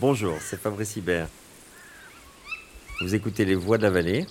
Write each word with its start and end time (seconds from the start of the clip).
Bonjour, 0.00 0.34
c'est 0.40 0.60
Fabrice 0.60 0.96
Hibert. 0.96 1.28
Vous 3.00 3.14
écoutez 3.14 3.44
Les 3.44 3.54
Voix 3.54 3.78
de 3.78 3.84
la 3.84 3.90
Vallée, 3.90 4.26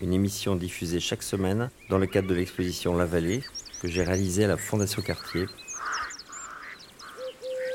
une 0.00 0.14
émission 0.14 0.56
diffusée 0.56 0.98
chaque 0.98 1.22
semaine 1.22 1.68
dans 1.90 1.98
le 1.98 2.06
cadre 2.06 2.28
de 2.28 2.34
l'exposition 2.34 2.96
La 2.96 3.04
Vallée 3.04 3.42
que 3.82 3.88
j'ai 3.88 4.02
réalisée 4.02 4.44
à 4.44 4.48
la 4.48 4.56
Fondation 4.56 5.02
Cartier, 5.02 5.44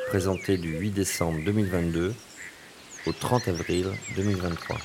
présentée 0.07 0.57
du 0.57 0.75
8 0.75 0.89
décembre 0.89 1.39
2022 1.45 2.15
au 3.05 3.11
30 3.11 3.47
avril 3.47 3.91
2023. 4.15 4.77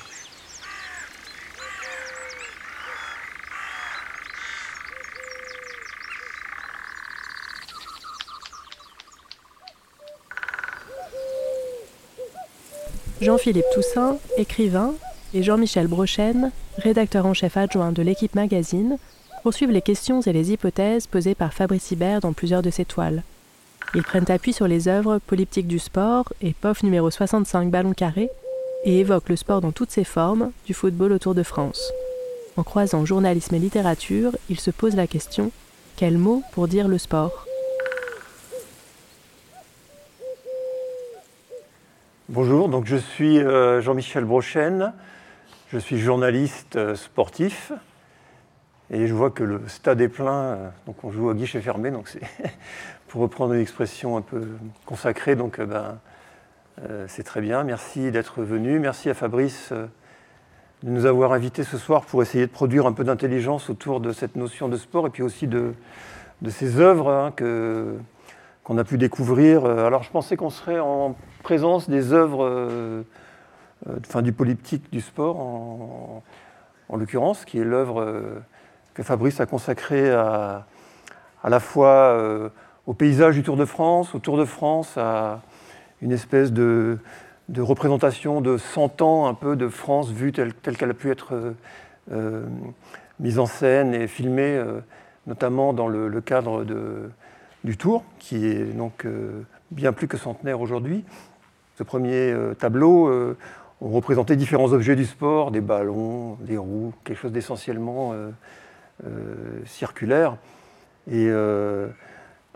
Jean-Philippe 13.23 13.65
Toussaint, 13.73 14.17
écrivain, 14.35 14.93
et 15.33 15.43
Jean-Michel 15.43 15.87
Brochen, 15.87 16.51
rédacteur 16.77 17.25
en 17.25 17.33
chef 17.33 17.55
adjoint 17.55 17.93
de 17.93 18.01
l'équipe 18.01 18.35
magazine, 18.35 18.97
poursuivent 19.43 19.71
les 19.71 19.81
questions 19.81 20.19
et 20.19 20.33
les 20.33 20.51
hypothèses 20.51 21.07
posées 21.07 21.33
par 21.33 21.53
Fabrice 21.53 21.89
Hibert 21.91 22.19
dans 22.19 22.33
plusieurs 22.33 22.61
de 22.61 22.69
ses 22.69 22.83
toiles. 22.83 23.23
Ils 23.95 24.03
prennent 24.03 24.29
appui 24.29 24.51
sur 24.51 24.67
les 24.67 24.89
œuvres 24.89 25.19
Polyptique 25.25 25.67
du 25.67 25.79
sport 25.79 26.33
et 26.41 26.53
POF 26.53 26.83
numéro 26.83 27.09
65 27.09 27.71
Ballon 27.71 27.93
carré 27.93 28.29
et 28.83 28.99
évoquent 28.99 29.29
le 29.29 29.37
sport 29.37 29.61
dans 29.61 29.71
toutes 29.71 29.91
ses 29.91 30.03
formes, 30.03 30.51
du 30.65 30.73
football 30.73 31.13
au 31.13 31.17
Tour 31.19 31.33
de 31.33 31.43
France. 31.43 31.93
En 32.57 32.63
croisant 32.63 33.05
journalisme 33.05 33.55
et 33.55 33.59
littérature, 33.59 34.33
ils 34.49 34.59
se 34.59 34.69
posent 34.69 34.97
la 34.97 35.07
question 35.07 35.51
quel 35.95 36.17
mot 36.17 36.43
pour 36.51 36.67
dire 36.67 36.89
le 36.89 36.97
sport? 36.97 37.45
Bonjour, 42.33 42.67
donc 42.67 42.87
je 42.87 42.95
suis 42.95 43.37
euh, 43.37 43.79
Jean-Michel 43.79 44.25
Brochen, 44.25 44.91
je 45.71 45.77
suis 45.77 45.99
journaliste 45.99 46.77
euh, 46.77 46.95
sportif. 46.95 47.71
Et 48.89 49.05
je 49.05 49.13
vois 49.13 49.29
que 49.29 49.43
le 49.43 49.61
stade 49.67 50.01
est 50.01 50.07
plein, 50.07 50.33
euh, 50.33 50.69
donc 50.87 51.03
on 51.03 51.11
joue 51.11 51.29
à 51.29 51.35
guichet 51.35 51.61
fermé, 51.61 51.91
donc 51.91 52.07
c'est 52.07 52.21
pour 53.07 53.21
reprendre 53.21 53.53
une 53.53 53.61
expression 53.61 54.17
un 54.17 54.23
peu 54.23 54.47
consacrée, 54.83 55.35
donc 55.35 55.61
ben, 55.61 55.99
c'est 57.05 57.21
très 57.21 57.39
bien. 57.39 57.63
Merci 57.63 58.09
d'être 58.09 58.41
venu, 58.41 58.79
merci 58.79 59.11
à 59.11 59.13
Fabrice 59.13 59.71
de 59.71 60.89
nous 60.89 61.05
avoir 61.05 61.33
invités 61.33 61.63
ce 61.63 61.77
soir 61.77 62.03
pour 62.03 62.23
essayer 62.23 62.47
de 62.47 62.51
produire 62.51 62.87
un 62.87 62.93
peu 62.93 63.03
d'intelligence 63.03 63.69
autour 63.69 63.99
de 63.99 64.11
cette 64.11 64.37
notion 64.37 64.69
de 64.69 64.77
sport 64.77 65.05
et 65.05 65.11
puis 65.11 65.21
aussi 65.21 65.45
de, 65.45 65.75
de 66.41 66.49
ces 66.49 66.79
œuvres 66.79 67.11
hein, 67.11 67.31
que 67.31 67.95
qu'on 68.63 68.77
a 68.77 68.83
pu 68.83 68.97
découvrir. 68.97 69.65
Alors 69.65 70.03
je 70.03 70.09
pensais 70.09 70.37
qu'on 70.37 70.49
serait 70.49 70.79
en 70.79 71.15
présence 71.43 71.89
des 71.89 72.13
œuvres 72.13 72.45
euh, 72.45 73.03
euh, 73.87 74.21
du 74.21 74.31
polyptyque 74.31 74.91
du 74.91 75.01
sport, 75.01 75.39
en, 75.39 76.23
l'occurrence, 76.95 77.45
qui 77.45 77.59
est 77.59 77.63
l'œuvre 77.63 78.01
euh, 78.01 78.39
que 78.93 79.03
Fabrice 79.03 79.39
a 79.41 79.45
consacrée 79.45 80.11
à, 80.11 80.65
la 81.43 81.59
fois 81.59 82.17
au 82.85 82.93
paysage 82.93 83.35
du 83.35 83.43
Tour 83.43 83.57
de 83.57 83.65
France, 83.65 84.15
au 84.15 84.19
Tour 84.19 84.37
de 84.37 84.45
France, 84.45 84.97
à 84.97 85.41
une 86.01 86.11
espèce 86.11 86.53
de, 86.53 86.99
représentation 87.57 88.39
de 88.39 88.57
100 88.57 89.01
ans 89.01 89.27
un 89.27 89.33
peu 89.33 89.57
de 89.57 89.67
France 89.67 90.09
vue 90.09 90.31
telle, 90.31 90.53
qu'elle 90.53 90.91
a 90.91 90.93
pu 90.93 91.11
être 91.11 91.53
mise 93.19 93.39
en 93.39 93.45
scène 93.45 93.93
et 93.93 94.07
filmée, 94.07 94.63
notamment 95.27 95.73
dans 95.73 95.87
le 95.87 96.21
cadre 96.21 96.63
de, 96.63 97.09
du 97.63 97.77
Tour, 97.77 98.03
qui 98.19 98.45
est 98.45 98.73
donc 98.73 99.05
bien 99.71 99.93
plus 99.93 100.07
que 100.07 100.17
centenaire 100.17 100.61
aujourd'hui. 100.61 101.03
Ce 101.75 101.83
premier 101.83 102.31
euh, 102.31 102.53
tableau, 102.53 103.07
euh, 103.07 103.35
on 103.81 103.89
représentait 103.89 104.35
différents 104.35 104.73
objets 104.73 104.95
du 104.95 105.05
sport, 105.05 105.49
des 105.49 105.61
ballons, 105.61 106.35
des 106.41 106.57
roues, 106.57 106.93
quelque 107.03 107.17
chose 107.17 107.31
d'essentiellement 107.31 108.13
euh, 108.13 108.29
circulaire. 109.65 110.37
Et 111.11 111.29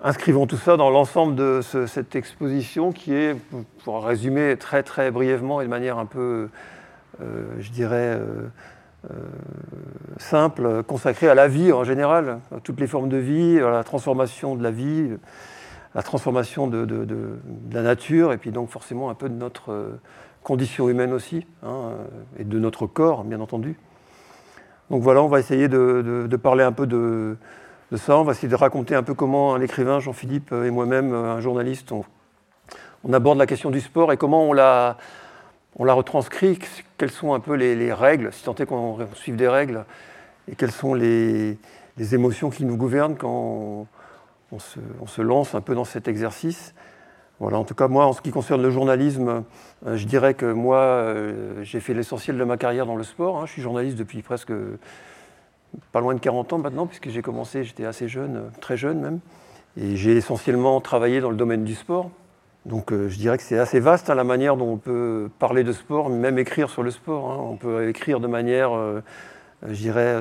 inscrivons 0.02 0.48
tout 0.48 0.56
ça 0.56 0.78
dans 0.78 0.90
l'ensemble 0.90 1.36
de 1.36 1.60
cette 1.62 2.16
exposition 2.16 2.94
qui 2.94 3.14
est, 3.14 3.36
pour 3.84 4.06
résumer 4.06 4.56
très 4.56 4.84
très 4.84 5.12
brièvement 5.12 5.60
et 5.60 5.66
de 5.66 5.70
manière 5.70 5.98
un 5.98 6.06
peu, 6.06 6.48
je 7.20 7.70
dirais, 7.72 8.18
simple, 10.18 10.84
consacrée 10.84 11.30
à 11.30 11.36
la 11.36 11.48
vie 11.48 11.72
en 11.72 11.84
général, 11.84 12.40
à 12.56 12.60
toutes 12.60 12.80
les 12.80 12.88
formes 12.88 13.10
de 13.10 13.18
vie, 13.18 13.60
à 13.60 13.70
la 13.70 13.84
transformation 13.84 14.56
de 14.56 14.64
la 14.64 14.72
vie, 14.72 15.12
la 15.98 16.04
transformation 16.04 16.68
de, 16.68 17.40
la 17.72 17.82
nature 17.82 18.32
et 18.32 18.38
puis 18.38 18.52
donc 18.52 18.70
forcément 18.70 19.10
un 19.10 19.16
peu 19.16 19.30
de 19.30 19.34
notre 19.34 19.72
euh, 19.72 20.00
condition 20.44 20.90
humaine 20.90 21.12
aussi, 21.12 21.46
hein, 21.64 21.92
euh, 21.92 22.06
et 22.40 22.44
de 22.44 22.60
notre 22.60 22.86
corps, 22.86 23.24
bien 23.24 23.42
entendu. 23.42 23.78
Donc 24.92 25.02
voilà, 25.02 25.22
on 25.24 25.28
va 25.28 25.40
essayer 25.40 25.68
de, 25.68 26.40
parler 26.42 26.64
un 26.64 26.72
peu 26.72 26.88
de, 26.88 27.36
ça, 27.96 28.18
on 28.18 28.24
va 28.24 28.32
essayer 28.32 28.48
de 28.48 28.56
raconter 28.56 28.96
un 28.96 29.04
peu 29.04 29.16
comment 29.16 29.56
un 29.56 29.62
écrivain, 29.62 30.00
Jean-Philippe, 30.00 30.52
et 30.52 30.70
moi-même, 30.70 31.14
un 31.14 31.42
journaliste, 31.42 31.92
on, 31.92 32.04
aborde 33.12 33.38
la 33.38 33.48
question 33.48 33.72
du 33.72 33.82
sport 33.82 34.14
et 34.14 34.18
comment 34.18 34.44
on 34.48 34.54
la, 34.54 34.98
on 35.78 35.86
la 35.86 35.94
retranscrit, 35.94 36.60
quelles 36.98 37.12
sont 37.12 37.34
un 37.34 37.40
peu 37.40 37.54
les, 37.54 37.94
règles, 37.94 38.34
si 38.34 38.44
tant 38.44 38.56
est 38.56 38.66
qu'on 38.66 38.98
suive 39.14 39.36
des 39.36 39.48
règles, 39.48 39.86
et 40.52 40.56
quelles 40.56 40.72
sont 40.72 40.94
les, 40.94 41.58
émotions 42.12 42.50
qui 42.50 42.66
nous 42.66 42.78
gouvernent 42.78 43.16
quand 43.16 43.88
on 44.52 44.60
se, 44.60 45.22
lance 45.22 45.56
un 45.56 45.62
peu 45.62 45.76
dans 45.76 45.86
cet 45.86 46.08
exercice. 46.08 46.74
Voilà, 47.40 47.60
en 47.60 47.64
tout 47.64 47.76
cas, 47.76 47.88
moi, 47.88 48.08
en 48.08 48.14
ce 48.14 48.22
qui 48.22 48.32
concerne 48.32 48.64
le 48.64 48.72
journalisme, 48.72 49.44
euh, 49.86 49.96
je 49.96 50.06
dirais 50.08 50.34
que 50.34 50.52
moi, 50.52 50.78
euh, 50.78 51.64
j'ai 51.64 51.80
fait 51.80 51.94
l'essentiel 51.94 52.36
de 52.36 52.44
ma 52.44 52.58
carrière 52.58 52.88
dans 52.88 52.96
le 52.96 53.04
sport. 53.04 53.38
Hein. 53.38 53.46
Je 53.46 53.52
suis 53.52 53.62
journaliste 53.62 53.96
depuis 53.96 54.24
presque 54.24 54.52
pas 55.92 56.02
loin 56.02 56.16
de 56.16 56.20
40 56.20 56.54
ans 56.54 56.58
maintenant, 56.58 56.88
puisque 56.88 57.10
j'ai 57.10 57.22
commencé, 57.22 57.64
j'étais 57.64 57.86
assez 57.86 58.08
jeune, 58.08 58.50
très 58.60 58.76
jeune 58.76 59.00
même. 59.00 59.20
Et 59.80 59.98
j'ai 59.98 60.16
essentiellement 60.18 60.82
travaillé 60.82 61.22
dans 61.22 61.30
le 61.30 61.36
domaine 61.36 61.64
du 61.64 61.76
sport. 61.76 62.10
Donc 62.68 62.92
euh, 62.92 63.10
je 63.10 63.18
dirais 63.18 63.38
que 63.38 63.44
c'est 63.44 63.58
assez 63.58 63.80
vaste 63.80 64.10
hein, 64.10 64.16
la 64.16 64.24
manière 64.24 64.56
dont 64.56 64.74
on 64.74 64.78
peut 64.78 65.30
parler 65.40 65.64
de 65.64 65.72
sport, 65.72 66.10
même 66.10 66.38
écrire 66.38 66.70
sur 66.70 66.84
le 66.84 66.92
sport. 66.92 67.32
Hein. 67.32 67.38
On 67.40 67.56
peut 67.56 67.90
écrire 67.90 68.20
de 68.20 68.28
manière, 68.28 68.72
je 69.66 69.74
dirais, 69.74 70.16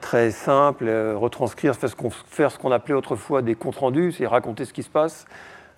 très 0.00 0.30
simple, 0.30 0.86
euh, 0.88 1.16
retranscrire, 1.16 1.74
faire 1.76 2.50
ce 2.50 2.58
qu'on 2.58 2.72
appelait 2.72 2.94
autrefois 2.94 3.42
des 3.42 3.54
comptes 3.54 3.76
rendus, 3.76 4.12
c'est 4.12 4.26
raconter 4.26 4.64
ce 4.64 4.72
qui 4.72 4.82
se 4.82 4.90
passe, 4.90 5.26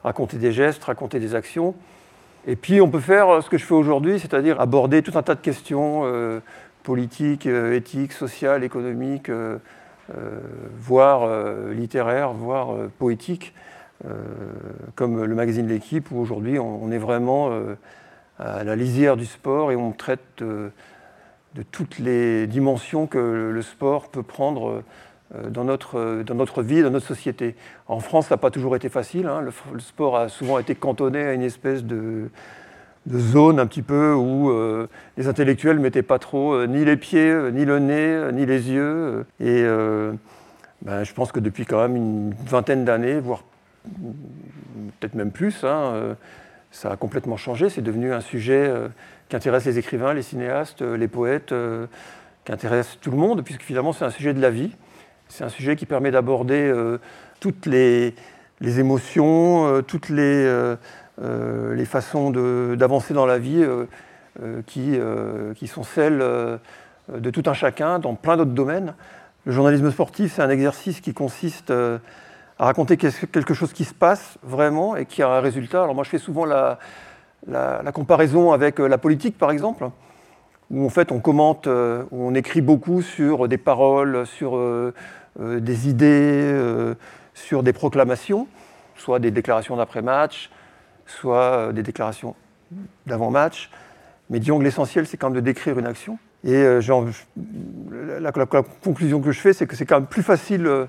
raconter 0.02 0.38
des 0.38 0.52
gestes, 0.52 0.84
raconter 0.84 1.20
des 1.20 1.34
actions. 1.34 1.74
Et 2.46 2.56
puis 2.56 2.80
on 2.80 2.88
peut 2.88 3.00
faire 3.00 3.28
euh, 3.28 3.40
ce 3.40 3.50
que 3.50 3.58
je 3.58 3.64
fais 3.64 3.74
aujourd'hui, 3.74 4.18
c'est-à-dire 4.18 4.60
aborder 4.60 5.02
tout 5.02 5.16
un 5.16 5.22
tas 5.22 5.34
de 5.34 5.40
questions 5.40 6.02
euh, 6.04 6.40
politiques, 6.82 7.46
éthiques, 7.46 8.12
sociales, 8.12 8.64
économiques, 8.64 9.30
voire 10.80 11.28
littéraires, 11.70 12.32
voire 12.32 12.74
poétiques, 12.98 13.54
comme 14.94 15.24
le 15.24 15.34
magazine 15.34 15.68
L'équipe, 15.68 16.10
où 16.10 16.18
aujourd'hui 16.18 16.58
on, 16.58 16.90
est 16.90 16.98
vraiment 16.98 17.50
à 18.38 18.64
la 18.64 18.76
lisière 18.76 19.16
du 19.16 19.26
sport 19.26 19.70
et 19.70 19.76
on 19.76 19.92
traite 19.92 20.42
de 21.54 21.62
toutes 21.70 21.98
les 21.98 22.46
dimensions 22.46 23.06
que 23.06 23.50
le 23.52 23.62
sport 23.62 24.08
peut 24.08 24.22
prendre 24.22 24.82
euh, 25.34 25.50
dans 25.50 25.64
notre, 25.64 26.22
dans 26.22 26.34
notre 26.34 26.62
vie, 26.62 26.82
dans 26.82 26.90
notre 26.90 27.06
société. 27.06 27.54
En 27.86 28.00
France, 28.00 28.26
ça 28.26 28.34
n'a 28.34 28.38
pas 28.38 28.50
toujours 28.50 28.76
été 28.76 28.88
facile. 28.88 29.26
Hein. 29.26 29.40
Le, 29.40 29.80
sport 29.80 30.16
a 30.16 30.28
souvent 30.28 30.58
été 30.58 30.74
cantonné 30.74 31.22
à 31.22 31.32
une 31.32 31.42
espèce 31.42 31.84
de, 31.84 32.28
zone 33.10 33.58
un 33.58 33.66
petit 33.66 33.82
peu 33.82 34.12
où 34.12 34.50
euh, 34.50 34.88
les 35.16 35.28
intellectuels 35.28 35.76
ne 35.76 35.82
mettaient 35.82 36.02
pas 36.02 36.18
trop 36.18 36.54
euh, 36.54 36.66
ni 36.66 36.84
les 36.84 36.96
pieds, 36.96 37.34
ni 37.52 37.64
le 37.64 37.78
nez, 37.78 38.30
ni 38.32 38.46
les 38.46 38.70
yeux. 38.70 39.24
Et 39.40 39.64
ben, 40.82 41.04
je 41.04 41.14
pense 41.14 41.32
que 41.32 41.40
depuis 41.40 41.64
quand 41.64 41.80
même 41.80 41.96
une 41.96 42.34
vingtaine 42.46 42.84
d'années, 42.84 43.20
voire 43.20 43.44
peut-être 45.00 45.14
même 45.14 45.32
plus, 45.32 45.64
hein, 45.64 46.16
ça 46.70 46.90
a 46.90 46.96
complètement 46.96 47.36
changé. 47.36 47.68
C'est 47.68 47.82
devenu 47.82 48.12
un 48.12 48.20
sujet 48.20 48.72
qui 49.32 49.36
intéresse 49.36 49.64
les 49.64 49.78
écrivains, 49.78 50.12
les 50.12 50.20
cinéastes, 50.20 50.82
euh, 50.82 50.94
les 50.94 51.08
poètes, 51.08 51.52
euh, 51.52 51.86
qui 52.44 52.52
intéresse 52.52 52.98
tout 53.00 53.10
le 53.10 53.16
monde, 53.16 53.42
puisque 53.42 53.62
finalement 53.62 53.94
c'est 53.94 54.04
un 54.04 54.10
sujet 54.10 54.34
de 54.34 54.42
la 54.42 54.50
vie. 54.50 54.72
C'est 55.28 55.42
un 55.42 55.48
sujet 55.48 55.74
qui 55.74 55.86
permet 55.86 56.10
d'aborder 56.10 56.68
euh, 56.68 56.98
toutes 57.40 57.64
les, 57.64 58.14
émotions, 58.60 59.82
toutes 59.86 60.10
les, 60.10 60.76
façons 61.86 62.30
d'avancer 62.76 63.14
dans 63.14 63.24
la 63.24 63.38
vie 63.38 63.66
qui 64.66 65.66
sont 65.66 65.82
celles 65.82 66.18
de 66.18 67.30
tout 67.30 67.42
un 67.46 67.54
chacun 67.54 67.98
dans 67.98 68.14
plein 68.14 68.36
d'autres 68.36 68.50
domaines. 68.50 68.94
Le 69.46 69.52
journalisme 69.52 69.90
sportif, 69.90 70.34
c'est 70.34 70.42
un 70.42 70.50
exercice 70.50 71.00
qui 71.00 71.14
consiste 71.14 71.72
à 72.62 72.66
raconter 72.66 72.96
quelque 72.96 73.54
chose 73.54 73.72
qui 73.72 73.82
se 73.82 73.92
passe 73.92 74.38
vraiment 74.44 74.94
et 74.94 75.04
qui 75.04 75.20
a 75.20 75.28
un 75.28 75.40
résultat. 75.40 75.82
Alors 75.82 75.96
moi, 75.96 76.04
je 76.04 76.10
fais 76.10 76.18
souvent 76.18 76.44
la, 76.44 76.78
comparaison 77.92 78.52
avec 78.52 78.78
euh, 78.78 78.86
la 78.86 78.98
politique, 78.98 79.36
par 79.36 79.50
exemple, 79.50 79.90
où 80.70 80.86
en 80.86 80.88
fait 80.88 81.10
on 81.10 81.18
commente, 81.18 81.66
euh, 81.66 82.04
on 82.12 82.36
écrit 82.36 82.60
beaucoup 82.60 83.02
sur 83.02 83.48
des 83.48 83.58
paroles, 83.58 84.28
sur 84.28 84.54
euh, 84.54 84.94
des 85.40 85.88
idées, 85.88 86.94
sur 87.34 87.64
des 87.64 87.72
proclamations, 87.72 88.46
soit 88.94 89.18
des 89.18 89.32
déclarations 89.32 89.74
d'après-match, 89.74 90.48
soit 91.04 91.72
des 91.72 91.82
déclarations 91.82 92.36
d'avant-match. 93.06 93.72
Mais 94.30 94.38
disons 94.38 94.60
que 94.60 94.64
l'essentiel, 94.64 95.08
c'est 95.08 95.16
quand 95.16 95.30
même 95.30 95.36
de 95.36 95.44
décrire 95.44 95.80
une 95.80 95.86
action. 95.86 96.16
Et 96.44 96.62
la, 98.20 98.30
conclusion 98.84 99.20
que 99.20 99.32
je 99.32 99.40
fais, 99.40 99.52
c'est 99.52 99.66
que 99.66 99.74
c'est 99.74 99.84
quand 99.84 99.98
même 99.98 100.06
plus 100.06 100.22
facile 100.22 100.86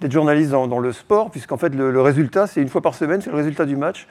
d'être 0.00 0.12
journaliste 0.12 0.50
dans, 0.50 0.78
le 0.78 0.92
sport, 0.92 1.30
puisqu'en 1.30 1.56
fait, 1.56 1.74
le, 1.74 2.00
résultat, 2.00 2.46
c'est 2.46 2.62
une 2.62 2.68
fois 2.68 2.80
par 2.80 2.94
semaine, 2.94 3.20
c'est 3.20 3.30
le 3.30 3.36
résultat 3.36 3.66
du 3.66 3.76
match. 3.76 4.06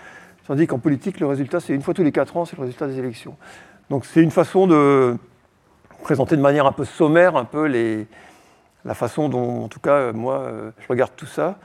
Tandis 0.46 0.68
qu'en 0.68 0.80
politique, 0.80 1.20
le 1.20 1.28
résultat, 1.28 1.60
c'est 1.60 1.74
une 1.74 1.82
fois 1.82 1.94
tous 1.94 2.04
les 2.04 2.12
quatre 2.12 2.38
ans, 2.38 2.46
c'est 2.46 2.58
le 2.58 2.62
résultat 2.62 2.88
des 2.88 3.00
élections. 3.00 3.36
Donc 3.90 4.06
c'est 4.06 4.22
une 4.22 4.32
façon 4.32 4.68
de 4.68 5.18
présenter 6.04 6.36
de 6.36 6.42
manière 6.42 6.66
un 6.66 6.72
peu 6.72 6.86
sommaire 6.86 7.36
un 7.36 7.46
peu 7.46 7.66
les, 7.66 8.08
la 8.86 8.94
façon 8.94 9.30
dont, 9.30 9.66
en 9.66 9.68
tout 9.68 9.80
cas, 9.80 10.14
moi, 10.14 10.52
je 10.80 10.88
regarde 10.88 11.12
tout 11.16 11.26
ça. 11.26 11.58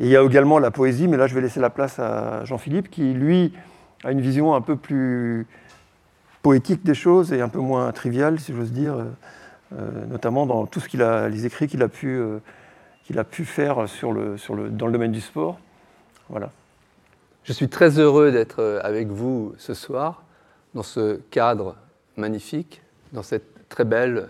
Et 0.00 0.04
il 0.04 0.10
y 0.10 0.16
a 0.16 0.22
également 0.22 0.58
la 0.58 0.70
poésie, 0.70 1.08
mais 1.08 1.18
là, 1.18 1.26
je 1.26 1.34
vais 1.34 1.42
laisser 1.42 1.60
la 1.60 1.68
place 1.68 1.98
à 1.98 2.44
Jean-Philippe, 2.46 2.90
qui, 2.90 3.12
lui, 3.12 3.52
a 4.02 4.12
une 4.12 4.22
vision 4.22 4.54
un 4.54 4.62
peu 4.62 4.76
plus 4.76 5.46
poétique 6.42 6.82
des 6.84 6.94
choses 6.94 7.34
et 7.34 7.42
un 7.42 7.50
peu 7.50 7.58
moins 7.58 7.92
triviale, 7.92 8.40
si 8.40 8.54
j'ose 8.54 8.72
dire, 8.72 8.94
euh, 9.78 10.06
notamment 10.08 10.46
dans 10.46 10.64
tout 10.64 10.80
ce 10.80 10.88
qu'il 10.88 11.02
a, 11.02 11.28
les 11.28 11.46
écrits 11.46 11.68
qu'il 11.68 11.82
a 11.82 11.88
pu... 11.88 12.08
Euh, 12.08 12.38
qu'il 13.10 13.18
a 13.18 13.24
pu 13.24 13.44
faire 13.44 13.88
sur 13.88 14.12
le, 14.12 14.38
sur 14.38 14.54
le, 14.54 14.70
dans 14.70 14.86
le 14.86 14.92
domaine 14.92 15.10
du 15.10 15.20
sport. 15.20 15.58
Voilà. 16.28 16.52
Je 17.42 17.52
suis 17.52 17.68
très 17.68 17.98
heureux 17.98 18.30
d'être 18.30 18.80
avec 18.84 19.08
vous 19.08 19.52
ce 19.58 19.74
soir, 19.74 20.22
dans 20.74 20.84
ce 20.84 21.16
cadre 21.32 21.74
magnifique, 22.16 22.82
dans 23.12 23.24
cette 23.24 23.68
très 23.68 23.82
belle 23.82 24.28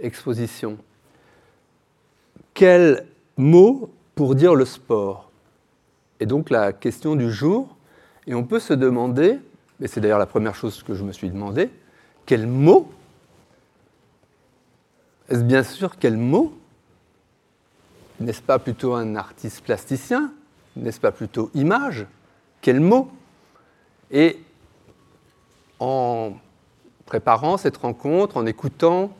exposition. 0.00 0.78
Quel 2.54 3.04
mot 3.36 3.90
pour 4.14 4.34
dire 4.34 4.54
le 4.54 4.64
sport? 4.64 5.30
Et 6.18 6.24
donc 6.24 6.48
la 6.48 6.72
question 6.72 7.16
du 7.16 7.30
jour, 7.30 7.76
et 8.26 8.34
on 8.34 8.44
peut 8.44 8.60
se 8.60 8.72
demander, 8.72 9.38
et 9.82 9.88
c'est 9.88 10.00
d'ailleurs 10.00 10.18
la 10.18 10.24
première 10.24 10.54
chose 10.54 10.82
que 10.82 10.94
je 10.94 11.04
me 11.04 11.12
suis 11.12 11.28
demandé, 11.28 11.68
quel 12.24 12.46
mot? 12.46 12.90
Est-ce 15.28 15.42
bien 15.42 15.62
sûr 15.62 15.98
quel 15.98 16.16
mot 16.16 16.56
n'est-ce 18.20 18.42
pas 18.42 18.58
plutôt 18.58 18.94
un 18.94 19.16
artiste 19.16 19.62
plasticien 19.62 20.32
N'est-ce 20.76 21.00
pas 21.00 21.12
plutôt 21.12 21.50
image 21.54 22.06
Quel 22.60 22.80
mot 22.80 23.10
Et 24.10 24.38
en 25.78 26.32
préparant 27.04 27.56
cette 27.56 27.76
rencontre, 27.76 28.36
en 28.36 28.46
écoutant 28.46 29.10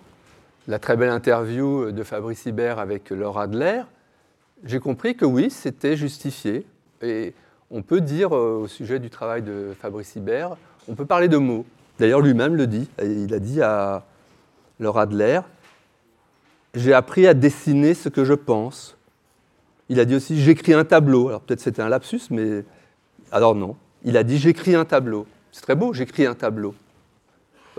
la 0.69 0.79
très 0.79 0.97
belle 0.97 1.11
interview 1.11 1.93
de 1.93 2.03
Fabrice 2.03 2.47
Hibert 2.47 2.79
avec 2.79 3.11
Laura 3.11 3.45
Adler, 3.45 3.83
j'ai 4.65 4.81
compris 4.81 5.17
que 5.17 5.25
oui, 5.25 5.51
c'était 5.51 5.97
justifié. 5.97 6.67
Et 7.03 7.35
on 7.71 7.83
peut 7.83 8.01
dire 8.01 8.35
euh, 8.35 8.63
au 8.63 8.69
sujet 8.69 8.99
du 8.99 9.11
travail 9.11 9.43
de 9.43 9.75
Fabrice 9.79 10.17
Hibert, 10.17 10.57
on 10.89 10.95
peut 10.95 11.05
parler 11.05 11.29
de 11.29 11.37
mots. 11.37 11.67
D'ailleurs, 11.99 12.21
lui-même 12.21 12.57
le 12.57 12.67
dit. 12.67 12.89
Il 13.03 13.33
a 13.35 13.39
dit 13.39 13.63
à 13.63 14.05
Laura 14.81 15.03
Adler 15.03 15.41
j'ai 16.77 16.93
appris 16.93 17.27
à 17.27 17.35
dessiner 17.35 17.95
ce 17.95 18.09
que 18.09 18.25
je 18.25 18.35
pense. 18.35 18.97
Il 19.89 19.99
a 19.99 20.05
dit 20.05 20.15
aussi 20.15 20.41
j'écris 20.41 20.75
un 20.75 20.85
tableau. 20.85 21.29
Alors 21.29 21.41
peut-être 21.41 21.61
c'était 21.61 21.83
un 21.83 21.89
lapsus, 21.89 22.21
mais 22.31 22.65
alors 23.33 23.55
non. 23.55 23.77
Il 24.05 24.17
a 24.17 24.23
dit 24.23 24.39
j'écris 24.39 24.75
un 24.75 24.85
tableau. 24.85 25.27
C'est 25.51 25.63
très 25.63 25.75
beau, 25.75 25.93
j'écris 25.95 26.27
un 26.27 26.35
tableau. 26.35 26.75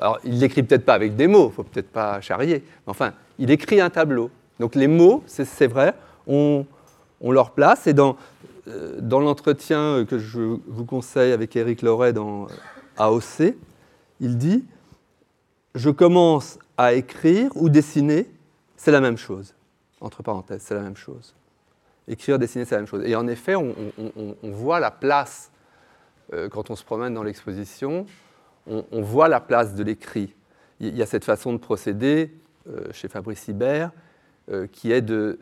Alors 0.02 0.20
il 0.24 0.40
l'écrit 0.40 0.64
peut-être 0.64 0.84
pas 0.84 0.96
avec 0.96 1.16
des 1.16 1.28
mots, 1.28 1.50
il 1.52 1.56
faut 1.56 1.64
peut-être 1.64 1.92
pas 1.92 2.20
charrier. 2.22 2.64
Mais 2.66 2.92
enfin, 2.92 3.14
il 3.38 3.52
écrit 3.52 3.80
un 3.80 3.92
tableau. 3.92 4.32
Donc 4.60 4.74
les 4.74 4.88
mots, 4.88 5.24
c'est 5.28 5.68
vrai, 5.68 5.94
ont, 6.26 6.66
leur 7.22 7.52
place. 7.52 7.86
Et 7.86 7.94
dans, 7.94 8.18
euh, 8.68 8.98
dans 9.00 9.20
l'entretien 9.20 10.06
que 10.06 10.18
je 10.18 10.58
vous 10.68 10.86
conseille 10.86 11.32
avec 11.32 11.56
Éric 11.56 11.84
Loret 11.84 12.14
dans 12.14 12.48
AOC, 12.98 13.56
il 14.20 14.38
dit 14.40 14.66
Je 15.76 15.92
commence 15.92 16.58
à 16.78 16.94
écrire 16.94 17.52
ou 17.54 17.70
dessiner 17.70 18.28
c'est 18.78 18.92
la 18.92 19.02
même 19.02 19.18
chose. 19.18 19.54
Entre 20.00 20.24
parenthèses, 20.24 20.62
c'est 20.62 20.76
la 20.76 20.82
même 20.82 20.96
chose. 20.96 21.36
Écrire, 22.08 22.40
dessiner, 22.40 22.64
c'est 22.64 22.76
la 22.76 22.82
même 22.82 22.88
chose. 22.88 23.04
Et 23.06 23.16
en 23.16 23.28
effet, 23.28 23.56
on, 23.56 23.74
voit 24.44 24.80
la 24.80 24.92
place, 24.92 25.52
euh, 26.34 26.48
quand 26.48 26.70
on 26.70 26.76
se 26.76 26.86
promène 26.86 27.14
dans 27.14 27.24
l'exposition, 27.24 28.06
on, 28.68 29.02
voit 29.02 29.28
la 29.28 29.40
place 29.40 29.76
de 29.76 29.84
l'écrit. 29.84 30.34
Il 30.80 30.96
y 30.96 31.02
a 31.02 31.06
cette 31.06 31.26
façon 31.26 31.54
de 31.54 31.58
procéder 31.58 32.34
euh, 32.70 32.84
chez 32.92 33.08
Fabrice 33.08 33.48
Hibert 33.48 33.92
euh, 34.50 34.68
qui 34.68 34.92
est 34.92 35.02
de 35.02 35.40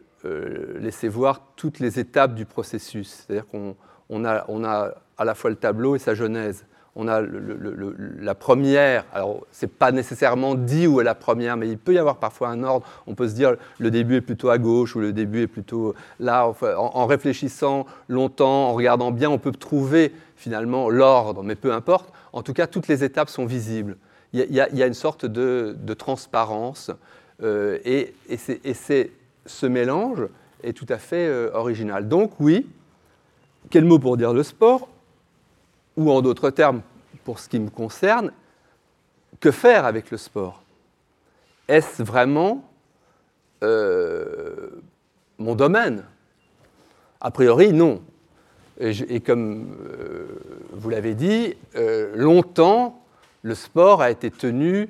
laisser 0.79 1.07
voir 1.07 1.51
toutes 1.55 1.77
les 1.77 1.99
étapes 1.99 2.33
du 2.33 2.47
processus. 2.47 3.25
C'est-à-dire 3.27 3.45
qu'on 3.45 4.25
a, 4.25 4.95
à 5.19 5.23
la 5.23 5.35
fois 5.35 5.51
le 5.51 5.55
tableau 5.55 5.95
et 5.95 5.99
sa 5.99 6.15
genèse 6.15 6.65
on 6.95 7.09
a 7.09 7.21
la 7.21 8.35
première, 8.35 9.05
alors 9.13 9.45
c'est 9.51 9.71
pas 9.71 9.91
nécessairement 9.91 10.55
dit 10.55 10.87
où 10.87 11.01
est 11.01 11.03
la 11.03 11.15
première, 11.15 11.57
mais 11.57 11.67
il 11.67 11.77
peut 11.77 11.93
y 11.93 11.97
avoir 11.97 12.17
parfois 12.17 12.47
un 12.49 12.63
ordre. 12.63 12.87
On 13.05 13.15
peut 13.15 13.27
se 13.27 13.33
dire 13.33 13.55
le 13.79 13.91
début 13.91 14.15
est 14.15 14.21
plutôt 14.21 14.49
à 14.49 14.57
gauche 14.57 14.95
ou 14.95 15.01
le 15.01 15.11
début 15.11 15.41
est 15.41 15.47
plutôt 15.47 15.93
là. 16.21 16.49
en, 16.77 17.05
réfléchissant 17.05 17.85
longtemps, 18.07 18.69
en 18.69 18.73
regardant 18.73 19.11
bien, 19.11 19.29
on 19.29 19.37
peut 19.37 19.51
trouver 19.51 20.13
finalement 20.37 20.89
l'ordre, 20.89 21.43
mais 21.43 21.55
peu 21.55 21.73
importe. 21.73 22.13
En 22.31 22.43
tout 22.43 22.53
cas, 22.53 22.65
toutes 22.65 22.87
les 22.87 23.03
étapes 23.03 23.29
sont 23.29 23.45
visibles. 23.45 23.97
Il 24.31 24.53
y 24.53 24.61
a, 24.61 24.87
une 24.87 24.93
sorte 24.93 25.25
de, 25.25 25.93
transparence 25.97 26.91
euh, 27.43 27.77
et, 27.83 28.13
ce 29.47 29.65
mélange 29.65 30.27
est 30.63 30.73
tout 30.73 30.87
à 30.89 30.97
fait 30.97 31.27
euh, 31.27 31.51
original. 31.53 32.07
Donc 32.07 32.31
oui, 32.39 32.67
quel 33.69 33.85
mot 33.85 33.99
pour 33.99 34.17
dire 34.17 34.33
le 34.33 34.43
sport? 34.43 34.89
Ou 35.97 36.11
en 36.11 36.21
d'autres 36.21 36.49
termes, 36.49 36.81
pour 37.23 37.39
ce 37.39 37.49
qui 37.49 37.59
me 37.59 37.69
concerne, 37.69 38.31
que 39.39 39.51
faire 39.51 39.85
avec 39.85 40.11
le 40.11 40.17
sport? 40.17 40.63
Est-ce 41.67 42.03
vraiment 42.03 42.63
euh, 43.63 44.69
mon 45.37 45.55
domaine? 45.55 46.03
A 47.21 47.31
priori, 47.31 47.73
non. 47.73 48.01
Et, 48.79 49.21
comme 49.21 49.73
euh, 49.89 50.25
vous 50.73 50.89
l'avez 50.89 51.15
dit, 51.15 51.55
euh, 51.75 52.11
longtemps, 52.15 53.01
le 53.41 53.55
sport 53.55 54.01
a 54.01 54.11
été 54.11 54.29
tenu 54.29 54.89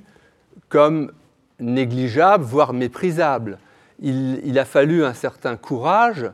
comme 0.69 1.12
négligeable, 1.60 2.44
voire 2.44 2.74
méprisable. 2.74 3.60
il, 4.00 4.57
a 4.57 4.66
fallu 4.66 5.06
un 5.06 5.13
certain 5.13 5.56
courage 5.56 6.30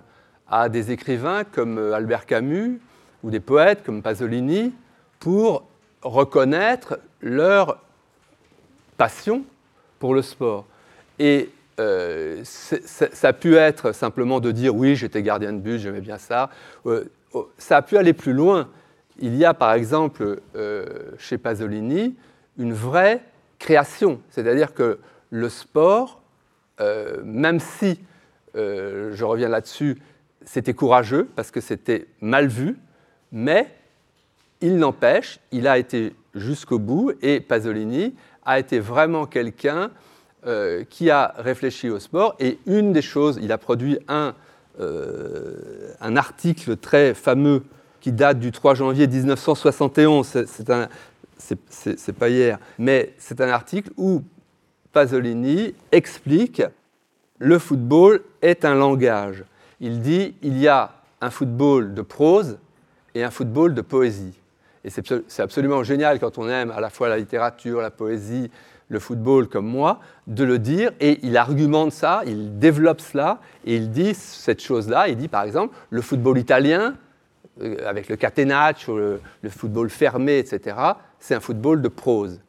à 0.47 0.69
des 0.69 0.91
écrivains 0.91 1.43
comme 1.43 1.77
Albert 1.77 2.25
Camus, 2.25 2.79
ou 3.23 3.29
des 3.29 3.39
poètes 3.39 3.83
comme 3.83 4.01
Pasolini 4.01 4.73
pour 5.19 5.67
reconnaître 6.01 6.99
leur 7.21 7.79
passion 8.97 9.43
pour 9.99 10.13
le 10.13 10.21
sport. 10.21 10.65
Et 11.19 11.49
euh, 11.79 12.41
ça 12.43 13.27
a 13.27 13.33
pu 13.33 13.55
être 13.55 13.93
simplement 13.93 14.39
de 14.39 14.51
dire 14.51 14.75
oui, 14.75 14.95
j'étais 14.95 15.23
gardien 15.23 15.53
de 15.53 15.59
but, 15.59 15.79
j'aimais 15.79 16.01
bien 16.01 16.17
ça. 16.17 16.49
Euh, 16.85 17.05
oh, 17.33 17.49
ça 17.57 17.77
a 17.77 17.81
pu 17.81 17.97
aller 17.97 18.13
plus 18.13 18.33
loin. 18.33 18.69
Il 19.19 19.35
y 19.35 19.45
a 19.45 19.53
par 19.53 19.73
exemple 19.73 20.41
euh, 20.55 20.85
chez 21.17 21.37
Pasolini 21.37 22.15
une 22.57 22.73
vraie 22.73 23.21
création, 23.59 24.19
c'est-à-dire 24.29 24.73
que 24.73 24.99
le 25.29 25.49
sport, 25.49 26.21
même 27.23 27.59
si, 27.59 27.99
je 28.55 29.23
reviens 29.23 29.47
là-dessus, 29.47 30.01
c'était 30.43 30.73
courageux 30.73 31.29
parce 31.35 31.51
que 31.51 31.61
c'était 31.61 32.07
mal 32.21 32.47
vu, 32.47 32.75
mais 33.31 33.67
il 34.61 34.77
n'empêche, 34.77 35.39
il 35.51 35.67
a 35.67 35.77
été 35.77 36.13
jusqu'au 36.35 36.79
bout 36.79 37.13
et 37.21 37.39
Pasolini 37.39 38.15
a 38.45 38.59
été 38.59 38.79
vraiment 38.79 39.25
quelqu'un 39.25 39.91
euh, 40.45 40.83
qui 40.89 41.09
a 41.09 41.33
réfléchi 41.37 41.89
au 41.89 41.99
sport. 41.99 42.35
Et 42.39 42.59
une 42.65 42.93
des 42.93 43.01
choses, 43.01 43.39
il 43.41 43.51
a 43.51 43.57
produit 43.57 43.99
un, 44.07 44.33
euh, 44.79 45.93
article 46.15 46.77
très 46.77 47.13
fameux 47.13 47.63
qui 47.99 48.11
date 48.11 48.39
du 48.39 48.51
3 48.51 48.75
janvier 48.75 49.07
1971. 49.07 50.45
C'est 51.37 52.13
pas 52.17 52.29
hier, 52.29 52.59
mais 52.79 53.13
c'est 53.17 53.41
un 53.41 53.49
article 53.49 53.91
où 53.97 54.23
Pasolini 54.91 55.73
explique 55.91 56.63
le 57.37 57.57
football 57.59 58.21
est 58.41 58.65
un 58.65 58.75
langage. 58.75 59.43
Il 59.79 60.01
dit 60.01 60.35
il 60.41 60.57
y 60.59 60.67
a 60.67 60.91
un 61.21 61.29
football 61.29 61.93
de 61.93 62.01
prose 62.01 62.57
et 63.15 63.23
un 63.23 63.31
football 63.31 63.73
de 63.73 63.81
poésie. 63.81 64.33
Et 64.83 64.89
c'est 64.89 65.41
absolument 65.41 65.83
génial 65.83 66.19
quand 66.19 66.37
on 66.37 66.49
aime 66.49 66.71
à 66.71 66.79
la 66.79 66.89
fois 66.89 67.07
la 67.07 67.17
littérature, 67.17 67.81
la 67.81 67.91
poésie, 67.91 68.49
le 68.89 68.99
football 68.99 69.47
comme 69.47 69.67
moi, 69.67 69.99
de 70.27 70.43
le 70.43 70.57
dire. 70.57 70.91
Et 70.99 71.19
il 71.23 71.37
argumente 71.37 71.91
ça, 71.91 72.23
il 72.25 72.57
développe 72.57 72.99
cela, 72.99 73.39
et 73.65 73.75
il 73.75 73.91
dit 73.91 74.13
cette 74.15 74.61
chose-là. 74.61 75.07
Il 75.07 75.17
dit 75.17 75.27
par 75.27 75.43
exemple, 75.43 75.75
le 75.91 76.01
football 76.01 76.37
italien, 76.37 76.95
euh, 77.61 77.77
avec 77.85 78.09
le 78.09 78.15
catenaccio, 78.15 78.97
le, 78.97 79.21
le 79.41 79.49
football 79.49 79.89
fermé, 79.89 80.39
etc., 80.39 80.75
c'est 81.19 81.35
un 81.35 81.39
football 81.39 81.81
de 81.81 81.87
prose. 81.87 82.41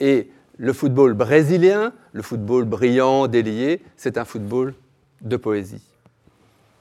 Et 0.00 0.30
le 0.56 0.72
football 0.72 1.14
brésilien, 1.14 1.92
le 2.12 2.22
football 2.22 2.64
brillant, 2.64 3.28
délié, 3.28 3.80
c'est 3.96 4.18
un 4.18 4.24
football 4.24 4.74
de 5.20 5.36
poésie. 5.36 5.82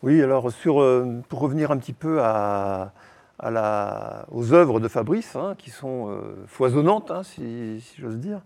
Oui, 0.04 0.22
alors 0.22 0.50
euh, 0.68 1.22
pour 1.28 1.40
revenir 1.40 1.72
un 1.72 1.78
petit 1.78 1.94
peu 1.94 2.22
à, 2.22 2.94
aux 3.42 4.54
œuvres 4.54 4.80
de 4.80 4.88
Fabrice, 4.88 5.36
hein, 5.36 5.56
qui 5.58 5.70
sont 5.70 6.20
foisonnantes, 6.48 7.12
hein, 7.12 7.24
si, 7.24 7.84
j'ose 7.98 8.18
dire. 8.18 8.42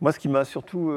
Moi, 0.00 0.12
ce 0.12 0.18
qui 0.18 0.28
m'a 0.28 0.44
surtout, 0.44 0.92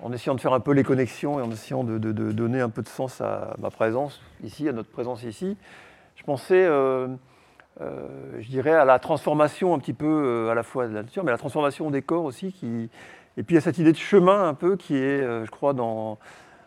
en 0.00 0.12
essayant 0.12 0.34
de 0.34 0.40
faire 0.40 0.52
un 0.52 0.60
peu 0.60 0.72
les 0.72 0.84
connexions 0.84 1.38
et 1.38 1.42
en 1.42 1.50
essayant 1.50 1.84
de, 1.84 1.98
donner 1.98 2.60
un 2.60 2.70
peu 2.70 2.82
de 2.82 2.88
sens 2.88 3.20
à 3.20 3.54
ma 3.58 3.70
présence 3.70 4.20
ici, 4.42 4.68
à 4.68 4.72
notre 4.72 4.90
présence 4.90 5.22
ici, 5.22 5.56
je 6.16 6.22
pensais, 6.24 6.66
je 7.78 8.48
dirais, 8.48 8.74
à 8.74 8.84
la 8.84 8.98
transformation 8.98 9.74
un 9.74 9.78
petit 9.78 9.94
peu 9.94 10.48
à 10.50 10.54
la 10.54 10.62
fois 10.62 10.88
de 10.88 10.94
la 10.94 11.02
nature, 11.02 11.24
mais 11.24 11.30
à 11.30 11.34
la 11.34 11.38
transformation 11.38 11.90
des 11.90 12.02
corps 12.02 12.24
aussi, 12.24 12.52
qui, 12.52 12.90
et 13.38 13.44
puis 13.44 13.56
a 13.56 13.60
cette 13.60 13.78
idée 13.78 13.92
de 13.92 13.96
chemin 13.96 14.48
un 14.48 14.54
peu 14.54 14.76
qui 14.76 14.96
est, 14.96 15.22
euh, 15.22 15.46
je 15.46 15.50
crois, 15.50 15.72
dans, 15.72 16.18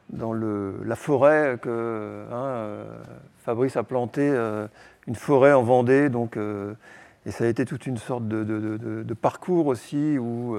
dans 0.09 0.31
le, 0.31 0.81
la 0.85 0.95
forêt 0.95 1.57
que 1.61 2.25
hein, 2.31 2.45
euh, 2.45 2.85
Fabrice 3.39 3.75
a 3.75 3.83
planté, 3.83 4.21
euh, 4.21 4.67
une 5.07 5.15
forêt 5.15 5.53
en 5.53 5.63
Vendée. 5.63 6.09
Donc, 6.09 6.37
et 7.25 7.31
ça 7.31 7.43
a 7.43 7.47
été 7.47 7.65
toute 7.65 7.85
une 7.85 7.97
sorte 7.97 8.27
de, 8.27 9.13
parcours 9.13 9.67
aussi 9.67 10.17
où, 10.17 10.55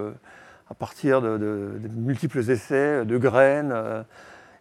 à 0.71 0.75
partir 0.75 1.21
de, 1.23 1.81
multiples 1.97 2.39
essais, 2.51 3.05
de 3.05 3.19
graines, 3.19 3.75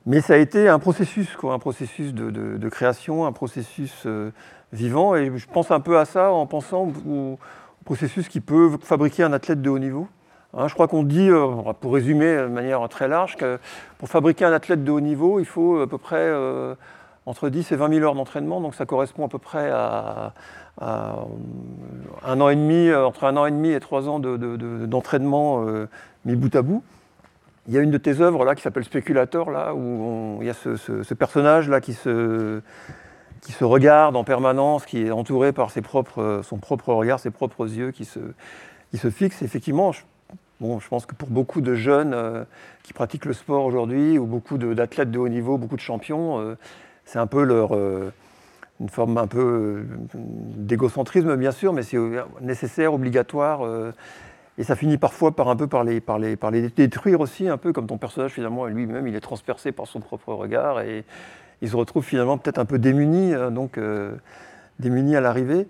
mais 0.05 0.21
ça 0.21 0.33
a 0.33 0.37
été 0.37 0.67
un 0.67 0.79
processus, 0.79 1.35
quoi, 1.35 1.53
un 1.53 1.59
processus 1.59 2.13
de, 2.13 2.69
création, 2.69 3.25
un 3.25 3.31
processus 3.31 4.07
vivant. 4.73 5.15
Et 5.15 5.31
je 5.35 5.47
pense 5.47 5.71
un 5.71 5.79
peu 5.79 5.97
à 5.97 6.05
ça 6.05 6.31
en 6.31 6.45
pensant 6.45 6.91
au 7.07 7.37
processus 7.85 8.27
qui 8.27 8.41
peut 8.41 8.71
fabriquer 8.81 9.23
un 9.23 9.33
athlète 9.33 9.61
de 9.61 9.69
haut 9.69 9.79
niveau. 9.79 10.07
Hein, 10.53 10.67
je 10.67 10.73
crois 10.73 10.87
qu'on 10.87 11.03
dit, 11.03 11.29
euh, 11.29 11.47
pour 11.79 11.93
résumer 11.93 12.35
de 12.35 12.47
manière 12.47 12.87
très 12.89 13.07
large, 13.07 13.37
que 13.37 13.57
pour 13.97 14.09
fabriquer 14.09 14.45
un 14.45 14.51
athlète 14.51 14.83
de 14.83 14.91
haut 14.91 14.99
niveau, 14.99 15.39
il 15.39 15.45
faut 15.45 15.79
à 15.79 15.87
peu 15.87 15.97
près 15.97 16.17
euh, 16.17 16.75
entre 17.25 17.49
10 17.49 17.71
et 17.71 17.75
20 17.75 17.93
000 17.93 18.05
heures 18.05 18.15
d'entraînement. 18.15 18.61
Donc 18.61 18.75
ça 18.75 18.85
correspond 18.85 19.25
à 19.25 19.29
peu 19.29 19.37
près 19.37 19.69
à, 19.71 20.33
un 20.79 22.41
an 22.41 22.49
et 22.49 22.55
demi, 22.55 22.87
euh, 22.87 23.05
entre 23.05 23.25
un 23.25 23.37
an 23.37 23.45
et 23.45 23.51
demi 23.51 23.71
et 23.71 23.79
trois 23.79 24.07
ans 24.09 24.19
d'entraînement 24.19 25.65
mis 26.25 26.35
bout 26.35 26.55
à 26.55 26.61
bout. 26.61 26.83
Il 27.67 27.73
y 27.73 27.77
a 27.77 27.81
une 27.81 27.91
de 27.91 27.97
tes 27.97 28.21
œuvres 28.21 28.43
là 28.43 28.55
qui 28.55 28.63
s'appelle 28.63 28.83
Spéculateur, 28.83 29.51
là, 29.51 29.75
où 29.75 30.39
il 30.41 30.47
y 30.47 30.49
a 30.49 30.53
ce, 30.53 31.13
personnage 31.13 31.69
là 31.69 31.79
qui 31.79 31.93
se, 31.93 32.61
qui 33.41 33.51
se 33.51 33.63
regarde 33.63 34.15
en 34.15 34.23
permanence, 34.23 34.85
qui 34.85 35.05
est 35.05 35.11
entouré 35.11 35.51
par 35.51 35.69
ses 35.69 35.81
propres, 35.81 36.41
son 36.43 36.57
propre 36.57 36.93
regard, 36.93 37.19
ses 37.19 37.29
propres 37.29 37.71
yeux 37.71 37.91
qui 37.91 38.05
se, 38.05 38.19
qui 38.89 38.97
se 38.97 39.09
fixent. 39.09 39.43
Effectivement, 39.43 39.91
je 40.61 40.87
pense 40.89 41.05
que 41.05 41.15
pour 41.15 41.29
beaucoup 41.29 41.61
de 41.61 41.73
jeunes 41.73 42.13
euh, 42.13 42.43
qui 42.83 42.93
pratiquent 42.93 43.25
le 43.25 43.33
sport 43.33 43.65
aujourd'hui, 43.65 44.17
ou 44.17 44.25
beaucoup 44.25 44.57
d'athlètes 44.57 45.11
de, 45.11 45.17
haut 45.17 45.29
niveau, 45.29 45.57
beaucoup 45.57 45.75
de 45.75 45.81
champions, 45.81 46.39
euh, 46.39 46.57
c'est 47.11 47.19
un 47.19 47.27
peu 47.27 47.43
leur, 47.43 47.75
euh, 47.75 48.09
une 48.79 48.87
forme 48.87 49.17
un 49.17 49.27
peu 49.27 49.83
d'égocentrisme, 50.13 51.35
bien 51.35 51.51
sûr, 51.51 51.73
mais 51.73 51.83
c'est 51.83 51.97
nécessaire, 52.39 52.93
obligatoire. 52.93 53.61
et 54.57 54.63
ça 54.63 54.77
finit 54.77 54.97
parfois 54.97 55.35
par 55.35 55.49
un 55.49 55.57
peu 55.57 55.67
par 55.67 55.83
les, 55.83 55.99
par, 55.99 56.19
les, 56.19 56.37
par 56.37 56.51
les 56.51 56.69
détruire 56.69 57.19
aussi, 57.19 57.49
un 57.49 57.57
peu 57.57 57.73
comme 57.73 57.85
ton 57.85 57.97
personnage 57.97 58.31
finalement 58.31 58.65
lui-même, 58.65 59.07
il 59.07 59.15
est 59.15 59.19
transpercé 59.21 59.73
par 59.73 59.87
son 59.87 59.99
propre 59.99 60.33
regard 60.33 60.79
et 60.79 61.03
il 61.61 61.69
se 61.69 61.75
retrouve 61.75 62.05
finalement 62.05 62.37
peut-être 62.37 62.59
un 62.59 62.65
peu 62.65 62.79
démuni, 62.79 63.33
donc 63.51 63.77
démuni 64.79 65.15
à 65.15 65.21
l'arrivée. 65.21 65.67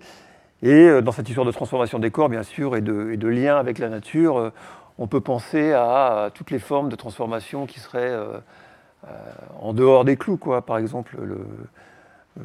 Et 0.62 1.02
dans 1.02 1.12
cette 1.12 1.28
histoire 1.28 1.46
de 1.46 1.52
transformation 1.52 1.98
des 1.98 2.12
corps, 2.12 2.28
bien 2.28 2.44
sûr, 2.44 2.76
et 2.76 2.80
de, 2.80 3.10
et 3.10 3.16
de 3.16 3.28
lien 3.28 3.58
avec 3.58 3.78
la 3.78 3.88
nature, 3.88 4.52
on 4.98 5.06
peut 5.06 5.20
penser 5.20 5.72
à, 5.72 6.30
toutes 6.34 6.50
les 6.50 6.58
formes 6.58 6.88
de 6.88 6.96
transformation 6.96 7.66
qui 7.66 7.80
seraient 7.80 8.10
euh, 8.10 8.22
euh, 8.24 8.40
en 9.60 9.72
dehors 9.72 10.04
des 10.04 10.16
clous, 10.16 10.36
quoi. 10.36 10.64
Par 10.64 10.78
exemple, 10.78 11.16
le, 11.22 11.38
euh, 12.38 12.42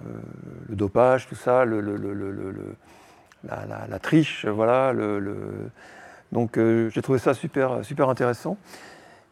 dopage, 0.70 1.28
tout 1.28 1.36
ça, 1.36 1.66
la, 1.66 4.00
triche, 4.00 4.46
voilà. 4.46 4.94
donc 6.32 6.58
j'ai 6.58 7.02
trouvé 7.02 7.20
ça 7.20 7.34
super, 7.34 7.84
super 7.84 8.10
intéressant. 8.10 8.58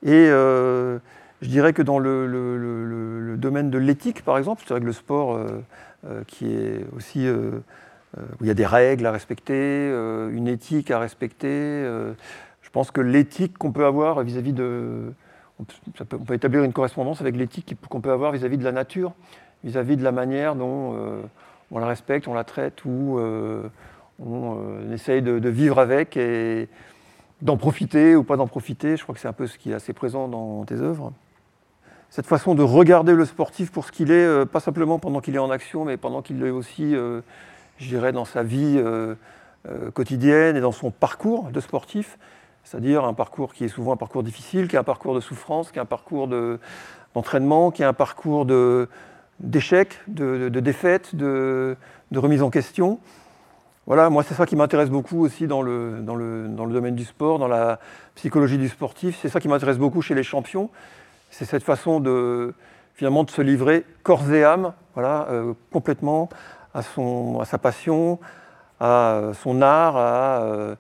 Et 0.04 0.28
je 0.28 1.00
dirais 1.42 1.74
que 1.74 1.82
dans 1.82 2.00
le, 2.00 3.36
domaine 3.38 3.70
de 3.70 3.78
l'éthique, 3.78 4.24
par 4.24 4.38
exemple, 4.38 4.64
c'est 4.66 4.74
vrai 4.74 4.82
que 4.82 4.86
le 4.86 4.94
sport, 4.94 5.40
qui 6.28 6.54
est 6.54 6.86
aussi 6.96 7.30
où 7.30 7.62
il 8.42 8.48
y 8.48 8.52
a 8.52 8.56
des 8.56 8.66
règles 8.66 9.06
à 9.06 9.12
respecter, 9.12 9.90
une 10.32 10.48
éthique 10.48 10.92
à 10.92 11.00
respecter, 11.00 11.84
je 12.62 12.70
pense 12.72 12.92
que 12.92 13.02
l'éthique 13.02 13.58
qu'on 13.58 13.72
peut 13.72 13.86
avoir 13.86 14.24
vis-à-vis 14.24 14.54
de... 14.54 15.12
On 15.60 15.64
peut, 15.64 16.34
établir 16.34 16.64
une 16.64 16.74
correspondance 16.74 17.22
avec 17.22 17.36
l'éthique 17.36 17.76
qu'on 17.90 18.02
peut 18.02 18.12
avoir 18.12 18.34
vis-à-vis 18.34 18.58
de 18.58 18.64
la 18.64 18.74
nature, 18.74 19.14
vis-à-vis 19.64 19.96
de 19.96 20.04
la 20.04 20.12
manière 20.12 20.56
dont 20.56 20.94
euh, 20.96 21.22
on 21.72 21.80
la 21.80 21.88
respecte, 21.88 22.28
on 22.28 22.34
la 22.34 22.44
traite, 22.44 22.84
ou 22.84 23.20
euh, 23.20 23.64
on, 24.20 24.58
euh, 24.58 24.94
essaye 24.94 25.22
de, 25.22 25.50
vivre 25.50 25.80
avec 25.80 26.18
et 26.18 26.68
d'en 27.42 27.56
profiter 27.56 28.18
ou 28.18 28.24
pas 28.24 28.36
d'en 28.36 28.48
profiter. 28.48 28.98
Je 28.98 29.04
crois 29.04 29.16
que 29.16 29.22
c'est 29.22 29.30
un 29.30 29.34
peu 29.34 29.48
ce 29.48 29.58
qui 29.58 29.72
est 29.72 29.74
assez 29.74 29.94
présent 29.94 30.28
dans 30.28 30.66
tes 30.66 30.76
œuvres. 30.76 31.14
Cette 32.10 32.28
façon 32.28 32.54
de 32.54 32.64
regarder 32.64 33.14
le 33.14 33.26
sportif 33.26 33.72
pour 33.72 33.86
ce 33.86 33.92
qu'il 33.94 34.12
est, 34.12 34.46
pas 34.46 34.60
simplement 34.60 35.00
pendant 35.00 35.22
qu'il 35.22 35.36
est 35.36 35.40
en 35.40 35.52
action, 35.52 35.86
mais 35.86 35.96
pendant 35.98 36.22
qu'il 36.22 36.44
est 36.44 36.50
aussi, 36.50 36.94
je 36.94 37.88
dirais, 37.88 38.14
dans 38.14 38.24
sa 38.24 38.44
vie 38.44 38.82
quotidienne 39.94 40.56
et 40.56 40.62
dans 40.62 40.72
son 40.72 40.92
parcours 40.92 41.50
de 41.52 41.60
sportif, 41.60 42.18
c'est-à-dire 42.66 43.06
un 43.06 43.14
parcours 43.14 43.54
qui 43.54 43.64
est 43.64 43.70
souvent 43.70 43.94
un 43.94 43.98
parcours 43.98 44.24
difficile, 44.24 44.68
qui 44.68 44.76
est 44.76 44.80
un 44.80 44.84
parcours 44.84 45.14
de 45.14 45.20
souffrance, 45.20 45.72
qui 45.72 45.78
est 45.78 45.82
un 45.82 45.86
parcours 45.86 46.28
d'entraînement, 46.28 47.72
qui 47.72 47.84
est 47.84 47.86
un 47.86 47.94
parcours 47.94 48.46
d'échec, 49.40 50.00
de, 50.08 50.50
de, 50.50 50.60
défaite, 50.60 51.16
de, 51.16 51.78
remise 52.14 52.42
en 52.42 52.50
question. 52.50 53.00
Voilà, 53.86 54.10
moi 54.10 54.24
c'est 54.24 54.34
ça 54.34 54.48
qui 54.48 54.56
m'intéresse 54.56 54.90
beaucoup 54.90 55.24
aussi 55.24 55.46
dans 55.46 55.62
le, 55.62 56.00
dans, 56.02 56.16
le, 56.16 56.48
dans 56.48 56.66
le, 56.66 56.74
domaine 56.74 56.96
du 56.96 57.06
sport, 57.06 57.38
dans 57.38 57.48
la 57.48 57.80
psychologie 58.16 58.58
du 58.58 58.68
sportif. 58.68 59.20
C'est 59.22 59.30
ça 59.30 59.40
qui 59.40 59.48
m'intéresse 59.48 59.78
beaucoup 59.78 60.02
chez 60.02 60.16
les 60.16 60.24
champions. 60.24 60.72
C'est 61.30 61.46
cette 61.46 61.64
façon 61.64 62.00
de 62.00 62.56
finalement 62.96 63.24
de 63.24 63.30
se 63.30 63.44
livrer 63.44 63.86
corps 64.02 64.32
et 64.34 64.44
âme, 64.44 64.74
voilà, 64.96 65.28
euh, 65.30 65.54
complètement 65.72 66.30
à, 66.74 66.82
son, 66.82 67.40
à 67.40 67.46
sa 67.46 67.60
passion, 67.60 68.20
à 68.80 69.32
son 69.44 69.62
art, 69.62 69.98
à 69.98 70.42
euh, 70.42 70.76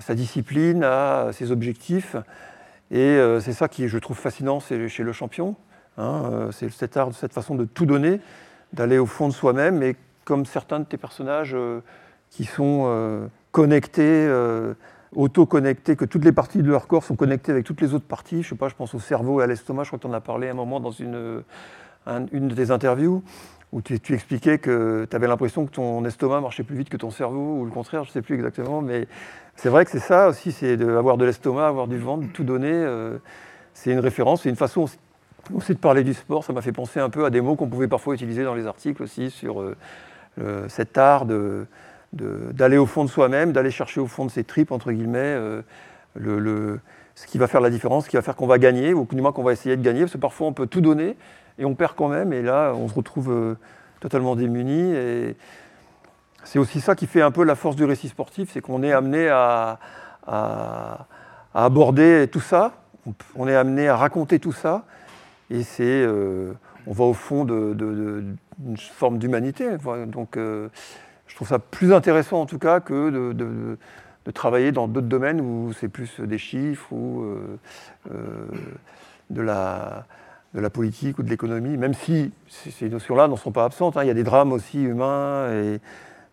sa 0.00 0.14
discipline, 0.14 0.84
à 0.84 1.28
ses 1.32 1.50
objectifs. 1.50 2.16
Et 2.90 2.98
euh, 2.98 3.40
c'est 3.40 3.52
ça 3.52 3.68
qui, 3.68 3.88
je 3.88 3.98
trouve, 3.98 4.16
fascinant 4.16 4.60
chez 4.60 5.02
le 5.02 5.12
champion. 5.12 5.56
Hein, 5.96 6.22
euh, 6.32 6.52
c'est 6.52 6.70
cet 6.70 6.96
art, 6.96 7.12
cette 7.12 7.32
façon 7.32 7.54
de 7.54 7.64
tout 7.64 7.86
donner, 7.86 8.20
d'aller 8.72 8.98
au 8.98 9.06
fond 9.06 9.28
de 9.28 9.32
soi-même. 9.32 9.82
Et 9.82 9.96
comme 10.24 10.46
certains 10.46 10.80
de 10.80 10.84
tes 10.84 10.96
personnages 10.96 11.54
euh, 11.54 11.80
qui 12.30 12.44
sont 12.44 13.28
connectés, 13.52 14.30
auto-connectés, 15.16 15.96
que 15.96 16.04
toutes 16.04 16.24
les 16.24 16.32
parties 16.32 16.62
de 16.62 16.70
leur 16.70 16.86
corps 16.86 17.04
sont 17.04 17.16
connectées 17.16 17.52
avec 17.52 17.64
toutes 17.64 17.80
les 17.80 17.94
autres 17.94 18.04
parties. 18.04 18.42
Je 18.42 18.50
sais 18.50 18.54
pas, 18.54 18.68
je 18.68 18.74
pense 18.74 18.94
au 18.94 18.98
cerveau 18.98 19.40
et 19.40 19.44
à 19.44 19.46
l'estomac. 19.46 19.84
Je 19.84 19.88
crois 19.88 19.98
que 19.98 20.02
tu 20.02 20.10
en 20.10 20.12
as 20.12 20.20
parlé 20.20 20.50
un 20.50 20.54
moment 20.54 20.78
dans 20.78 20.90
une, 20.90 21.42
une 22.06 22.48
de 22.48 22.54
tes 22.54 22.70
interviews 22.70 23.22
où 23.72 23.82
tu, 23.82 24.14
expliquais 24.14 24.58
que 24.58 25.06
tu 25.08 25.16
avais 25.16 25.26
l'impression 25.26 25.66
que 25.66 25.72
ton 25.72 26.04
estomac 26.04 26.40
marchait 26.40 26.62
plus 26.62 26.76
vite 26.76 26.88
que 26.88 26.96
ton 26.96 27.10
cerveau, 27.10 27.58
ou 27.60 27.64
le 27.64 27.70
contraire, 27.70 28.04
je 28.04 28.10
ne 28.10 28.12
sais 28.12 28.22
plus 28.22 28.34
exactement, 28.34 28.80
mais 28.80 29.06
c'est 29.58 29.70
vrai 29.70 29.84
que 29.84 29.90
c'est 29.90 29.98
ça 29.98 30.28
aussi, 30.28 30.52
c'est 30.52 30.76
d'avoir 30.76 31.16
de 31.16 31.24
l'estomac, 31.24 31.66
avoir 31.66 31.88
du 31.88 31.98
ventre, 31.98 32.24
tout 32.32 32.44
donner. 32.44 32.70
Euh, 32.70 33.18
c'est 33.74 33.90
une 33.90 33.98
référence, 33.98 34.42
c'est 34.42 34.48
une 34.48 34.54
façon 34.54 34.86
aussi 35.52 35.74
de 35.74 35.78
parler 35.78 36.04
du 36.04 36.14
sport. 36.14 36.44
Ça 36.44 36.52
m'a 36.52 36.62
fait 36.62 36.70
penser 36.70 37.00
un 37.00 37.10
peu 37.10 37.24
à 37.24 37.30
des 37.30 37.40
mots 37.40 37.56
qu'on 37.56 37.66
pouvait 37.66 37.88
parfois 37.88 38.14
utiliser 38.14 38.44
dans 38.44 38.54
les 38.54 38.68
articles 38.68 39.02
aussi 39.02 39.32
sur 39.32 39.60
euh, 39.60 40.68
cet 40.68 40.96
art 40.96 41.26
d'aller 41.26 41.66
de, 42.12 42.78
au 42.78 42.86
fond 42.86 43.04
de 43.04 43.10
soi-même, 43.10 43.50
d'aller 43.50 43.72
chercher 43.72 44.00
au 44.00 44.06
fond 44.06 44.24
de 44.26 44.30
ses 44.30 44.44
tripes, 44.44 44.70
entre 44.70 44.92
guillemets, 44.92 45.18
euh, 45.18 45.62
le, 46.14 46.78
ce 47.16 47.26
qui 47.26 47.38
va 47.38 47.48
faire 47.48 47.60
la 47.60 47.70
différence, 47.70 48.04
ce 48.04 48.10
qui 48.10 48.16
va 48.16 48.22
faire 48.22 48.36
qu'on 48.36 48.46
va 48.46 48.58
gagner, 48.58 48.94
ou 48.94 49.08
du 49.10 49.20
moins 49.20 49.32
qu'on 49.32 49.42
va 49.42 49.52
essayer 49.52 49.76
de 49.76 49.82
gagner, 49.82 50.02
parce 50.02 50.12
que 50.12 50.18
parfois 50.18 50.46
on 50.46 50.52
peut 50.52 50.68
tout 50.68 50.80
donner, 50.80 51.16
et 51.58 51.64
on 51.64 51.74
perd 51.74 51.94
quand 51.96 52.08
même, 52.08 52.32
et 52.32 52.42
là, 52.42 52.74
on 52.76 52.86
se 52.86 52.94
retrouve 52.94 53.56
totalement 53.98 54.36
démuni. 54.36 54.94
Et 54.94 55.36
c'est 56.48 56.58
aussi 56.58 56.80
ça 56.80 56.94
qui 56.94 57.06
fait 57.06 57.20
un 57.20 57.30
peu 57.30 57.44
la 57.44 57.54
force 57.54 57.76
du 57.76 57.84
récit 57.84 58.08
sportif, 58.08 58.48
c'est 58.50 58.62
qu'on 58.62 58.82
est 58.82 58.92
amené 58.92 59.28
à, 59.28 59.78
aborder 61.54 62.26
tout 62.32 62.40
ça, 62.40 62.72
on 63.34 63.46
est 63.48 63.54
amené 63.54 63.88
à 63.88 63.96
raconter 63.96 64.38
tout 64.38 64.52
ça, 64.52 64.84
et 65.50 65.62
c'est, 65.62 65.84
euh, 65.84 66.54
on 66.86 66.92
va 66.92 67.04
au 67.04 67.12
fond 67.12 67.44
d'une 67.44 68.36
forme 68.78 69.18
d'humanité. 69.18 69.76
Donc, 70.06 70.38
euh, 70.38 70.68
je 71.26 71.34
trouve 71.34 71.48
ça 71.48 71.58
plus 71.58 71.92
intéressant 71.92 72.40
en 72.40 72.46
tout 72.46 72.58
cas 72.58 72.80
que 72.80 73.10
de, 73.10 73.78
travailler 74.34 74.72
dans 74.72 74.88
d'autres 74.88 75.06
domaines 75.06 75.40
où 75.40 75.72
c'est 75.72 75.88
plus 75.88 76.20
des 76.20 76.36
chiffres 76.36 76.92
ou 76.92 77.24
de 79.30 79.40
la 79.40 80.04
de 80.54 80.60
la 80.60 80.70
politique 80.70 81.18
ou 81.18 81.22
de 81.22 81.28
l'économie, 81.28 81.76
même 81.76 81.94
si 81.94 82.32
ces 82.48 82.88
notions-là 82.88 83.28
n'en 83.28 83.36
sont 83.36 83.52
pas 83.52 83.64
absentes. 83.64 83.96
Hein. 83.96 84.04
Il 84.04 84.06
y 84.06 84.10
a 84.10 84.14
des 84.14 84.24
drames 84.24 84.52
aussi 84.52 84.82
humains 84.82 85.52
et 85.52 85.80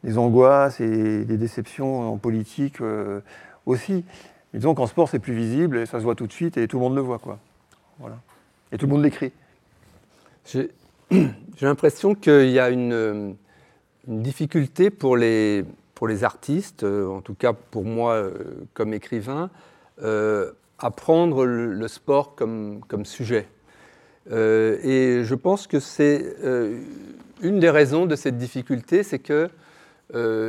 des 0.05 0.19
angoisses 0.19 0.79
et 0.79 1.25
des 1.25 1.37
déceptions 1.37 2.13
en 2.13 2.17
politique 2.17 2.79
euh, 2.79 3.21
aussi. 3.65 4.05
Mais 4.53 4.59
disons 4.59 4.75
qu'en 4.75 4.85
sport, 4.85 5.09
c'est 5.09 5.19
plus 5.19 5.33
visible 5.33 5.79
et 5.79 5.85
ça 5.87 5.99
se 5.99 6.03
voit 6.03 6.15
tout 6.15 6.27
de 6.27 6.31
suite 6.31 6.57
et 6.57 6.67
tout 6.67 6.77
le 6.77 6.83
monde 6.83 6.95
le 6.95 7.01
voit. 7.01 7.17
Quoi. 7.17 7.39
Voilà. 7.99 8.17
Et 8.71 8.77
tout 8.77 8.85
le 8.85 8.93
monde 8.93 9.03
l'écrit. 9.03 9.33
J'ai 10.45 10.69
l'impression 11.61 12.13
qu'il 12.13 12.51
y 12.51 12.59
a 12.59 12.69
une, 12.69 13.35
une 14.07 14.21
difficulté 14.21 14.91
pour 14.91 15.17
les, 15.17 15.65
pour 15.95 16.07
les 16.07 16.23
artistes, 16.23 16.83
en 16.83 17.21
tout 17.21 17.33
cas 17.33 17.53
pour 17.53 17.83
moi 17.83 18.29
comme 18.75 18.93
écrivain, 18.93 19.49
à 19.99 20.91
prendre 20.91 21.45
le, 21.45 21.87
sport 21.87 22.35
comme, 22.35 22.81
comme 22.87 23.05
sujet. 23.05 23.47
et 24.29 25.21
je 25.23 25.33
pense 25.35 25.65
que 25.65 25.79
c'est 25.79 26.35
une 27.41 27.59
des 27.59 27.69
raisons 27.69 28.05
de 28.05 28.15
cette 28.15 28.37
difficulté, 28.37 29.01
c'est 29.01 29.19
que 29.19 29.49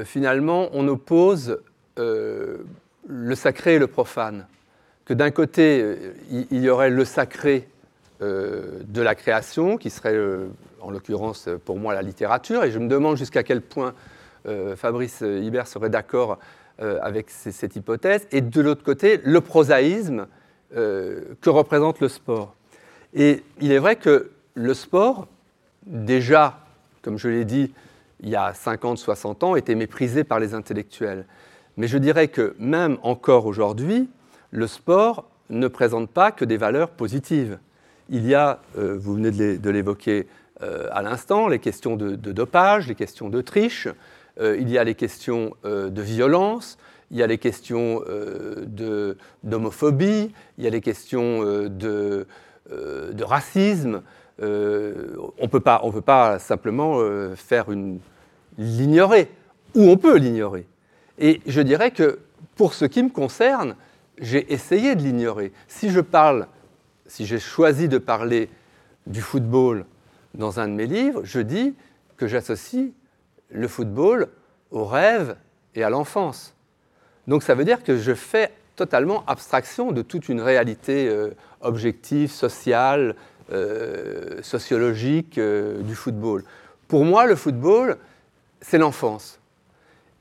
finalement 0.04 0.68
on 0.72 0.86
oppose 0.88 1.58
le 1.96 3.34
sacré 3.34 3.74
et 3.74 3.78
le 3.78 3.86
profane. 3.86 4.46
Que 5.04 5.14
d'un 5.14 5.30
côté, 5.30 5.96
il 6.30 6.60
y 6.60 6.68
aurait 6.68 6.90
le 6.90 7.04
sacré 7.04 7.68
euh, 8.22 8.80
de 8.88 9.02
la 9.02 9.14
création, 9.14 9.76
qui 9.76 9.90
serait 9.90 10.14
euh, 10.14 10.46
en 10.80 10.90
l'occurrence 10.90 11.50
pour 11.66 11.76
moi 11.78 11.92
la 11.92 12.00
littérature, 12.00 12.64
et 12.64 12.70
je 12.70 12.78
me 12.78 12.88
demande 12.88 13.18
jusqu'à 13.18 13.42
quel 13.42 13.60
point 13.60 13.92
euh, 14.48 14.74
Fabrice 14.74 15.20
Hibert 15.20 15.66
serait 15.66 15.90
d'accord 15.90 16.38
avec 16.78 17.30
cette 17.30 17.74
hypothèse, 17.74 18.26
et 18.32 18.42
de 18.42 18.60
l'autre 18.60 18.82
côté, 18.82 19.18
le 19.24 19.40
prosaïsme 19.40 20.26
que 20.74 21.48
représente 21.48 22.00
le 22.00 22.08
sport. 22.08 22.54
Et 23.14 23.42
il 23.62 23.72
est 23.72 23.78
vrai 23.78 23.96
que 23.96 24.30
le 24.52 24.74
sport, 24.74 25.26
déjà, 25.86 26.58
comme 27.00 27.16
je 27.16 27.28
l'ai 27.28 27.46
dit, 27.46 27.72
il 28.20 28.28
y 28.28 28.36
a 28.36 28.54
50, 28.54 28.98
60 28.98 29.44
ans, 29.44 29.56
était 29.56 29.74
méprisé 29.74 30.24
par 30.24 30.40
les 30.40 30.54
intellectuels. 30.54 31.26
Mais 31.76 31.88
je 31.88 31.98
dirais 31.98 32.28
que 32.28 32.54
même 32.58 32.98
encore 33.02 33.46
aujourd'hui, 33.46 34.08
le 34.50 34.66
sport 34.66 35.28
ne 35.50 35.68
présente 35.68 36.10
pas 36.10 36.32
que 36.32 36.44
des 36.44 36.56
valeurs 36.56 36.90
positives. 36.90 37.58
Il 38.08 38.26
y 38.26 38.34
a, 38.34 38.60
euh, 38.78 38.96
vous 38.98 39.14
venez 39.14 39.58
de 39.58 39.70
l'évoquer 39.70 40.26
euh, 40.62 40.88
à 40.92 41.02
l'instant, 41.02 41.48
les 41.48 41.58
questions 41.58 41.96
de, 41.96 42.14
dopage, 42.14 42.88
les 42.88 42.94
questions 42.94 43.28
de 43.28 43.40
triche, 43.40 43.88
euh, 44.40 44.56
il 44.58 44.70
y 44.70 44.78
a 44.78 44.84
les 44.84 44.94
questions 44.94 45.52
de 45.64 46.02
violence, 46.02 46.78
il 47.10 47.18
y 47.18 47.22
a 47.22 47.26
les 47.26 47.38
questions 47.38 48.02
d'homophobie, 49.44 50.32
il 50.58 50.64
y 50.64 50.66
a 50.66 50.70
les 50.70 50.80
questions 50.80 51.42
de, 51.68 52.26
racisme. 53.20 54.02
On 54.40 55.42
ne 55.42 55.46
peut 55.46 55.60
pas 55.60 56.38
simplement 56.38 57.00
faire 57.36 57.70
une 57.70 58.00
l'ignorer, 58.58 59.30
ou 59.74 59.82
on 59.82 59.96
peut 59.96 60.16
l'ignorer. 60.16 60.66
Et 61.18 61.40
je 61.46 61.60
dirais 61.60 61.90
que 61.90 62.18
pour 62.56 62.74
ce 62.74 62.84
qui 62.84 63.02
me 63.02 63.10
concerne, 63.10 63.76
j'ai 64.18 64.52
essayé 64.52 64.94
de 64.94 65.02
l'ignorer. 65.02 65.52
Si 65.68 65.90
je 65.90 66.00
parle, 66.00 66.46
si 67.06 67.26
j'ai 67.26 67.38
choisi 67.38 67.88
de 67.88 67.98
parler 67.98 68.48
du 69.06 69.20
football 69.20 69.84
dans 70.34 70.60
un 70.60 70.68
de 70.68 70.72
mes 70.72 70.86
livres, 70.86 71.22
je 71.24 71.40
dis 71.40 71.74
que 72.16 72.26
j'associe 72.26 72.90
le 73.50 73.68
football 73.68 74.28
au 74.70 74.84
rêve 74.84 75.36
et 75.74 75.82
à 75.82 75.90
l'enfance. 75.90 76.54
Donc 77.26 77.42
ça 77.42 77.54
veut 77.54 77.64
dire 77.64 77.82
que 77.82 77.96
je 77.96 78.14
fais 78.14 78.52
totalement 78.74 79.24
abstraction 79.26 79.92
de 79.92 80.02
toute 80.02 80.28
une 80.28 80.40
réalité 80.40 81.08
euh, 81.08 81.30
objective, 81.60 82.30
sociale, 82.30 83.14
euh, 83.52 84.42
sociologique 84.42 85.38
euh, 85.38 85.80
du 85.82 85.94
football. 85.94 86.42
Pour 86.88 87.04
moi, 87.04 87.26
le 87.26 87.36
football, 87.36 87.96
c'est 88.60 88.76
l'enfance. 88.76 89.38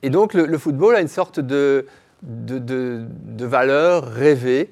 Et 0.03 0.11
donc 0.11 0.35
le, 0.35 0.57
football 0.59 0.95
a 0.95 1.01
une 1.01 1.07
sorte 1.07 1.39
de, 1.39 1.87
de, 2.21 3.07
valeur 3.39 4.03
rêvée. 4.03 4.69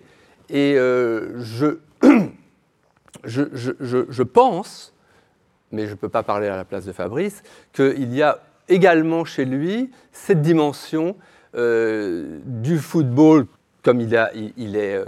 Et 0.52 0.76
euh, 0.78 1.32
je, 1.42 1.80
je, 3.24 3.44
je, 3.82 4.22
pense, 4.22 4.94
mais 5.72 5.88
je 5.88 5.92
ne 5.92 5.96
peux 5.96 6.10
pas 6.10 6.22
parler 6.22 6.48
à 6.48 6.56
la 6.56 6.64
place 6.64 6.86
de 6.86 6.92
Fabrice, 6.92 7.42
qu'il 7.74 8.14
y 8.14 8.22
a 8.22 8.40
également 8.70 9.26
chez 9.26 9.46
lui 9.46 9.90
cette 10.12 10.44
dimension 10.44 11.16
du 11.56 12.78
football 12.78 13.48
comme 13.82 14.00
il, 14.00 14.16
a, 14.16 14.32
il, 14.36 14.76
est 14.76 15.04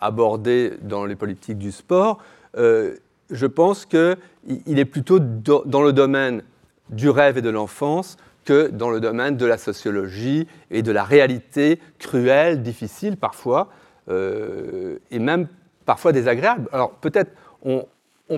abordé 0.00 0.74
dans 0.82 1.04
les 1.06 1.16
politiques 1.16 1.58
du 1.58 1.72
sport. 1.72 2.20
Je 2.58 3.46
pense 3.46 3.86
qu'il 3.86 4.78
est 4.78 4.84
plutôt 4.84 5.18
dans 5.20 5.82
le 5.82 5.92
domaine 5.92 6.42
du 6.90 7.08
rêve 7.08 7.38
et 7.38 7.42
de 7.42 7.50
l'enfance 7.50 8.16
que 8.44 8.68
dans 8.68 8.88
le 8.88 8.98
domaine 9.00 9.36
de 9.36 9.44
la 9.44 9.58
sociologie 9.58 10.46
et 10.70 10.82
de 10.82 10.90
la 10.90 11.04
réalité 11.04 11.78
cruelle, 11.98 12.62
difficile 12.62 13.18
parfois, 13.18 13.68
euh, 14.08 14.98
et 15.10 15.18
même 15.18 15.48
parfois 15.84 16.12
désagréable. 16.12 16.66
Alors 16.72 16.92
peut-être 16.92 17.30
on, 17.62 17.86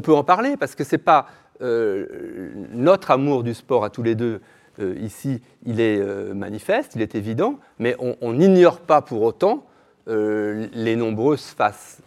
peut 0.02 0.14
en 0.14 0.24
parler 0.24 0.56
parce 0.56 0.74
que 0.74 0.82
ce 0.82 0.96
n'est 0.96 1.02
pas 1.02 1.26
euh, 1.62 2.50
notre 2.72 3.12
amour 3.12 3.44
du 3.44 3.54
sport 3.54 3.84
à 3.84 3.90
tous 3.90 4.02
les 4.02 4.16
deux. 4.16 4.40
Euh, 4.80 4.96
ici, 4.98 5.42
il 5.64 5.80
est 5.80 6.02
manifeste, 6.34 6.96
il 6.96 7.02
est 7.02 7.14
évident, 7.14 7.60
mais 7.78 7.96
on 8.00 8.32
n'ignore 8.32 8.80
pas 8.80 9.02
pour 9.02 9.22
autant 9.22 9.64
les 10.08 10.96
nombreuses 10.96 11.54
faces 11.56 11.98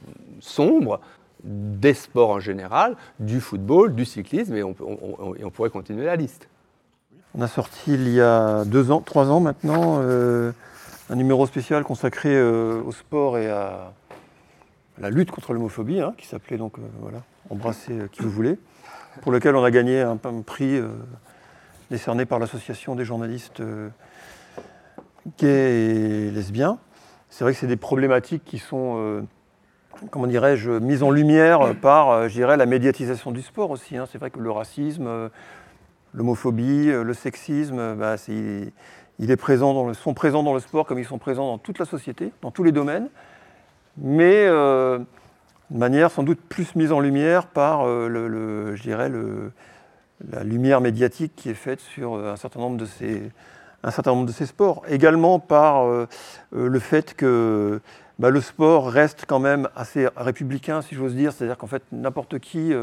sombres 0.41 0.99
des 1.43 1.93
sports 1.93 2.29
en 2.29 2.39
général, 2.39 2.95
du 3.19 3.41
football, 3.41 3.95
du 3.95 4.05
cyclisme, 4.05 4.55
et 4.55 4.63
on, 4.63 4.73
pourrait 4.73 5.69
continuer 5.69 6.05
la 6.05 6.15
liste. 6.15 6.47
On 7.35 7.41
a 7.41 7.47
sorti 7.47 7.93
il 7.93 8.09
y 8.09 8.21
a 8.21 8.63
deux 8.65 8.91
ans, 8.91 9.01
trois 9.01 9.29
ans 9.29 9.39
maintenant, 9.39 9.99
euh, 10.01 10.51
un 11.09 11.15
numéro 11.15 11.45
spécial 11.45 11.83
consacré 11.83 12.29
euh, 12.33 12.81
au 12.83 12.91
sport 12.91 13.37
et 13.37 13.49
à 13.49 13.91
la 14.99 15.09
lutte 15.09 15.31
contre 15.31 15.53
l'homophobie, 15.53 15.99
hein, 15.99 16.13
qui 16.17 16.27
s'appelait 16.27 16.57
donc 16.57 16.77
euh, 16.77 16.81
voilà, 17.01 17.23
Embrasser 17.49 17.93
qui 18.11 18.21
vous 18.21 18.29
voulez, 18.29 18.57
pour 19.21 19.31
lequel 19.31 19.55
on 19.55 19.63
a 19.63 19.71
gagné 19.71 20.01
un, 20.01 20.17
prix 20.45 20.79
décerné 21.91 22.25
par 22.25 22.39
l'association 22.39 22.95
des 22.95 23.03
journalistes 23.03 23.61
gays 25.37 26.27
et 26.27 26.31
lesbiens. 26.31 26.77
C'est 27.29 27.43
vrai 27.43 27.53
que 27.53 27.59
c'est 27.59 27.67
des 27.67 27.75
problématiques 27.75 28.45
qui 28.45 28.59
sont 28.59 29.25
comment 30.11 30.27
dirais-je, 30.27 30.71
mises 30.71 31.03
en 31.03 31.11
lumière 31.11 31.75
par, 31.81 32.27
je 32.29 32.33
dirais, 32.33 32.57
la 32.57 32.65
médiatisation 32.65 33.31
du 33.31 33.41
sport 33.41 33.71
aussi. 33.71 33.97
Hein. 33.97 34.05
C'est 34.11 34.17
vrai 34.17 34.29
que 34.29 34.39
le 34.39 34.51
racisme, 34.51 35.29
l'homophobie, 36.13 36.89
euh, 36.89 37.03
le 37.03 37.13
sexisme, 37.13 37.79
euh, 37.79 37.95
bah, 37.95 38.15
est 38.15 39.35
présent 39.37 39.73
dans 39.73 39.87
le, 39.87 39.93
sont 39.93 40.13
présents 40.13 40.43
dans 40.43 40.53
le 40.53 40.59
sport 40.59 40.85
comme 40.85 40.99
ils 40.99 41.05
sont 41.05 41.17
présents 41.17 41.47
dans 41.47 41.57
toute 41.57 41.79
la 41.79 41.85
société, 41.85 42.31
dans 42.41 42.51
tous 42.51 42.63
les 42.63 42.71
domaines, 42.71 43.09
mais 43.97 44.45
euh, 44.47 44.99
de 45.69 45.77
manière 45.77 46.11
sans 46.11 46.23
doute 46.23 46.39
plus 46.41 46.75
mise 46.75 46.91
en 46.91 46.99
lumière 46.99 47.47
par 47.47 47.85
le, 47.85 48.75
je 48.75 48.81
dirais 48.81 49.09
la 50.31 50.43
lumière 50.43 50.81
médiatique 50.81 51.33
qui 51.35 51.49
est 51.49 51.55
faite 51.55 51.79
sur 51.79 52.15
un 52.15 52.35
certain 52.35 52.59
nombre 52.59 52.77
de 52.77 52.85
ces, 52.85 53.31
un 53.83 53.91
certain 53.91 54.11
nombre 54.11 54.27
de 54.27 54.31
ces 54.31 54.45
sports. 54.45 54.83
Également 54.87 55.39
par 55.39 55.85
le 56.51 56.79
fait 56.79 57.15
que 57.15 57.81
bah, 58.19 58.29
le 58.29 58.41
sport 58.41 58.89
reste 58.89 59.25
quand 59.27 59.39
même 59.39 59.69
assez 59.75 60.07
républicain, 60.15 60.81
si 60.81 60.95
j'ose 60.95 61.15
dire, 61.15 61.33
c'est-à-dire 61.33 61.57
qu'en 61.57 61.67
fait 61.67 61.83
n'importe 61.91 62.39
qui 62.39 62.73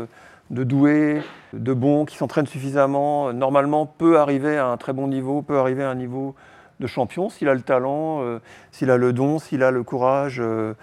de 0.51 0.65
doués, 0.65 1.23
de 1.53 1.73
bons, 1.73 2.05
qui 2.05 2.17
s'entraînent 2.17 2.47
suffisamment, 2.47 3.33
normalement 3.33 3.87
peut 3.87 4.19
arriver 4.19 4.59
à 4.59 4.67
un 4.67 4.77
très 4.77 4.93
bon 4.93 5.07
niveau, 5.07 5.43
peut 5.43 5.59
arriver 5.59 5.85
à 5.85 5.91
un 5.91 5.95
niveau 5.95 6.35
de 6.81 6.87
champion 6.87 7.29
s'il 7.29 7.49
a 7.49 7.55
le 7.55 7.61
talent, 7.61 8.23
euh, 8.23 8.41
s'il 8.73 8.91
a 8.91 8.97
le 8.97 9.13
don, 9.13 9.39
s'il 9.39 9.63
a 9.63 9.71
le 9.71 9.83
courage 9.85 10.41
euh, 10.41 10.75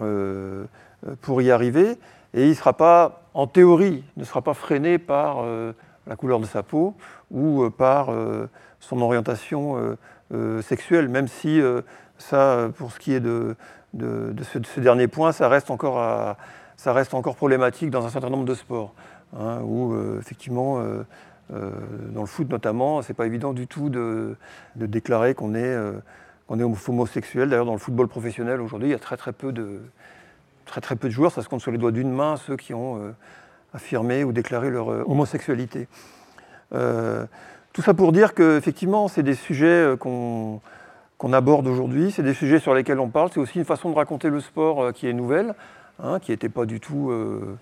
euh, 0.00 0.64
pour 1.20 1.42
y 1.42 1.50
arriver. 1.50 1.98
Et 2.32 2.44
il 2.44 2.50
ne 2.50 2.54
sera 2.54 2.72
pas, 2.72 3.24
en 3.34 3.46
théorie, 3.46 4.04
ne 4.16 4.24
sera 4.24 4.40
pas 4.40 4.54
freiné 4.54 4.96
par 4.98 5.44
la 6.06 6.16
couleur 6.16 6.40
de 6.40 6.46
sa 6.46 6.62
peau 6.62 6.94
ou 7.30 7.68
par 7.68 8.08
son 8.80 9.02
orientation 9.02 9.96
sexuelle, 10.62 11.10
même 11.10 11.28
si 11.28 11.60
ça, 12.16 12.70
pour 12.74 12.90
ce 12.90 12.98
qui 12.98 13.12
est 13.12 13.20
de, 13.20 13.54
ce, 13.98 14.80
dernier 14.80 15.08
point, 15.08 15.32
ça 15.32 15.48
reste 15.48 15.70
encore 15.70 16.36
ça 16.82 16.92
reste 16.92 17.14
encore 17.14 17.36
problématique 17.36 17.90
dans 17.90 18.04
un 18.06 18.08
certain 18.08 18.28
nombre 18.28 18.44
de 18.44 18.54
sports, 18.54 18.92
hein, 19.38 19.60
où 19.62 19.92
euh, 19.92 20.18
effectivement, 20.18 20.80
euh, 20.80 21.04
euh, 21.54 21.70
dans 22.12 22.22
le 22.22 22.26
foot 22.26 22.48
notamment, 22.50 23.02
c'est 23.02 23.14
pas 23.14 23.26
évident 23.26 23.52
du 23.52 23.68
tout 23.68 23.88
de, 23.88 24.36
déclarer 24.74 25.34
qu'on 25.34 25.54
est, 25.54 25.76
qu'on 26.48 26.58
est 26.58 26.88
homosexuel. 26.88 27.50
D'ailleurs, 27.50 27.66
dans 27.66 27.72
le 27.72 27.78
football 27.78 28.08
professionnel 28.08 28.60
aujourd'hui, 28.60 28.88
il 28.88 28.92
y 28.92 28.96
a 28.96 28.98
très 28.98 29.16
très 29.16 29.32
peu 29.32 29.52
de, 29.52 29.80
très, 30.64 30.80
très 30.80 30.96
peu 30.96 31.06
de 31.06 31.12
joueurs, 31.12 31.30
ça 31.30 31.42
se 31.42 31.48
compte 31.48 31.60
sur 31.60 31.70
les 31.70 31.78
doigts 31.78 31.92
d'une 31.92 32.10
main, 32.10 32.36
ceux 32.36 32.56
qui 32.56 32.74
ont 32.74 33.14
affirmé 33.74 34.24
ou 34.24 34.32
déclaré 34.32 34.68
leur 34.68 34.88
homosexualité. 35.08 35.86
tout 36.70 37.82
ça 37.82 37.94
pour 37.94 38.10
dire 38.10 38.34
qu'effectivement, 38.34 39.06
c'est 39.06 39.22
des 39.22 39.36
sujets 39.36 39.94
qu'on 40.00 40.60
qu'on 41.22 41.32
aborde 41.32 41.66
aujourd'hui, 41.68 42.10
c'est 42.10 42.24
des 42.24 42.34
sujets 42.34 42.58
sur 42.58 42.74
lesquels 42.74 42.98
on 42.98 43.08
parle, 43.08 43.30
c'est 43.32 43.40
aussi 43.40 43.58
une 43.58 43.64
façon 43.64 43.90
de 43.90 43.94
raconter 43.94 44.28
le 44.28 44.40
sport 44.40 44.92
qui 44.92 45.06
est 45.06 45.12
nouvelle. 45.12 45.54
Hein, 46.02 46.18
qui 46.20 46.32
n'était 46.32 46.48
pas 46.48 46.64
du 46.64 46.80
tout 46.80 47.10
euh, 47.10 47.56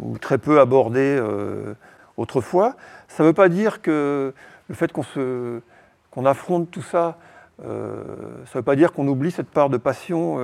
ou 0.00 0.18
très 0.18 0.38
peu 0.38 0.58
abordé 0.58 1.16
euh, 1.20 1.74
autrefois. 2.16 2.74
Ça 3.06 3.22
ne 3.22 3.28
veut 3.28 3.34
pas 3.34 3.48
dire 3.48 3.82
que 3.82 4.34
le 4.68 4.74
fait 4.74 4.90
qu'on 4.92 6.24
affronte 6.24 6.70
tout 6.72 6.82
ça, 6.82 7.18
euh, 7.64 8.02
ça 8.46 8.52
ne 8.54 8.58
veut 8.58 8.64
pas 8.64 8.74
dire 8.74 8.92
qu'on 8.92 9.06
oublie 9.06 9.30
cette 9.30 9.50
part 9.50 9.70
de 9.70 9.76
passion, 9.76 10.38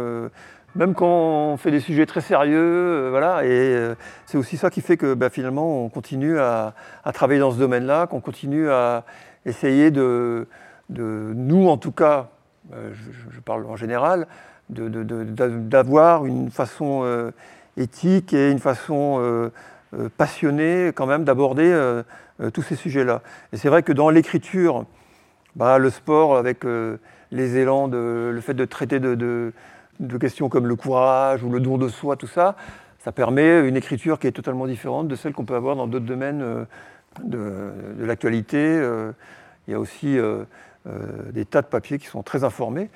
même 0.77 0.95
quand 0.95 1.07
on 1.07 1.57
fait 1.57 1.73
des 1.73 1.81
sujets 1.81 2.07
très 2.07 2.21
sérieux. 2.21 3.09
voilà, 3.11 3.45
et 3.45 3.95
c'est 4.27 4.39
aussi 4.39 4.57
ça 4.57 4.71
qui 4.71 4.81
fait 4.81 4.97
que 4.97 5.15
bah, 5.15 5.29
finalement 5.29 5.85
on 5.85 5.89
continue 5.89 6.39
à, 6.39 6.75
travailler 7.13 7.41
dans 7.41 7.51
ce 7.51 7.59
domaine-là, 7.59 8.07
qu'on 8.07 8.21
continue 8.21 8.71
à 8.71 9.05
essayer 9.45 9.91
de, 9.91 10.47
nous 10.89 11.69
en 11.69 11.79
tout 11.79 11.93
cas, 11.93 12.29
je, 12.73 13.41
parle 13.41 13.67
en 13.67 13.77
général, 13.77 14.27
d'avoir 14.71 16.27
une 16.27 16.51
façon 16.51 17.33
éthique 17.77 18.33
et 18.33 18.51
une 18.51 18.59
façon 18.59 19.51
passionnée 20.17 20.93
quand 20.95 21.07
même 21.07 21.25
d'aborder 21.25 22.03
tous 22.53 22.63
ces 22.63 22.77
sujets-là. 22.77 23.23
Et 23.53 23.57
c'est 23.57 23.69
vrai 23.69 23.83
que 23.83 23.93
dans 23.93 24.11
l'écriture, 24.11 24.87
bah, 25.57 25.79
le 25.79 25.91
sport 25.91 26.37
avec 26.37 26.65
les 27.35 27.57
élans, 27.57 27.89
de, 27.89 28.31
le 28.33 28.41
fait 28.41 28.55
de 28.55 28.65
traiter 28.65 29.01
de, 29.01 29.53
questions 30.21 30.49
comme 30.49 30.67
le 30.67 30.77
courage 30.77 31.43
ou 31.43 31.51
le 31.51 31.61
don 31.61 31.77
de 31.77 31.89
soi, 31.89 32.17
tout 32.17 32.27
ça, 32.27 32.57
ça 33.01 33.13
permet 33.13 33.69
une 33.69 33.77
écriture 33.77 34.19
qui 34.19 34.27
est 34.27 34.33
totalement 34.33 34.67
différente 34.67 35.09
de 35.09 35.17
celle 35.17 35.33
qu'on 35.35 35.45
peut 35.45 35.57
avoir 35.57 35.77
dans 35.77 35.87
d'autres 35.87 36.07
domaines 36.07 36.43
euh, 36.43 36.65
de, 37.23 38.05
l'actualité. 38.05 38.59
Euh, 38.59 39.13
il 39.67 39.73
y 39.73 39.75
a 39.75 39.81
aussi 39.81 40.19
euh, 40.19 40.45
des 40.87 41.45
tas 41.45 41.63
de 41.63 41.67
papiers 41.67 41.99
qui 41.99 42.07
sont 42.07 42.23
très 42.23 42.45
informés, 42.45 42.91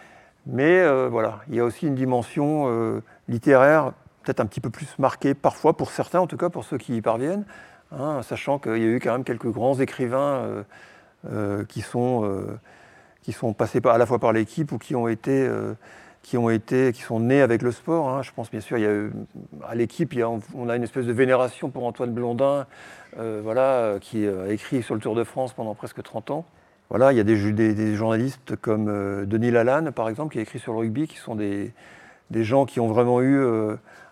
mais 0.46 0.86
voilà, 1.08 1.40
il 1.48 1.54
y 1.54 1.60
a 1.60 1.64
aussi 1.64 1.86
une 1.86 1.94
dimension 1.94 3.00
littéraire 3.28 3.92
peut-être 4.22 4.40
un 4.40 4.46
petit 4.46 4.60
peu 4.60 4.70
plus 4.70 4.98
marquée 4.98 5.34
parfois, 5.34 5.76
pour 5.76 5.90
certains 5.90 6.20
en 6.20 6.26
tout 6.26 6.36
cas, 6.36 6.50
pour 6.50 6.64
ceux 6.64 6.76
qui 6.76 6.96
y 6.96 7.00
parviennent, 7.00 7.44
hein, 7.92 8.20
sachant 8.22 8.58
qu'il 8.58 8.76
y 8.76 8.84
a 8.84 8.88
eu 8.88 9.00
quand 9.00 9.12
même 9.12 9.24
quelques 9.24 9.50
grands 9.50 9.78
écrivains 9.80 10.64
qui 11.68 13.32
sont 13.32 13.52
passés 13.52 13.80
à 13.84 13.98
la 13.98 14.06
fois 14.06 14.18
par 14.18 14.32
l'équipe 14.32 14.72
ou 14.72 14.78
qui 14.78 14.96
ont 14.96 15.08
été, 15.08 15.46
euh, 15.46 15.74
qui 16.22 17.02
sont 17.02 17.20
nés 17.20 17.40
avec 17.40 17.62
le 17.62 17.72
sport. 17.72 18.08
Hein. 18.08 18.22
Je 18.22 18.32
pense 18.32 18.50
bien 18.50 18.60
sûr, 18.60 18.78
à 19.66 19.74
l'équipe, 19.74 20.14
on 20.54 20.68
a 20.68 20.76
une 20.76 20.82
espèce 20.82 21.06
de 21.06 21.12
vénération 21.12 21.70
pour 21.70 21.84
Antoine 21.84 22.12
Blondin, 22.12 22.66
euh, 23.18 23.40
voilà, 23.42 23.98
qui 24.00 24.26
a 24.26 24.50
écrit 24.50 24.82
sur 24.82 24.94
le 24.94 25.00
Tour 25.00 25.14
de 25.14 25.24
France 25.24 25.52
pendant 25.52 25.74
presque 25.74 26.02
30 26.02 26.30
ans. 26.30 26.44
Voilà, 26.90 27.12
il 27.12 27.16
y 27.16 27.20
a 27.20 27.24
des, 27.24 27.94
journalistes 27.94 28.56
comme 28.56 28.88
euh, 28.88 29.26
Denis 29.26 29.50
Lalanne, 29.50 29.92
par 29.92 30.08
exemple, 30.08 30.32
qui 30.32 30.38
a 30.38 30.42
écrit 30.42 30.58
sur 30.58 30.72
le 30.72 30.78
rugby, 30.78 31.06
qui 31.06 31.16
sont 31.16 31.34
des, 31.34 31.72
gens 32.32 32.64
qui 32.64 32.80
ont 32.80 32.88
vraiment 32.88 33.20
eu 33.20 33.42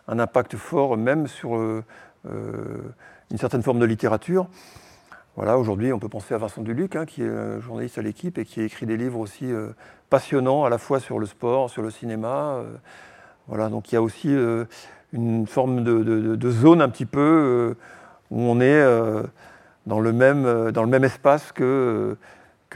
un 0.09 0.19
impact 0.19 0.57
fort, 0.57 0.97
même 0.97 1.27
sur 1.27 1.55
une 1.55 3.39
certaine 3.39 3.63
forme 3.63 3.79
de 3.79 3.85
littérature. 3.85 4.49
Voilà, 5.37 5.59
aujourd'hui, 5.59 5.93
on 5.93 5.99
peut 5.99 6.09
penser 6.09 6.33
à 6.33 6.39
Vincent 6.39 6.63
Duluc, 6.63 6.97
hein, 6.97 7.05
qui 7.05 7.23
est 7.23 7.61
journaliste 7.61 7.99
à 7.99 8.03
l'équipe 8.03 8.39
et 8.39 8.47
qui 8.47 8.63
écrit 8.63 8.87
des 8.87 8.97
livres 8.97 9.19
aussi 9.19 9.45
euh, 9.53 9.69
passionnants, 10.09 10.65
à 10.65 10.71
la 10.71 10.79
fois 10.79 10.99
sur 10.99 11.19
le 11.19 11.27
sport, 11.27 11.69
sur 11.69 11.83
le 11.83 11.91
cinéma. 11.91 12.55
Euh, 12.55 12.65
voilà, 13.47 13.69
donc 13.69 13.93
il 13.93 13.97
y 13.97 13.99
a 13.99 14.03
aussi 14.03 14.35
euh, 14.35 14.65
une 15.13 15.47
forme 15.47 15.85
de, 15.85 16.51
zone 16.51 16.81
un 16.81 16.89
petit 16.89 17.05
peu 17.05 17.77
où 18.31 18.41
on 18.41 18.63
est 18.63 18.83
dans 19.85 20.01
le 20.01 20.13
même 20.13 21.05
espace 21.05 21.53
que, 21.53 22.17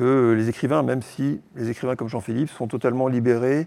que 0.01 0.33
les 0.33 0.49
écrivains, 0.49 0.83
même 0.83 1.03
si 1.03 1.41
les 1.57 1.71
écrivains 1.71 1.97
comme 1.97 2.09
Jean-Philippe 2.09 2.51
sont 2.51 2.69
totalement 2.69 3.09
libérés 3.09 3.67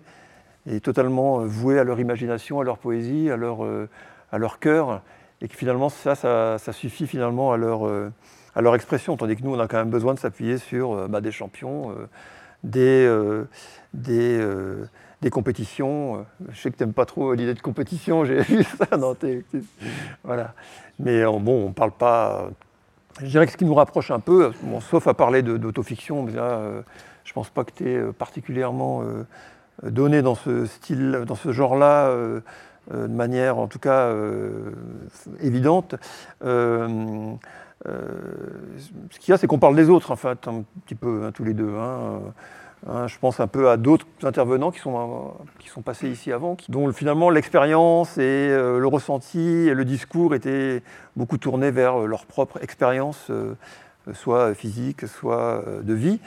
et 0.65 0.79
totalement 0.79 1.39
voués 1.39 1.77
à 1.77 1.83
leur 1.83 1.99
imagination, 1.99 2.59
à 2.59 2.63
leur 2.63 2.77
poésie, 2.77 3.29
à 3.29 3.37
leur, 3.37 3.59
à 4.31 4.37
leur 4.37 4.59
cœur, 4.59 5.01
et 5.41 5.47
que 5.47 5.55
finalement 5.55 5.89
ça, 5.89 6.15
ça, 6.15 6.73
suffit 6.73 7.05
finalement 7.05 7.51
à 7.51 7.57
leur 7.57 7.87
à 8.55 8.61
leur 8.61 8.75
expression, 8.75 9.17
tandis 9.17 9.35
que 9.35 9.43
nous, 9.43 9.53
on 9.53 9.59
a 9.59 9.67
quand 9.67 9.77
même 9.77 9.89
besoin 9.89 10.13
de 10.13 10.19
s'appuyer 10.19 10.57
sur 10.57 10.93
euh, 10.93 11.07
bah, 11.07 11.21
des 11.21 11.31
champions, 11.31 11.91
euh, 11.91 12.07
des, 12.63 13.05
euh, 13.05 13.47
des, 13.93 14.39
des, 15.21 15.29
compétitions. 15.29 16.25
Je 16.49 16.59
sais 16.59 16.71
que 16.71 16.77
tu 16.77 16.83
n'aimes 16.83 16.93
pas 16.93 17.05
trop 17.05 17.33
l'idée 17.33 17.53
de 17.53 17.61
compétition, 17.61 18.25
j'ai 18.25 18.41
vu 18.41 18.63
ça 18.63 18.97
dans 18.97 19.15
tes... 19.15 19.43
Voilà. 20.23 20.53
Mais 20.99 21.23
bon, 21.23 21.65
on 21.65 21.69
ne 21.69 21.73
parle 21.73 21.91
pas... 21.91 22.49
Je 23.19 23.27
dirais 23.27 23.45
que 23.45 23.51
ce 23.51 23.57
qui 23.57 23.65
nous 23.65 23.75
rapproche 23.75 24.11
un 24.11 24.19
peu, 24.19 24.51
sauf 24.89 25.07
à 25.07 25.13
parler 25.13 25.43
d'autofiction, 25.43 26.25
là, 26.25 26.61
je 27.23 27.31
ne 27.31 27.33
pense 27.33 27.49
pas 27.49 27.63
que 27.63 27.71
tu 27.71 27.89
es 27.89 28.01
particulièrement 28.13 29.03
donné 29.83 30.21
dans 30.21 30.35
ce 30.35 30.65
style, 30.65 31.23
dans 31.27 31.35
ce 31.35 31.51
genre-là, 31.51 32.11
de 32.91 33.07
manière 33.07 33.59
en 33.59 33.67
tout 33.67 33.79
cas 33.79 34.11
évidente. 35.41 35.95
Euh, 37.87 37.89
ce 39.09 39.19
qu'il 39.19 39.31
y 39.31 39.33
a, 39.33 39.37
c'est 39.37 39.47
qu'on 39.47 39.59
parle 39.59 39.75
des 39.75 39.89
autres, 39.89 40.11
en 40.11 40.15
fait, 40.15 40.47
un 40.47 40.63
petit 40.85 40.95
peu, 40.95 41.23
hein, 41.23 41.31
tous 41.31 41.43
les 41.43 41.53
deux. 41.53 41.75
Hein. 41.77 42.21
Hein, 42.85 43.07
je 43.07 43.17
pense 43.17 43.39
un 43.39 43.47
peu 43.47 43.69
à 43.69 43.77
d'autres 43.77 44.05
intervenants 44.23 44.71
qui 44.71 44.79
sont, 44.79 45.33
qui 45.59 45.69
sont 45.69 45.81
passés 45.81 46.09
ici 46.09 46.33
avant, 46.33 46.57
dont 46.67 46.91
finalement 46.91 47.29
l'expérience 47.29 48.17
et 48.17 48.21
euh, 48.21 48.77
le 48.77 48.87
ressenti 48.87 49.39
et 49.39 49.73
le 49.73 49.85
discours 49.85 50.35
étaient 50.35 50.83
beaucoup 51.15 51.37
tournés 51.37 51.71
vers 51.71 51.99
leur 51.99 52.25
propre 52.25 52.61
expérience, 52.61 53.27
euh, 53.29 53.53
soit 54.11 54.53
physique, 54.53 55.07
soit 55.07 55.63
de 55.81 55.93
vie. 55.93 56.19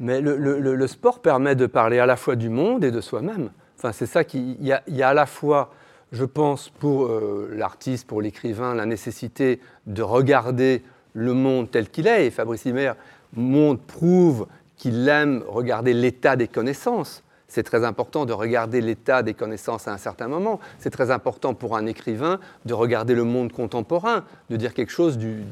Mais 0.00 0.20
le, 0.20 0.86
sport 0.86 1.20
permet 1.20 1.54
de 1.54 1.66
parler 1.66 1.98
à 1.98 2.06
la 2.06 2.16
fois 2.16 2.36
du 2.36 2.50
monde 2.50 2.84
et 2.84 2.90
de 2.90 3.00
soi-même. 3.00 3.50
Enfin, 3.78 3.92
c'est 3.92 4.06
ça 4.06 4.24
qu'il 4.24 4.50
y, 4.60 4.74
y, 4.88 5.02
a 5.02 5.08
à 5.08 5.14
la 5.14 5.26
fois 5.26 5.70
je 6.10 6.26
pense, 6.26 6.68
pour 6.68 7.08
l'artiste, 7.50 8.06
pour 8.06 8.20
l'écrivain, 8.20 8.74
la 8.74 8.84
nécessité 8.84 9.60
de 9.86 10.02
regarder 10.02 10.82
le 11.14 11.32
monde 11.32 11.70
tel 11.70 11.88
qu'il 11.88 12.06
est. 12.06 12.26
Et 12.26 12.30
Fabrice 12.30 12.66
Himer 12.66 12.92
montre, 13.34 13.82
prouve 13.82 14.46
qu'il 14.82 15.08
aime 15.08 15.44
regarder 15.46 15.92
l'état 15.92 16.34
des 16.34 16.48
connaissances. 16.48 17.22
C'est 17.46 17.62
très 17.62 17.84
important 17.84 18.26
de 18.26 18.32
regarder 18.32 18.80
l'état 18.80 19.22
des 19.22 19.32
connaissances 19.32 19.86
à 19.86 19.92
un 19.92 19.96
certain 19.96 20.26
moment. 20.26 20.58
C'est 20.80 20.90
très 20.90 21.12
important 21.12 21.54
pour 21.54 21.76
un 21.76 21.86
écrivain 21.86 22.40
de 22.64 22.74
regarder 22.74 23.14
le 23.14 23.22
monde 23.22 23.52
contemporain, 23.52 24.24
de 24.50 24.56
dire 24.56 24.74
quelque 24.74 24.90
chose 24.90 25.18
du, 25.18 25.44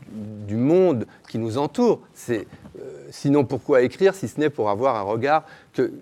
monde 0.51 1.07
qui 1.29 1.39
nous 1.39 1.59
entoure. 1.59 2.01
Euh, 2.29 2.43
sinon, 3.11 3.45
pourquoi 3.45 3.83
écrire 3.83 4.17
si 4.17 4.27
ce 4.27 4.41
n'est 4.41 4.51
pour 4.51 4.69
avoir 4.69 4.97
un 4.97 5.03
regard 5.03 5.45
que, 5.75 5.93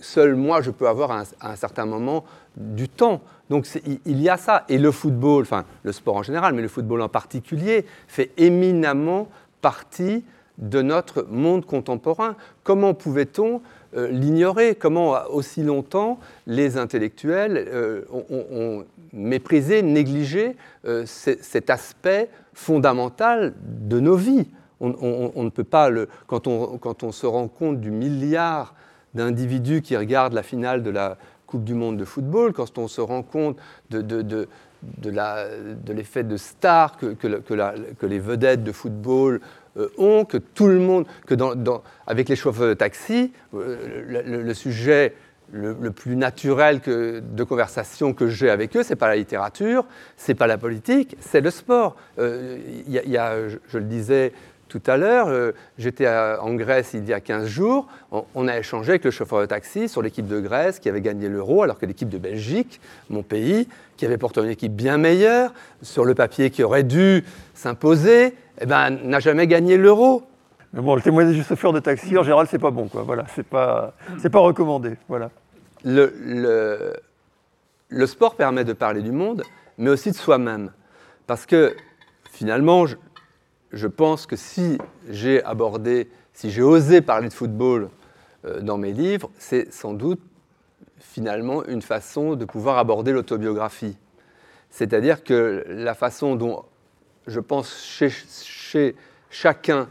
seul 0.00 0.34
moi 0.34 0.62
je 0.62 0.70
peux 0.70 0.88
avoir 0.88 1.10
à 1.10 1.24
un 1.42 1.56
certain 1.56 1.84
moment 1.84 2.24
du 2.56 2.88
temps. 2.88 3.20
Donc 3.50 3.68
il 3.84 4.22
y 4.22 4.30
a 4.30 4.38
ça. 4.38 4.64
Et 4.70 4.78
le 4.78 4.90
football, 4.90 5.42
enfin 5.42 5.66
le 5.82 5.92
sport 5.92 6.16
en 6.16 6.22
général, 6.22 6.54
mais 6.54 6.62
le 6.62 6.68
football 6.68 7.02
en 7.02 7.10
particulier, 7.10 7.84
fait 8.08 8.30
éminemment 8.38 9.28
partie 9.60 10.24
de 10.60 10.82
notre 10.82 11.26
monde 11.28 11.64
contemporain. 11.64 12.36
Comment 12.62 12.94
pouvait-on 12.94 13.60
euh, 13.96 14.08
l'ignorer? 14.08 14.74
Comment 14.74 15.16
aussi 15.30 15.62
longtemps 15.62 16.20
les 16.46 16.76
intellectuels 16.76 17.66
euh, 17.72 18.02
ont, 18.12 18.84
méprisé, 19.12 19.82
négligé 19.82 20.56
euh, 20.86 21.04
cet 21.06 21.70
aspect 21.70 22.28
fondamental 22.54 23.54
de 23.60 23.98
nos 23.98 24.16
vies? 24.16 24.46
On, 24.82 25.44
ne 25.44 25.50
peut 25.50 25.64
pas, 25.64 25.90
le, 25.90 26.08
quand, 26.26 26.46
on, 26.46 27.12
se 27.12 27.26
rend 27.26 27.48
compte 27.48 27.80
du 27.80 27.90
milliard 27.90 28.74
d'individus 29.12 29.82
qui 29.82 29.94
regardent 29.94 30.32
la 30.32 30.42
finale 30.42 30.82
de 30.82 30.88
la 30.88 31.18
Coupe 31.46 31.64
du 31.64 31.74
Monde 31.74 31.98
de 31.98 32.06
football, 32.06 32.54
quand 32.54 32.78
on 32.78 32.88
se 32.88 33.02
rend 33.02 33.22
compte 33.22 33.58
de, 33.90 34.46
l'effet 35.92 36.22
de 36.22 36.36
star 36.38 36.96
que, 36.96 38.06
les 38.06 38.18
vedettes 38.18 38.64
de 38.64 38.72
football 38.72 39.42
ont, 39.98 40.24
que 40.24 40.36
tout 40.36 40.66
le 40.66 40.78
monde, 40.78 41.06
que 41.26 41.34
dans, 41.34 41.82
avec 42.06 42.28
les 42.28 42.36
chauffeurs 42.36 42.68
de 42.68 42.74
taxi, 42.74 43.32
euh, 43.54 44.22
le, 44.26 44.54
sujet 44.54 45.14
le, 45.52 45.90
plus 45.90 46.16
naturel 46.16 46.80
de 46.80 47.44
conversation 47.44 48.12
que 48.12 48.28
j'ai 48.28 48.50
avec 48.50 48.76
eux, 48.76 48.82
c'est 48.82 48.96
pas 48.96 49.08
la 49.08 49.16
littérature, 49.16 49.86
c'est 50.16 50.34
pas 50.34 50.46
la 50.46 50.58
politique, 50.58 51.16
c'est 51.20 51.40
le 51.40 51.50
sport. 51.50 51.96
Euh, 52.18 52.58
il 52.86 52.92
y, 52.92 53.16
a, 53.16 53.48
je, 53.48 53.78
le 53.78 53.84
disais 53.84 54.32
tout 54.70 54.80
à 54.86 54.96
l'heure. 54.96 55.28
Euh, 55.28 55.52
j'étais 55.76 56.08
en 56.08 56.54
Grèce 56.54 56.92
il 56.94 57.06
y 57.06 57.12
a 57.12 57.20
15 57.20 57.46
jours. 57.46 57.86
On, 58.10 58.48
a 58.48 58.56
échangé 58.56 58.90
avec 58.90 59.04
le 59.04 59.10
chauffeur 59.10 59.40
de 59.40 59.46
taxi 59.46 59.88
sur 59.88 60.00
l'équipe 60.00 60.26
de 60.26 60.40
Grèce 60.40 60.78
qui 60.78 60.88
avait 60.88 61.02
gagné 61.02 61.28
l'euro, 61.28 61.62
alors 61.62 61.78
que 61.78 61.84
l'équipe 61.84 62.08
de 62.08 62.16
Belgique, 62.16 62.80
mon 63.10 63.22
pays, 63.22 63.68
qui 63.96 64.06
avait 64.06 64.16
pourtant 64.16 64.42
une 64.42 64.50
équipe 64.50 64.74
bien 64.74 64.96
meilleure, 64.96 65.52
sur 65.82 66.04
le 66.04 66.14
papier 66.14 66.50
qui 66.50 66.62
aurait 66.62 66.84
dû 66.84 67.24
s'imposer, 67.52 68.34
eh 68.60 68.66
ben, 68.66 68.90
n'a 68.90 69.20
jamais 69.20 69.46
gagné 69.46 69.76
l'euro. 69.76 70.22
Mais 70.72 70.80
bon, 70.80 70.94
le 70.94 71.02
témoignage 71.02 71.34
du 71.34 71.42
chauffeur 71.42 71.72
de 71.72 71.80
taxi, 71.80 72.16
en 72.16 72.22
général, 72.22 72.46
c'est 72.48 72.60
pas 72.60 72.70
bon, 72.70 72.86
quoi. 72.86 73.02
Voilà, 73.02 73.26
c'est 73.34 73.46
pas, 73.46 73.92
c'est 74.18 74.30
pas 74.30 74.38
recommandé. 74.38 74.96
Voilà. 75.08 75.30
Le, 75.84 76.14
le, 76.24 76.92
le 77.88 78.06
sport 78.06 78.36
permet 78.36 78.64
de 78.64 78.72
parler 78.72 79.02
du 79.02 79.10
monde, 79.10 79.42
mais 79.78 79.90
aussi 79.90 80.12
de 80.12 80.16
soi-même. 80.16 80.70
Parce 81.26 81.44
que 81.44 81.74
finalement, 82.30 82.86
je, 82.86 82.96
je 83.72 83.86
pense 83.86 84.26
que 84.26 84.36
si 84.36 84.78
j'ai 85.08 85.42
abordé, 85.44 86.08
si 86.32 86.50
j'ai 86.50 86.62
osé 86.62 87.00
parler 87.00 87.28
de 87.28 87.32
football 87.32 87.88
euh, 88.44 88.60
dans 88.60 88.78
mes 88.78 88.92
livres, 88.92 89.30
c'est 89.38 89.72
sans 89.72 89.92
doute 89.92 90.20
finalement 90.98 91.64
une 91.64 91.82
façon 91.82 92.34
de 92.34 92.44
pouvoir 92.44 92.78
aborder 92.78 93.12
l'autobiographie. 93.12 93.96
C'est-à-dire 94.70 95.24
que 95.24 95.64
la 95.68 95.94
façon 95.94 96.36
dont 96.36 96.64
je 97.26 97.40
pense 97.40 97.82
chez, 97.82 98.96
chacun 99.30 99.88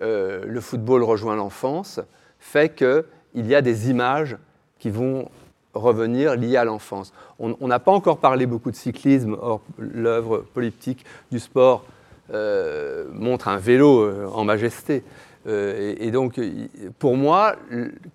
euh, 0.00 0.44
le 0.46 0.60
football 0.60 1.02
rejoint 1.02 1.36
l'enfance 1.36 2.00
fait 2.38 2.74
qu'il 2.74 3.46
y 3.46 3.54
a 3.54 3.62
des 3.62 3.90
images 3.90 4.36
qui 4.78 4.90
vont 4.90 5.28
revenir 5.74 6.36
liées 6.36 6.56
à 6.56 6.64
l'enfance. 6.64 7.12
On 7.38 7.66
n'a 7.66 7.78
pas 7.78 7.92
encore 7.92 8.18
parlé 8.18 8.46
beaucoup 8.46 8.70
de 8.70 8.76
cyclisme, 8.76 9.36
l'œuvre 9.78 10.38
politique 10.38 11.04
du 11.30 11.38
sport 11.38 11.84
euh, 12.32 13.06
montre 13.12 13.48
un 13.48 13.58
vélo 13.58 14.02
euh, 14.02 14.26
en 14.26 14.44
majesté. 14.44 15.02
et, 15.46 16.10
donc, 16.12 16.40
pour 17.00 17.16
moi, 17.16 17.56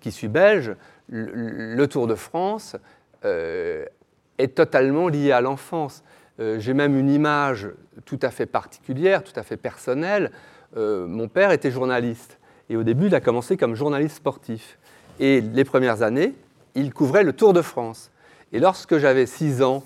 qui 0.00 0.10
suis 0.12 0.28
belge, 0.28 0.74
le, 1.08 1.84
Tour 1.86 2.06
de 2.06 2.14
France 2.14 2.74
est 3.22 4.54
totalement 4.54 5.08
lié 5.08 5.32
à 5.32 5.42
l'enfance. 5.42 6.02
J'ai 6.38 6.72
même 6.72 6.96
une 6.96 7.10
image 7.10 7.68
tout 8.06 8.18
à 8.22 8.30
fait 8.30 8.46
particulière, 8.46 9.22
tout 9.22 9.38
à 9.38 9.42
fait 9.42 9.58
personnelle. 9.58 10.30
mon 10.74 11.28
père 11.28 11.50
était 11.50 11.70
journaliste. 11.70 12.38
Et 12.70 12.76
au 12.76 12.82
début, 12.82 13.08
il 13.08 13.14
a 13.14 13.20
commencé 13.20 13.58
comme 13.58 13.74
journaliste 13.74 14.16
sportif. 14.16 14.78
Et 15.20 15.42
les 15.42 15.64
premières 15.64 16.00
années, 16.00 16.34
il 16.74 16.92
couvrait 16.94 17.24
le 17.24 17.32
Tour 17.32 17.52
de 17.52 17.62
France. 17.62 18.10
Et 18.52 18.58
lorsque 18.58 18.98
j'avais 18.98 19.26
6 19.26 19.62
ans 19.62 19.82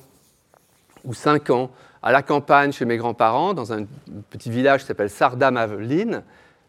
ou 1.05 1.15
5 1.15 1.51
ans, 1.51 1.71
à 2.03 2.13
la 2.13 2.23
campagne 2.23 2.73
chez 2.73 2.85
mes 2.85 2.97
grands-parents, 2.97 3.55
dans 3.55 3.73
un 3.73 3.85
petit 4.31 4.51
village 4.51 4.81
qui 4.81 4.87
s'appelle 4.87 5.11
Sardam-Aveline, 5.11 6.23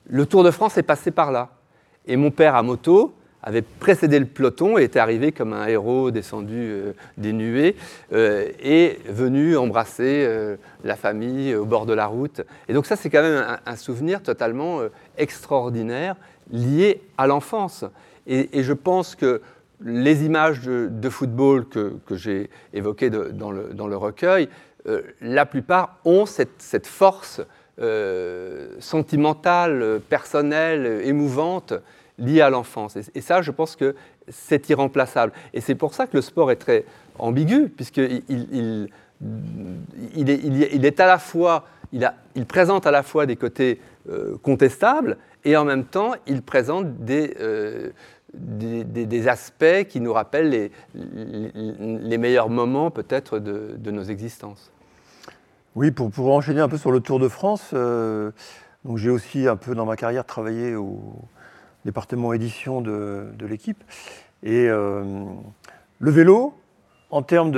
le 0.08 0.26
Tour 0.26 0.44
de 0.44 0.52
France 0.52 0.78
est 0.78 0.84
passé 0.84 1.12
par 1.12 1.32
là. 1.32 1.50
Et 2.06 2.18
mon 2.18 2.32
père, 2.32 2.56
à 2.56 2.64
moto, 2.64 3.16
avait 3.44 3.62
précédé 3.62 4.20
le 4.20 4.26
peloton 4.26 4.78
et 4.78 4.84
était 4.84 5.00
arrivé 5.00 5.34
comme 5.34 5.52
un 5.52 5.68
héros 5.68 6.12
descendu 6.12 6.56
euh, 6.56 6.94
des 7.18 7.34
nuées 7.34 7.76
euh, 8.14 8.48
et 8.62 9.00
venu 9.10 9.58
embrasser 9.58 10.24
euh, 10.26 10.56
la 10.86 10.96
famille 10.96 11.54
au 11.54 11.66
bord 11.66 11.86
de 11.86 11.94
la 11.94 12.06
route. 12.06 12.42
Et 12.70 12.74
donc 12.74 12.86
ça, 12.86 12.96
c'est 12.96 13.10
quand 13.10 13.22
même 13.22 13.46
un, 13.66 13.76
souvenir 13.76 14.24
totalement 14.24 14.80
extraordinaire 15.18 16.16
lié 16.52 17.02
à 17.18 17.28
l'enfance. 17.28 17.84
Et, 18.28 18.64
je 18.64 18.74
pense 18.74 19.16
que 19.16 19.42
les 19.84 20.24
images 20.24 20.62
de, 20.62 21.10
football 21.10 21.66
que, 21.68 22.00
j'ai 22.12 22.50
évoquées 22.74 23.10
dans, 23.10 23.52
le, 23.52 23.74
dans, 23.74 23.88
le, 23.88 23.98
recueil, 23.98 24.48
la 25.22 25.46
plupart 25.46 25.98
ont 26.06 26.26
cette, 26.26 26.88
force 26.88 27.42
sentimentale, 28.80 30.00
personnelle, 30.10 31.02
émouvante 31.04 31.74
lié 32.18 32.42
à 32.42 32.50
l'enfance. 32.50 32.98
Et, 33.16 33.22
ça, 33.22 33.42
je 33.42 33.52
pense 33.52 33.76
que 33.76 33.96
c'est 34.28 34.70
irremplaçable. 34.70 35.34
Et 35.54 35.62
c'est 35.62 35.76
pour 35.76 35.94
ça 35.94 36.08
que 36.08 36.18
le 36.18 36.22
sport 36.22 36.52
est 36.52 36.58
très 36.58 36.86
ambigu, 37.18 37.70
puisqu'il 37.70 38.24
il, 38.30 38.90
est, 40.86 41.00
à 41.00 41.06
la 41.06 41.18
fois, 41.18 41.66
il, 41.92 42.46
présente 42.46 42.88
à 42.88 42.92
la 42.92 43.04
fois 43.04 43.26
des 43.26 43.36
côtés 43.36 43.80
euh, 44.10 44.38
contestables, 44.42 45.18
et 45.46 45.58
en 45.58 45.66
même 45.66 45.86
temps, 45.86 46.14
il 46.28 46.42
présente 46.42 47.04
des, 47.04 47.36
euh, 47.40 47.92
aspects 49.28 49.84
qui 49.90 50.02
nous 50.02 50.14
rappellent 50.14 50.72
les, 50.94 52.18
meilleurs 52.18 52.50
moments 52.50 52.92
peut-être 52.92 53.40
de, 53.40 53.92
nos 53.92 54.04
existences. 54.04 54.72
Oui, 55.76 55.92
pour, 55.92 56.12
pour 56.12 56.32
enchaîner 56.32 56.62
un 56.62 56.70
peu 56.70 56.78
sur 56.78 56.92
le 56.92 57.00
Tour 57.00 57.20
de 57.20 57.28
France, 57.28 57.72
euh, 57.74 58.32
j'ai 58.96 59.10
aussi 59.10 59.48
un 59.48 59.56
peu 59.56 59.74
dans 59.74 59.86
ma 59.86 59.96
carrière 59.96 60.26
travaillé 60.26 60.76
au, 60.76 61.00
département 61.86 62.34
édition 62.34 62.82
de, 62.82 63.34
l'équipe. 63.42 63.84
Et 64.44 64.68
euh, 64.70 65.26
le 66.00 66.12
vélo, 66.12 66.54
en 67.10 67.22
termes 67.22 67.52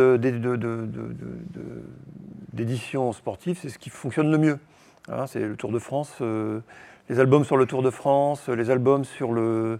d'édition 2.53 3.13
sportive, 3.13 3.57
c'est 3.61 3.69
ce 3.69 3.79
qui 3.79 3.89
fonctionne 3.89 4.31
le 4.31 4.37
mieux. 4.37 4.59
Hein, 5.09 5.27
c'est 5.27 5.39
le 5.39 5.55
Tour 5.55 5.71
de 5.71 5.79
France, 5.79 6.13
euh, 6.21 6.61
les 7.09 7.19
albums 7.19 7.45
sur 7.45 7.57
le 7.57 7.65
Tour 7.65 7.83
de 7.83 7.91
France, 7.91 8.49
les 8.49 8.71
albums 8.71 9.05
sur, 9.05 9.33
le, 9.33 9.79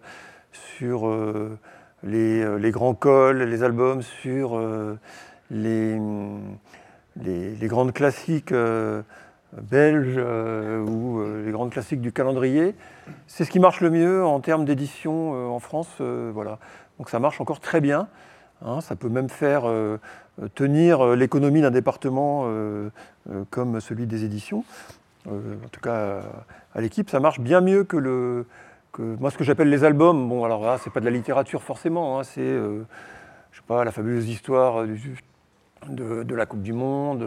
sur 0.52 1.08
euh, 1.08 1.58
les, 2.04 2.71
grands 2.71 2.93
cols, 2.93 3.41
les 3.41 3.63
albums 3.63 4.04
sur 4.04 4.62
les, 5.50 6.00
les, 7.21 7.67
grandes 7.67 7.93
classiques 7.93 8.54
belges 9.54 10.17
ou 10.17 11.23
les 11.45 11.51
grandes 11.51 11.71
classiques 11.71 12.01
du 12.01 12.12
calendrier. 12.12 12.75
C'est 13.28 13.45
ce 13.45 13.51
qui 13.51 13.60
marche 13.60 13.82
le 13.82 13.89
mieux 13.89 14.25
en 14.25 14.39
termes 14.39 14.65
d'édition 14.65 15.34
euh, 15.34 15.47
en 15.47 15.60
France. 15.60 15.89
Euh, 16.01 16.32
voilà. 16.34 16.60
Donc 16.97 17.10
ça 17.10 17.19
marche 17.19 17.41
encore 17.41 17.60
très 17.60 17.82
bien. 17.82 18.08
Hein. 18.65 18.80
ça 18.82 18.95
peut 18.95 19.10
même 19.10 19.30
faire 19.30 19.63
euh, 19.65 19.97
tenir 20.56 21.15
l'économie 21.15 21.62
d'un 21.62 21.71
département 21.71 22.49
comme 23.49 23.80
celui 23.80 24.06
des 24.06 24.23
éditions. 24.23 24.63
en 25.28 25.67
tout 25.71 25.82
cas, 25.82 26.21
à 26.73 26.82
l'équipe, 26.82 27.10
ça 27.10 27.19
marche 27.19 27.39
bien 27.39 27.62
mieux 27.62 27.84
que 27.84 27.97
le. 27.97 28.45
moi, 28.97 29.30
ce 29.32 29.38
que 29.38 29.43
j'appelle 29.43 29.69
les 29.69 29.84
albums, 29.84 30.28
bon, 30.28 30.43
alors 30.43 30.65
là, 30.65 30.78
c'est 30.84 30.89
pas 30.89 30.99
de 30.99 31.06
la 31.06 31.12
littérature 31.12 31.63
forcément, 31.63 32.19
hein. 32.19 32.23
c'est, 32.23 32.41
je 32.41 32.84
sais 33.54 33.63
pas, 33.65 33.84
la 33.86 33.91
fabuleuse 33.91 34.28
histoire 34.28 34.86
de, 35.90 36.36
la 36.36 36.46
Coupe 36.46 36.62
du 36.62 36.74
Monde, 36.74 37.26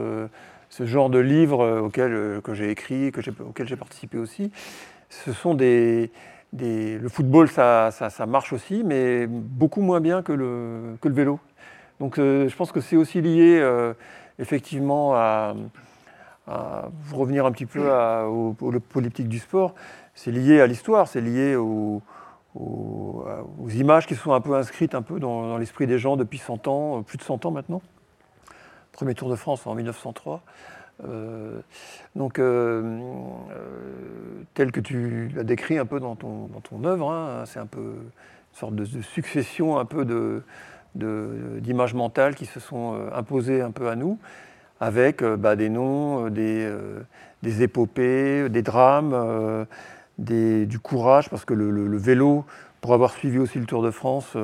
ce 0.68 0.86
genre 0.86 1.10
de 1.10 1.18
livres 1.18 1.80
auxquels, 1.80 2.40
que 2.42 2.54
j'ai 2.54 2.70
écrit, 2.70 3.12
que 3.12 3.20
auxquels 3.42 3.68
j'ai 3.68 3.76
participé 3.76 4.18
aussi 4.18 4.50
ce 5.08 5.32
sont 5.32 5.54
des, 5.54 6.10
le 6.52 7.08
football, 7.08 7.48
ça, 7.48 7.90
marche 8.26 8.52
aussi, 8.52 8.82
mais 8.84 9.26
beaucoup 9.26 9.80
moins 9.80 10.00
bien 10.00 10.22
que 10.22 10.32
le, 10.32 10.96
que 11.00 11.08
le 11.08 11.14
vélo. 11.14 11.40
Donc 12.00 12.18
euh, 12.18 12.48
je 12.48 12.56
pense 12.56 12.70
que 12.70 12.80
c'est 12.80 12.96
aussi 12.96 13.20
lié 13.20 13.58
euh, 13.60 13.92
effectivement 14.38 15.14
à, 15.14 15.54
revenir 17.12 17.44
un 17.44 17.52
petit 17.52 17.66
peu 17.66 17.90
aux, 18.24 18.54
politiques 18.88 19.28
du 19.28 19.38
sport, 19.38 19.74
c'est 20.14 20.30
lié 20.30 20.62
à 20.62 20.66
l'histoire, 20.66 21.06
c'est 21.06 21.20
lié 21.20 21.56
aux, 21.56 22.00
images 23.74 24.06
qui 24.06 24.14
sont 24.14 24.32
un 24.32 24.40
peu 24.40 24.54
inscrites 24.54 24.94
un 24.94 25.02
peu 25.02 25.20
dans, 25.20 25.46
dans 25.46 25.58
l'esprit 25.58 25.86
des 25.86 25.98
gens 25.98 26.16
depuis 26.16 26.38
100 26.38 26.66
ans, 26.66 27.02
plus 27.02 27.18
de 27.18 27.22
100 27.22 27.44
ans 27.44 27.50
maintenant. 27.50 27.82
Premier 28.98 29.14
Tour 29.14 29.30
de 29.30 29.36
France 29.36 29.64
en 29.64 29.76
1903. 29.76 30.42
Euh, 31.04 31.60
donc, 32.16 32.40
euh, 32.40 32.82
euh, 33.52 34.42
tel 34.54 34.72
que 34.72 34.80
tu 34.80 35.28
l'as 35.36 35.44
décrit 35.44 35.78
un 35.78 35.86
peu 35.86 36.00
dans 36.00 36.16
ton, 36.16 36.48
dans 36.48 36.58
ton 36.58 36.82
œuvre, 36.82 37.08
hein, 37.08 37.44
c'est 37.46 37.60
un 37.60 37.66
peu 37.66 37.78
une 37.78 38.58
sorte 38.58 38.74
de, 38.74 38.84
succession 39.02 39.78
un 39.78 39.84
peu 39.84 40.04
de, 40.04 40.42
d'images 40.96 41.94
mentales 41.94 42.34
qui 42.34 42.44
se 42.44 42.58
sont 42.58 43.00
imposées 43.14 43.62
un 43.62 43.70
peu 43.70 43.88
à 43.88 43.94
nous, 43.94 44.18
avec 44.80 45.22
bah, 45.22 45.54
des 45.54 45.68
noms, 45.68 46.28
des, 46.28 46.68
des, 47.44 47.62
épopées, 47.62 48.48
des 48.48 48.62
drames, 48.62 49.64
des, 50.18 50.66
du 50.66 50.80
courage, 50.80 51.30
parce 51.30 51.44
que 51.44 51.54
le, 51.54 51.70
le, 51.70 51.98
vélo, 51.98 52.44
pour 52.80 52.94
avoir 52.94 53.12
suivi 53.12 53.38
aussi 53.38 53.60
le 53.60 53.66
Tour 53.66 53.84
de 53.84 53.92
France, 53.92 54.36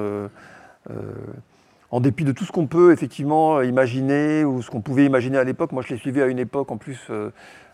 en 1.95 2.01
dépit 2.01 2.25
de 2.25 2.33
tout 2.33 2.45
ce 2.45 2.51
qu'on 2.51 2.67
peut 2.67 2.91
effectivement 2.91 3.63
imaginer 3.63 4.45
ou 4.45 4.63
ce 4.63 4.69
qu'on 4.69 4.81
pouvait 4.81 5.05
imaginer 5.05 5.39
à 5.39 5.45
l'époque. 5.45 5.71
Moi, 5.71 5.85
je 5.87 5.95
l'ai 5.95 6.01
suivi 6.01 6.21
à 6.21 6.27
une 6.27 6.41
époque, 6.41 6.73
en 6.73 6.77
plus, 6.77 6.99
euh, 7.11 7.31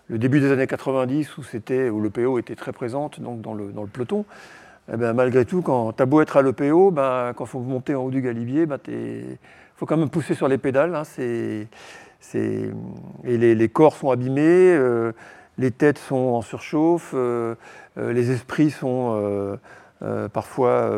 le 0.09 0.18
début 0.18 0.40
des 0.40 0.52
années 0.52 0.66
90, 0.66 1.38
où, 1.38 1.42
c'était, 1.42 1.88
où 1.88 2.02
le 2.02 2.11
PO 2.11 2.38
était 2.38 2.54
très 2.54 2.72
présente 2.72 3.18
donc 3.18 3.40
dans, 3.40 3.54
le, 3.54 3.72
dans 3.72 3.80
le 3.80 3.88
peloton. 3.88 4.26
Eh 4.92 4.98
ben, 4.98 5.14
malgré 5.14 5.46
tout, 5.46 5.62
quand 5.62 5.94
tu 5.94 6.02
as 6.02 6.04
beau 6.04 6.20
être 6.20 6.37
à 6.37 6.42
l'EPO, 6.42 6.90
ben, 6.90 7.33
quand 7.35 7.46
il 7.46 7.48
faut 7.48 7.61
monter 7.61 7.94
en 7.94 8.02
haut 8.02 8.11
du 8.11 8.20
galibier, 8.20 8.64
il 8.64 8.66
ben, 8.66 8.78
faut 9.74 9.87
quand 9.87 9.96
même 9.96 10.11
pousser 10.11 10.35
sur 10.35 10.48
les 10.48 10.59
pédales. 10.59 10.94
Hein. 10.94 11.04
Et 11.18 11.66
les, 13.24 13.68
corps 13.70 13.96
sont 13.96 14.11
abîmés, 14.11 14.42
euh, 14.76 15.12
les 15.56 15.70
têtes 15.70 15.96
sont 15.96 16.16
en 16.16 16.42
surchauffe, 16.42 17.12
euh, 17.14 17.54
les 17.96 18.33
esprits 18.33 18.70
sont 18.70 19.59
parfois 20.30 20.90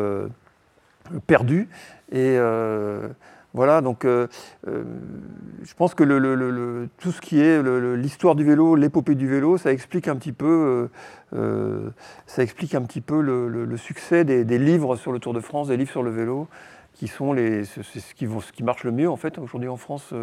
perdus. 1.25 1.69
Et 2.13 2.37
euh, 2.37 3.07
voilà, 3.55 3.81
donc 3.81 4.05
euh, 4.05 4.27
euh, 4.67 4.83
je 5.63 5.73
pense 5.73 5.95
que 5.95 6.03
tout 6.99 7.11
ce 7.11 7.21
qui 7.21 7.41
est 7.41 7.61
l'histoire 7.97 8.35
du 8.35 8.43
vélo, 8.43 8.75
l'épopée 8.75 9.15
du 9.15 9.27
vélo, 9.27 9.57
ça 9.57 9.73
explique 9.73 10.07
un 10.07 10.15
petit 10.15 10.31
peu, 10.31 10.89
ça 12.27 12.43
explique 12.43 12.75
un 12.75 12.83
petit 12.83 13.01
peu 13.01 13.19
le, 13.19 13.77
succès 13.77 14.23
des, 14.23 14.59
livres 14.59 14.95
sur 14.95 15.11
le 15.11 15.19
Tour 15.19 15.33
de 15.33 15.39
France, 15.39 15.69
des 15.69 15.77
livres 15.77 15.91
sur 15.91 16.03
le 16.03 16.11
vélo, 16.11 16.47
qui 16.93 17.07
sont 17.07 17.33
les, 17.33 17.65
ce, 17.65 17.81
qui, 18.13 18.27
qui 18.53 18.63
marche 18.63 18.83
le 18.83 18.91
mieux 18.91 19.09
en 19.09 19.17
fait 19.17 19.39
aujourd'hui 19.39 19.69
en 19.69 19.77
France. 19.77 20.13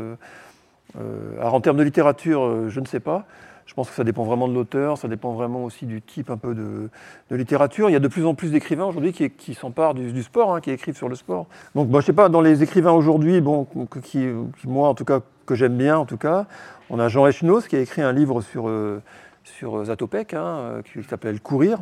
alors 1.40 1.54
en 1.54 1.60
termes 1.60 1.76
de 1.76 1.82
littérature, 1.82 2.68
je 2.68 2.80
ne 2.80 2.86
sais 2.86 3.00
pas. 3.00 3.26
Je 3.70 3.74
pense 3.76 3.88
que 3.88 3.94
ça 3.94 4.02
dépend 4.02 4.24
vraiment 4.24 4.48
de 4.48 4.52
l'auteur, 4.52 4.98
ça 4.98 5.06
dépend 5.06 5.32
vraiment 5.32 5.62
aussi 5.62 5.86
du 5.86 6.02
type 6.02 6.28
un 6.28 6.36
peu 6.36 6.56
de, 6.56 6.90
littérature. 7.30 7.88
Il 7.88 7.92
y 7.92 7.96
a 7.96 8.00
de 8.00 8.08
plus 8.08 8.26
en 8.26 8.34
plus 8.34 8.50
d'écrivains 8.50 8.84
aujourd'hui 8.84 9.12
qui, 9.12 9.54
s'emparent 9.54 9.94
du, 9.94 10.22
sport, 10.24 10.52
hein, 10.52 10.60
qui 10.60 10.72
écrivent 10.72 10.96
sur 10.96 11.08
le 11.08 11.14
sport. 11.14 11.46
Donc, 11.76 11.88
moi, 11.88 12.00
je 12.00 12.06
sais 12.06 12.12
pas, 12.12 12.28
dans 12.28 12.40
les 12.40 12.64
écrivains 12.64 12.90
aujourd'hui, 12.90 13.40
bon, 13.40 13.68
qui, 14.02 14.26
moi 14.64 14.88
en 14.88 14.94
tout 14.94 15.04
cas, 15.04 15.20
que 15.46 15.54
j'aime 15.54 15.76
bien 15.76 15.96
en 15.96 16.04
tout 16.04 16.16
cas, 16.16 16.46
on 16.90 16.98
a 16.98 17.06
Jean 17.06 17.28
Echnos 17.28 17.60
qui 17.60 17.76
a 17.76 17.78
écrit 17.78 18.02
un 18.02 18.10
livre 18.10 18.40
sur, 18.40 18.68
euh, 18.68 19.00
sur 19.44 19.84
Zatopek, 19.84 20.34
hein, 20.34 20.44
euh, 20.44 20.82
qui 20.82 21.04
s'appelle 21.04 21.40
Courir. 21.40 21.78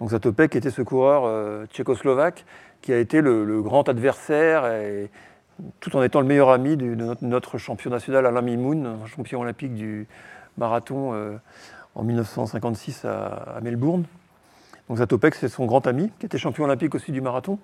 Donc 0.00 0.08
Zatopek 0.12 0.56
était 0.56 0.70
ce 0.70 0.80
coureur 0.80 1.24
euh, 1.26 1.66
tchécoslovaque 1.66 2.46
qui 2.80 2.94
a 2.94 2.98
été 2.98 3.20
le, 3.20 3.60
grand 3.60 3.90
adversaire, 3.90 4.64
et, 4.72 5.10
tout 5.80 5.94
en 5.96 6.02
étant 6.02 6.22
le 6.22 6.26
meilleur 6.26 6.48
ami 6.48 6.78
de 6.78 6.96
notre, 7.20 7.58
champion 7.58 7.90
national 7.90 8.24
Alain 8.24 8.40
Mimoun, 8.40 8.96
champion 9.04 9.42
olympique 9.42 9.74
du, 9.74 10.08
marathon 10.60 11.12
euh, 11.14 11.36
en 11.96 12.04
1956 12.04 13.04
à, 13.04 13.58
Melbourne. 13.62 14.04
Donc 14.88 14.98
Zatopek, 14.98 15.34
c'est 15.34 15.48
son 15.48 15.66
grand 15.66 15.86
ami, 15.88 16.12
qui 16.20 16.26
était 16.26 16.38
champion 16.38 16.64
olympique 16.64 16.94
aussi 16.94 17.10
du 17.10 17.20
marathon. 17.20 17.58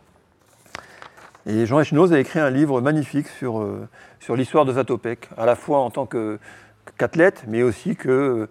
Et 1.47 1.65
Jean 1.67 1.79
Echnoz 1.79 2.13
a 2.13 2.19
écrit 2.19 2.41
un 2.41 2.51
livre 2.51 2.81
magnifique 2.81 3.29
sur, 3.29 3.61
euh, 3.61 3.89
sur 4.19 4.35
l'histoire 4.35 4.65
de 4.65 4.73
Zatopek, 4.73 5.29
à 5.37 5.47
la 5.47 5.55
fois 5.55 5.79
en 5.79 5.91
tant 5.91 6.07
qu'athlète, 6.07 7.45
mais 7.47 7.63
aussi 7.63 7.95
que 7.95 8.49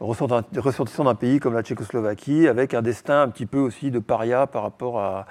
ressortissant 0.00 1.04
d'un 1.04 1.14
pays 1.14 1.38
comme 1.38 1.54
la 1.54 1.62
Tchécoslovaquie, 1.62 2.48
avec 2.48 2.72
un 2.74 2.82
destin 2.82 3.22
un 3.22 3.28
petit 3.28 3.46
peu 3.46 3.58
aussi 3.58 3.90
de 3.90 3.98
paria 3.98 4.46
par 4.46 4.62
rapport 4.62 4.98
à, 5.00 5.26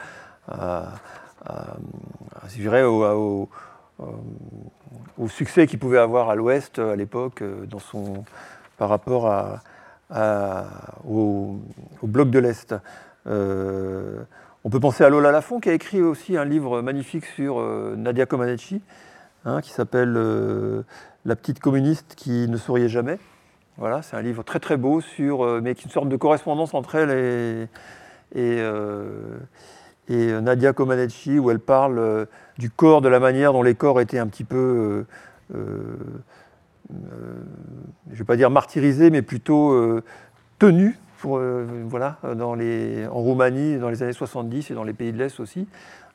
je 2.48 2.62
dirais, 2.62 2.84
au, 2.84 3.50
succès 5.27 5.67
qu'il 5.67 5.79
pouvait 5.79 5.97
avoir 5.97 6.29
à 6.29 6.36
l'Ouest 6.36 6.79
à 6.79 6.95
l'époque, 6.95 7.43
son, 7.79 8.23
par 8.77 8.89
rapport 8.89 9.60
au, 11.07 11.60
bloc 12.03 12.29
de 12.29 12.39
l'Est. 12.39 12.75
On 14.67 14.69
peut 14.69 14.81
penser 14.81 15.05
à 15.05 15.10
Lola 15.10 15.31
Lafont 15.31 15.62
qui 15.62 15.69
a 15.69 15.73
écrit 15.73 16.01
aussi 16.01 16.36
un 16.36 16.43
livre 16.43 16.81
magnifique 16.81 17.25
sur 17.25 17.62
euh, 17.62 17.95
Nadia 17.95 18.25
Comaneci, 18.25 18.81
hein, 19.45 19.62
qui 19.62 19.69
s'appelle 19.69 20.13
euh, 20.17 20.81
La 21.23 21.38
petite 21.38 21.60
communiste 21.60 22.15
qui 22.17 22.49
ne 22.49 22.57
souriait 22.57 22.89
jamais. 22.89 23.17
Voilà, 23.77 24.01
c'est 24.01 24.17
un 24.17 24.21
livre 24.21 24.43
très 24.43 24.60
très 24.60 24.75
beau 24.75 24.99
sur, 24.99 25.45
euh, 25.45 25.62
mais 25.63 25.73
qui 25.73 25.83
est 25.83 25.86
une 25.86 25.91
sorte 25.91 26.10
de 26.10 26.17
correspondance 26.17 26.73
entre 26.73 26.95
elle 26.95 27.69
et, 28.36 28.62
Nadia 30.10 30.74
Comaneci, 30.74 31.38
où 31.39 31.52
elle 31.52 31.60
parle 31.60 32.28
du 32.58 32.70
corps, 32.70 33.02
de 33.02 33.10
la 33.10 33.20
manière 33.20 33.54
dont 33.54 33.63
les 33.63 33.76
corps 33.76 34.00
étaient 34.00 34.20
un 34.20 34.28
petit 34.28 34.43
peu, 34.43 35.06
je 35.52 35.58
ne 36.89 38.15
vais 38.15 38.24
pas 38.24 38.38
dire 38.38 38.50
martyrisés, 38.50 39.10
mais 39.10 39.22
plutôt 39.22 40.02
tenus 40.60 40.96
euh, 41.26 41.65
voilà, 41.86 42.17
dans 42.36 42.54
les, 42.54 43.08
en 43.08 43.20
Roumanie 43.20 43.78
dans 43.78 43.89
les 43.89 44.04
années 44.04 44.13
70 44.13 44.72
et 44.72 44.74
dans 44.74 44.84
les 44.84 44.93
pays 44.93 45.12
de 45.12 45.17
l'Est 45.17 45.39
aussi, 45.39 45.67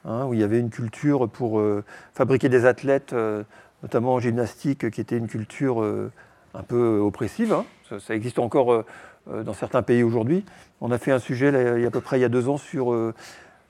hein, 0.05 0.27
où 0.27 0.35
il 0.35 0.41
y 0.41 0.43
avait 0.43 0.61
une 0.61 0.71
culture 0.71 1.29
pour 1.29 1.59
euh, 1.59 1.85
fabriquer 2.15 2.49
des 2.49 2.67
athlètes, 2.67 3.13
euh, 3.13 3.43
notamment 3.83 4.15
en 4.15 4.21
gymnastique, 4.21 4.91
qui 4.91 5.01
était 5.01 5.17
une 5.17 5.27
culture 5.27 5.85
un 6.55 6.63
peu 6.63 6.99
oppressive. 6.99 7.53
Hein. 7.53 7.65
Ça, 7.99 8.15
existe 8.15 8.39
encore 8.39 8.85
dans 9.27 9.55
certains 9.55 9.83
pays 9.83 10.05
aujourd'hui. 10.05 10.45
On 10.81 10.93
a 10.93 10.99
fait 10.99 11.11
un 11.11 11.19
sujet 11.19 11.49
il 11.77 11.83
y 11.83 11.85
a 11.85 11.89
à 11.89 11.91
peu 11.91 12.01
près 12.01 12.19
il 12.19 12.23
y 12.23 12.25
a 12.25 12.29
deux 12.29 12.49
ans 12.49 12.59
sur 12.59 12.95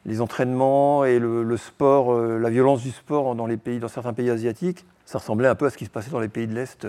les 0.06 0.20
entraînements 0.20 1.04
et 1.04 1.18
le, 1.18 1.56
sport, 1.56 2.18
la 2.18 2.50
violence 2.50 2.82
du 2.82 2.90
sport 2.90 3.34
dans, 3.34 3.46
les 3.46 3.56
pays, 3.56 3.78
dans 3.78 3.88
certains 3.88 4.12
pays 4.12 4.30
asiatiques. 4.30 4.84
Ça 5.04 5.18
ressemblait 5.18 5.48
un 5.48 5.54
peu 5.54 5.66
à 5.66 5.70
ce 5.70 5.76
qui 5.76 5.84
se 5.84 5.90
passait 5.90 6.10
dans 6.10 6.20
les 6.20 6.28
pays 6.28 6.46
de 6.46 6.54
l'Est 6.54 6.86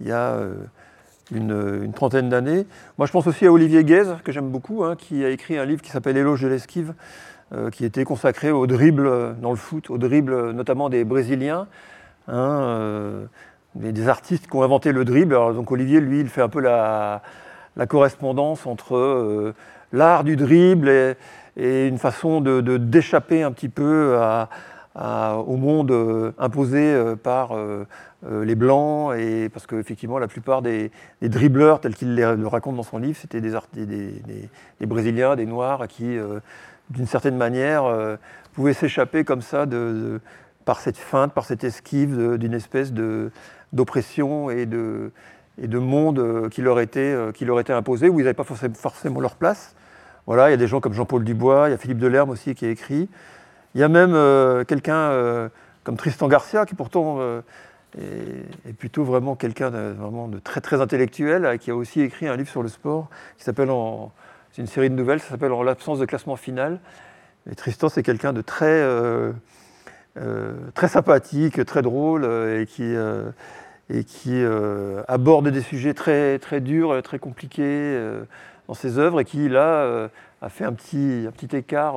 il 0.00 0.06
y 0.06 0.12
a 0.12 0.38
une, 1.32 1.92
trentaine 1.92 2.28
d'années. 2.28 2.66
Moi, 2.96 3.06
je 3.06 3.12
pense 3.12 3.26
aussi 3.26 3.46
à 3.46 3.52
Olivier 3.52 3.84
Guèze, 3.84 4.16
que 4.24 4.32
j'aime 4.32 4.48
beaucoup, 4.48 4.84
hein, 4.84 4.96
qui 4.96 5.24
a 5.24 5.30
écrit 5.30 5.58
un 5.58 5.64
livre 5.64 5.82
qui 5.82 5.90
s'appelle 5.90 6.16
Éloge 6.16 6.42
de 6.42 6.48
l'esquive, 6.48 6.94
euh, 7.52 7.70
qui 7.70 7.84
était 7.84 8.04
consacré 8.04 8.50
au 8.50 8.66
dribble 8.66 9.06
euh, 9.06 9.32
dans 9.32 9.50
le 9.50 9.56
foot, 9.56 9.90
au 9.90 9.98
dribble 9.98 10.32
euh, 10.32 10.52
notamment 10.52 10.88
des 10.88 11.04
Brésiliens, 11.04 11.66
hein, 12.28 13.26
des, 13.74 14.08
artistes 14.08 14.48
qui 14.48 14.56
ont 14.56 14.62
inventé 14.62 14.92
le 14.92 15.04
dribble. 15.04 15.34
donc 15.54 15.70
Olivier, 15.70 16.00
lui, 16.00 16.20
il 16.20 16.28
fait 16.28 16.42
un 16.42 16.48
peu 16.48 16.60
la, 16.60 17.22
correspondance 17.88 18.66
entre 18.66 19.54
l'art 19.92 20.24
du 20.24 20.36
dribble 20.36 20.88
et, 20.88 21.16
une 21.58 21.98
façon 21.98 22.40
de 22.40 22.76
d'échapper 22.76 23.42
un 23.42 23.52
petit 23.52 23.68
peu 23.68 24.16
au 24.96 25.56
monde 25.56 26.32
imposé 26.38 27.14
par 27.22 27.52
euh, 28.26 28.44
les 28.44 28.56
blancs, 28.56 29.16
et 29.16 29.48
parce 29.48 29.68
qu'effectivement 29.68 30.18
la 30.18 30.26
plupart 30.26 30.60
des, 30.60 30.90
dribbleurs 31.22 31.80
tels 31.80 31.94
qu'il 31.94 32.16
le 32.16 32.46
raconte 32.48 32.74
dans 32.74 32.82
son 32.82 32.98
livre, 32.98 33.16
c'était 33.16 33.40
des, 33.40 33.52
des, 34.80 34.86
Brésiliens, 34.86 35.36
des 35.36 35.46
Noirs 35.46 35.86
qui, 35.86 36.18
euh, 36.18 36.40
d'une 36.90 37.06
certaine 37.06 37.36
manière, 37.36 37.84
euh, 37.84 38.16
pouvaient 38.54 38.72
s'échapper 38.72 39.22
comme 39.22 39.40
ça 39.40 39.66
de, 39.66 40.20
par 40.64 40.80
cette 40.80 40.96
feinte, 40.96 41.32
par 41.32 41.44
cette 41.44 41.62
esquive 41.62 42.38
d'une 42.38 42.54
espèce 42.54 42.92
d'oppression 43.72 44.50
et 44.50 44.66
de, 44.66 45.12
et 45.62 45.68
de 45.68 45.78
monde 45.78 46.48
qui 46.50 46.60
leur, 46.60 46.80
était, 46.80 47.16
qui 47.34 47.44
leur 47.44 47.60
était 47.60 47.72
imposé, 47.72 48.08
où 48.08 48.18
ils 48.18 48.24
n'avaient 48.24 48.34
pas 48.34 48.42
forcément 48.42 49.20
leur 49.20 49.36
place. 49.36 49.76
Voilà, 50.28 50.48
il 50.48 50.52
y 50.52 50.54
a 50.54 50.58
des 50.58 50.68
gens 50.68 50.80
comme 50.80 50.92
Jean-Paul 50.92 51.24
Dubois, 51.24 51.68
il 51.68 51.72
y 51.72 51.74
a 51.74 51.78
Philippe 51.78 51.98
Delerme 51.98 52.30
aussi 52.30 52.54
qui 52.54 52.66
a 52.66 52.70
écrit. 52.70 53.08
Il 53.74 53.80
y 53.80 53.84
a 53.84 53.88
même 53.88 54.12
quelqu'un 54.66 55.50
comme 55.84 55.96
Tristan 55.96 56.28
Garcia 56.28 56.66
qui 56.66 56.74
pourtant 56.74 57.42
et, 57.96 58.72
plutôt 58.72 59.04
vraiment 59.04 59.34
quelqu'un 59.34 59.70
de, 59.70 59.94
vraiment 59.98 60.28
de 60.28 60.38
très 60.38 60.60
très 60.60 60.80
intellectuel 60.80 61.44
euh, 61.44 61.56
qui 61.56 61.70
a 61.70 61.76
aussi 61.76 62.00
écrit 62.00 62.28
un 62.28 62.36
livre 62.36 62.48
sur 62.48 62.62
le 62.62 62.68
sport 62.68 63.08
qui 63.38 63.44
s'appelle 63.44 63.70
c'est 64.52 64.62
une 64.62 64.68
série 64.68 64.90
de 64.90 64.94
nouvelles, 64.94 65.20
ça 65.20 65.30
s'appelle 65.30 65.52
En 65.52 65.62
l'absence 65.62 65.98
de 65.98 66.06
classement 66.06 66.36
final. 66.36 66.80
Et 67.50 67.54
Tristan, 67.54 67.88
c'est 67.88 68.02
quelqu'un 68.02 68.32
de 68.32 68.40
très, 68.40 68.66
euh, 68.66 69.32
euh, 70.16 70.54
très 70.74 70.88
sympathique, 70.88 71.64
très 71.64 71.82
drôle 71.82 72.24
et 72.24 72.66
qui, 72.66 72.94
et 73.90 74.04
qui 74.04 74.42
aborde 75.06 75.48
des 75.48 75.60
sujets 75.60 75.94
très, 75.94 76.38
très 76.38 76.60
durs, 76.60 77.02
très 77.02 77.18
compliqués 77.18 78.00
dans 78.68 78.74
ses 78.74 78.98
œuvres 78.98 79.20
et 79.20 79.24
qui, 79.24 79.48
là, 79.48 80.08
a 80.40 80.48
fait 80.48 80.64
un 80.64 80.72
petit, 80.72 81.24
un 81.26 81.32
petit 81.32 81.56
écart 81.56 81.96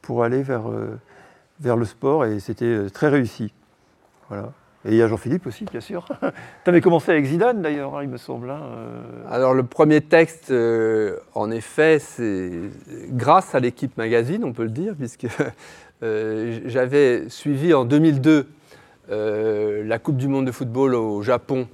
pour 0.00 0.24
aller 0.24 0.42
vers, 0.42 0.64
vers 1.60 1.76
le 1.76 1.84
sport 1.84 2.24
et 2.24 2.40
c'était 2.40 2.88
très 2.90 3.08
réussi. 3.08 3.52
Voilà. 4.28 4.52
Et 4.84 4.90
il 4.90 4.96
y 4.96 5.02
a 5.02 5.06
Jean-Philippe 5.06 5.46
aussi, 5.46 5.64
bien 5.64 5.80
sûr. 5.80 6.06
tu 6.64 6.70
avais 6.70 6.80
commencé 6.80 7.12
avec 7.12 7.24
Zidane, 7.24 7.62
d'ailleurs, 7.62 7.96
hein, 7.96 8.02
il 8.02 8.08
me 8.08 8.16
semble. 8.16 8.50
Hein, 8.50 8.60
euh. 8.62 9.00
Alors, 9.30 9.54
le 9.54 9.62
premier 9.62 10.00
texte, 10.00 10.50
euh, 10.50 11.18
en 11.34 11.52
effet, 11.52 12.00
c'est 12.00 12.50
grâce 13.10 13.54
à 13.54 13.60
l'équipe 13.60 13.96
magazine, 13.96 14.42
on 14.44 14.52
peut 14.52 14.64
le 14.64 14.70
dire, 14.70 14.94
puisque 14.96 15.26
euh, 16.02 16.60
j'avais 16.66 17.28
suivi 17.28 17.74
en 17.74 17.84
2002 17.84 18.48
la 19.08 19.98
Coupe 19.98 20.16
du 20.16 20.26
Monde 20.26 20.46
de 20.46 20.52
football 20.52 20.94
au 20.94 21.20
Japon 21.20 21.68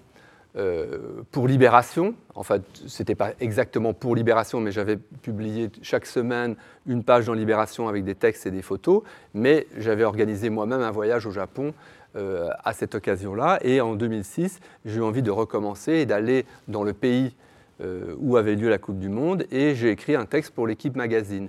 pour 1.31 1.47
Libération. 1.47 2.15
En 2.39 2.45
fait, 2.45 2.63
ce 2.87 3.03
n'était 3.03 3.17
pas 3.17 3.33
exactement 3.41 3.93
pour 3.93 4.15
Libération, 4.15 4.61
mais 4.61 4.71
j'avais 4.71 4.97
publié 4.97 5.71
chaque 5.83 6.07
semaine 6.07 6.55
une 6.87 7.03
page 7.03 7.27
dans 7.27 7.33
Libération 7.33 7.89
avec 7.89 8.05
des 8.05 8.15
textes 8.15 8.47
et 8.47 8.53
des 8.53 8.63
photos. 8.63 9.03
Mais 9.35 9.67
j'avais 9.77 10.05
organisé 10.05 10.49
moi-même 10.49 10.81
un 10.81 10.93
voyage 10.93 11.27
au 11.27 11.33
Japon 11.33 11.75
euh, 12.15 12.49
à 12.63 12.75
cette 12.75 12.95
occasion-là. 12.95 13.59
Et 13.63 13.81
en 13.81 13.97
2006, 13.97 14.61
j'ai 14.85 14.99
eu 14.99 15.03
envie 15.03 15.23
de 15.23 15.33
recommencer 15.33 15.95
et 15.95 16.07
d'aller 16.07 16.47
dans 16.69 16.85
le 16.85 16.93
pays 16.93 17.35
euh, 17.81 18.15
où 18.19 18.37
avait 18.37 18.55
lieu 18.55 18.69
la 18.69 18.79
Coupe 18.79 19.01
du 19.01 19.09
Monde 19.09 19.45
et 19.51 19.75
j'ai 19.75 19.91
écrit 19.91 20.15
un 20.15 20.25
texte 20.25 20.53
pour 20.55 20.69
l'équipe 20.69 20.95
magazine. 20.95 21.49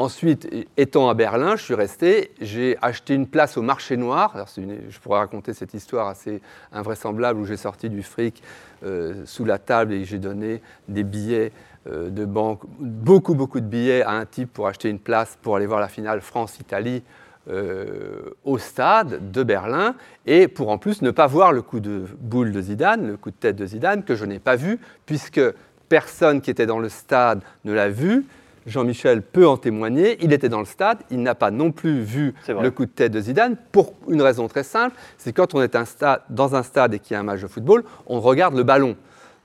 Ensuite, 0.00 0.48
étant 0.78 1.10
à 1.10 1.14
Berlin, 1.14 1.56
je 1.56 1.62
suis 1.62 1.74
resté, 1.74 2.32
j'ai 2.40 2.78
acheté 2.80 3.12
une 3.12 3.26
place 3.26 3.58
au 3.58 3.62
marché 3.62 3.98
noir. 3.98 4.34
je 4.56 4.98
pourrais 4.98 5.18
raconter 5.18 5.52
cette 5.52 5.74
histoire 5.74 6.08
assez 6.08 6.40
invraisemblable 6.72 7.38
où 7.38 7.44
j'ai 7.44 7.58
sorti 7.58 7.90
du 7.90 8.02
fric 8.02 8.42
euh, 8.82 9.26
sous 9.26 9.44
la 9.44 9.58
table 9.58 9.92
et 9.92 10.06
j'ai 10.06 10.18
donné 10.18 10.62
des 10.88 11.04
billets 11.04 11.52
de 11.86 12.24
banque, 12.24 12.62
beaucoup, 12.78 13.34
beaucoup 13.34 13.60
de 13.60 13.66
billets 13.66 14.00
à 14.02 14.12
un 14.12 14.24
type 14.24 14.50
pour 14.54 14.68
acheter 14.68 14.88
une 14.88 14.98
place 14.98 15.38
pour 15.42 15.56
aller 15.56 15.66
voir 15.66 15.80
la 15.80 15.88
finale 15.88 16.22
France-Italie 16.22 17.02
euh, 17.48 18.34
au 18.44 18.56
stade 18.56 19.32
de 19.32 19.42
Berlin 19.42 19.94
et 20.24 20.48
pour 20.48 20.70
en 20.70 20.78
plus 20.78 21.02
ne 21.02 21.10
pas 21.10 21.26
voir 21.26 21.52
le 21.52 21.60
coup 21.60 21.80
de 21.80 22.04
boule 22.20 22.52
de 22.52 22.60
Zidane, 22.62 23.06
le 23.06 23.16
coup 23.18 23.30
de 23.30 23.36
tête 23.36 23.56
de 23.56 23.66
Zidane 23.66 24.02
que 24.02 24.14
je 24.14 24.24
n'ai 24.24 24.38
pas 24.38 24.56
vu 24.56 24.78
puisque 25.04 25.42
personne 25.90 26.40
qui 26.40 26.50
était 26.50 26.64
dans 26.64 26.78
le 26.78 26.88
stade 26.88 27.42
ne 27.66 27.74
l'a 27.74 27.90
vu. 27.90 28.24
Jean-Michel 28.66 29.22
peut 29.22 29.46
en 29.46 29.56
témoigner, 29.56 30.18
il 30.22 30.32
était 30.32 30.48
dans 30.48 30.60
le 30.60 30.66
stade, 30.66 30.98
il 31.10 31.22
n'a 31.22 31.34
pas 31.34 31.50
non 31.50 31.72
plus 31.72 32.02
vu 32.02 32.34
le 32.48 32.70
coup 32.70 32.84
de 32.84 32.90
tête 32.90 33.12
de 33.12 33.20
Zidane 33.20 33.56
pour 33.72 33.94
une 34.08 34.22
raison 34.22 34.48
très 34.48 34.64
simple, 34.64 34.96
c'est 35.18 35.32
quand 35.32 35.54
on 35.54 35.62
est 35.62 35.76
un 35.76 35.84
stade, 35.84 36.22
dans 36.28 36.54
un 36.54 36.62
stade 36.62 36.94
et 36.94 36.98
qu'il 36.98 37.14
y 37.14 37.16
a 37.16 37.20
un 37.20 37.24
match 37.24 37.40
de 37.40 37.46
football, 37.46 37.84
on 38.06 38.20
regarde 38.20 38.54
le 38.54 38.62
ballon. 38.62 38.96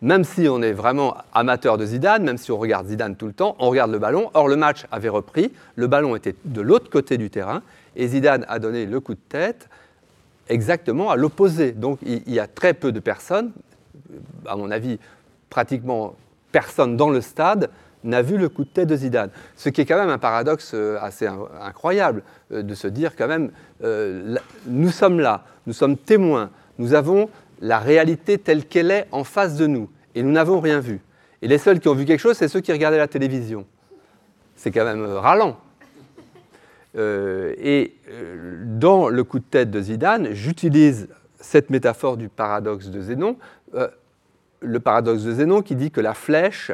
Même 0.02 0.26
si 0.26 0.48
on 0.50 0.62
est 0.62 0.74
vraiment 0.74 1.16
amateur 1.34 1.78
de 1.78 1.86
Zidane, 1.86 2.24
même 2.24 2.38
si 2.38 2.52
on 2.52 2.58
regarde 2.58 2.88
Zidane 2.88 3.16
tout 3.16 3.28
le 3.28 3.34
temps, 3.34 3.56
on 3.60 3.70
regarde 3.70 3.92
le 3.92 3.98
ballon. 3.98 4.30
Or, 4.34 4.50
le 4.50 4.58
match 4.58 4.86
avait 4.92 5.10
repris, 5.10 5.52
le 5.76 5.88
ballon 5.88 6.16
était 6.16 6.36
de 6.44 6.62
l'autre 6.62 6.90
côté 6.90 7.18
du 7.18 7.30
terrain, 7.30 7.62
et 7.96 8.08
Zidane 8.08 8.46
a 8.50 8.60
donné 8.60 8.86
le 8.86 9.00
coup 9.00 9.14
de 9.14 9.20
tête 9.30 9.70
exactement 10.50 11.10
à 11.10 11.16
l'opposé. 11.16 11.72
Donc 11.72 12.00
il 12.04 12.32
y 12.32 12.40
a 12.40 12.46
très 12.46 12.74
peu 12.74 12.92
de 12.92 13.00
personnes, 13.00 13.52
à 14.46 14.58
mon 14.58 14.70
avis 14.70 15.00
pratiquement 15.50 16.16
personne 16.52 16.98
dans 16.98 17.10
le 17.10 17.22
stade 17.22 17.70
n'a 18.06 18.22
vu 18.22 18.38
le 18.38 18.50
coup 18.50 18.64
de 18.64 18.70
tête 18.70 18.88
de 18.88 18.96
Zidane. 18.96 19.30
Ce 19.56 19.70
qui 19.70 19.82
est 19.82 19.86
quand 19.86 19.98
même 19.98 20.10
un 20.10 20.18
paradoxe 20.18 20.72
euh, 20.74 20.98
assez 21.02 21.28
incroyable 21.62 22.24
euh, 22.52 22.62
de 22.62 22.74
se 22.74 22.88
dire 22.88 23.16
quand 23.16 23.28
même, 23.28 23.52
euh, 23.84 24.38
nous 24.68 24.92
sommes 24.92 25.20
là, 25.20 25.44
nous 25.68 25.74
sommes 25.74 25.98
témoins, 25.98 26.52
nous 26.78 26.94
avons 26.94 27.30
la 27.62 27.80
réalité 27.80 28.38
telle 28.38 28.66
qu'elle 28.66 28.92
est 28.92 29.08
en 29.12 29.24
face 29.24 29.56
de 29.56 29.68
nous, 29.68 29.90
et 30.14 30.24
nous 30.24 30.32
n'avons 30.32 30.60
rien 30.60 30.80
vu. 30.80 31.02
Et 31.42 31.48
les 31.48 31.58
seuls 31.58 31.80
qui 31.80 31.88
ont 31.88 31.96
vu 31.96 32.06
quelque 32.06 32.20
chose, 32.20 32.38
c'est 32.38 32.48
ceux 32.48 32.62
qui 32.62 32.72
regardaient 32.72 32.98
la 32.98 33.08
télévision. 33.08 33.66
C'est 34.56 34.72
quand 34.72 34.86
même 34.86 35.06
ralent. 35.06 35.58
Et 36.98 37.94
dans 38.64 39.10
le 39.10 39.24
coup 39.26 39.40
de 39.40 39.44
tête 39.44 39.70
de 39.70 39.82
Zidane, 39.82 40.30
j'utilise 40.32 41.10
cette 41.42 41.70
métaphore 41.70 42.16
du 42.16 42.30
paradoxe 42.30 42.88
de 42.88 43.02
Zénon, 43.02 43.36
le 44.62 44.80
paradoxe 44.80 45.24
de 45.24 45.34
Zénon 45.34 45.62
qui 45.62 45.76
dit 45.76 45.92
que 45.92 46.00
la 46.00 46.14
flèche 46.14 46.72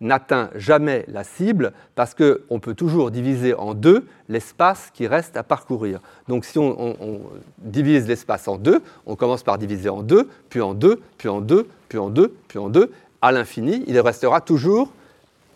n'atteint 0.00 0.50
jamais 0.54 1.04
la 1.08 1.24
cible 1.24 1.72
parce 1.94 2.14
qu'on 2.14 2.60
peut 2.60 2.74
toujours 2.74 3.10
diviser 3.10 3.54
en 3.54 3.74
deux 3.74 4.06
l'espace 4.28 4.90
qui 4.92 5.06
reste 5.06 5.36
à 5.36 5.42
parcourir. 5.42 6.00
Donc 6.28 6.44
si 6.44 6.58
on, 6.58 7.20
divise 7.58 8.06
l'espace 8.06 8.48
en 8.48 8.56
deux, 8.56 8.82
on 9.06 9.16
commence 9.16 9.42
par 9.42 9.58
diviser 9.58 9.88
en 9.88 10.02
deux, 10.02 10.28
puis 10.50 10.60
en 10.60 10.74
deux, 10.74 11.00
puis 11.18 11.28
en 11.28 11.40
deux, 11.40 11.66
puis 11.88 11.98
en 11.98 12.10
deux, 12.10 12.34
puis 12.48 12.58
en 12.58 12.68
deux. 12.68 12.92
À 13.22 13.32
l'infini, 13.32 13.84
il 13.86 13.98
restera 14.00 14.40
toujours 14.40 14.92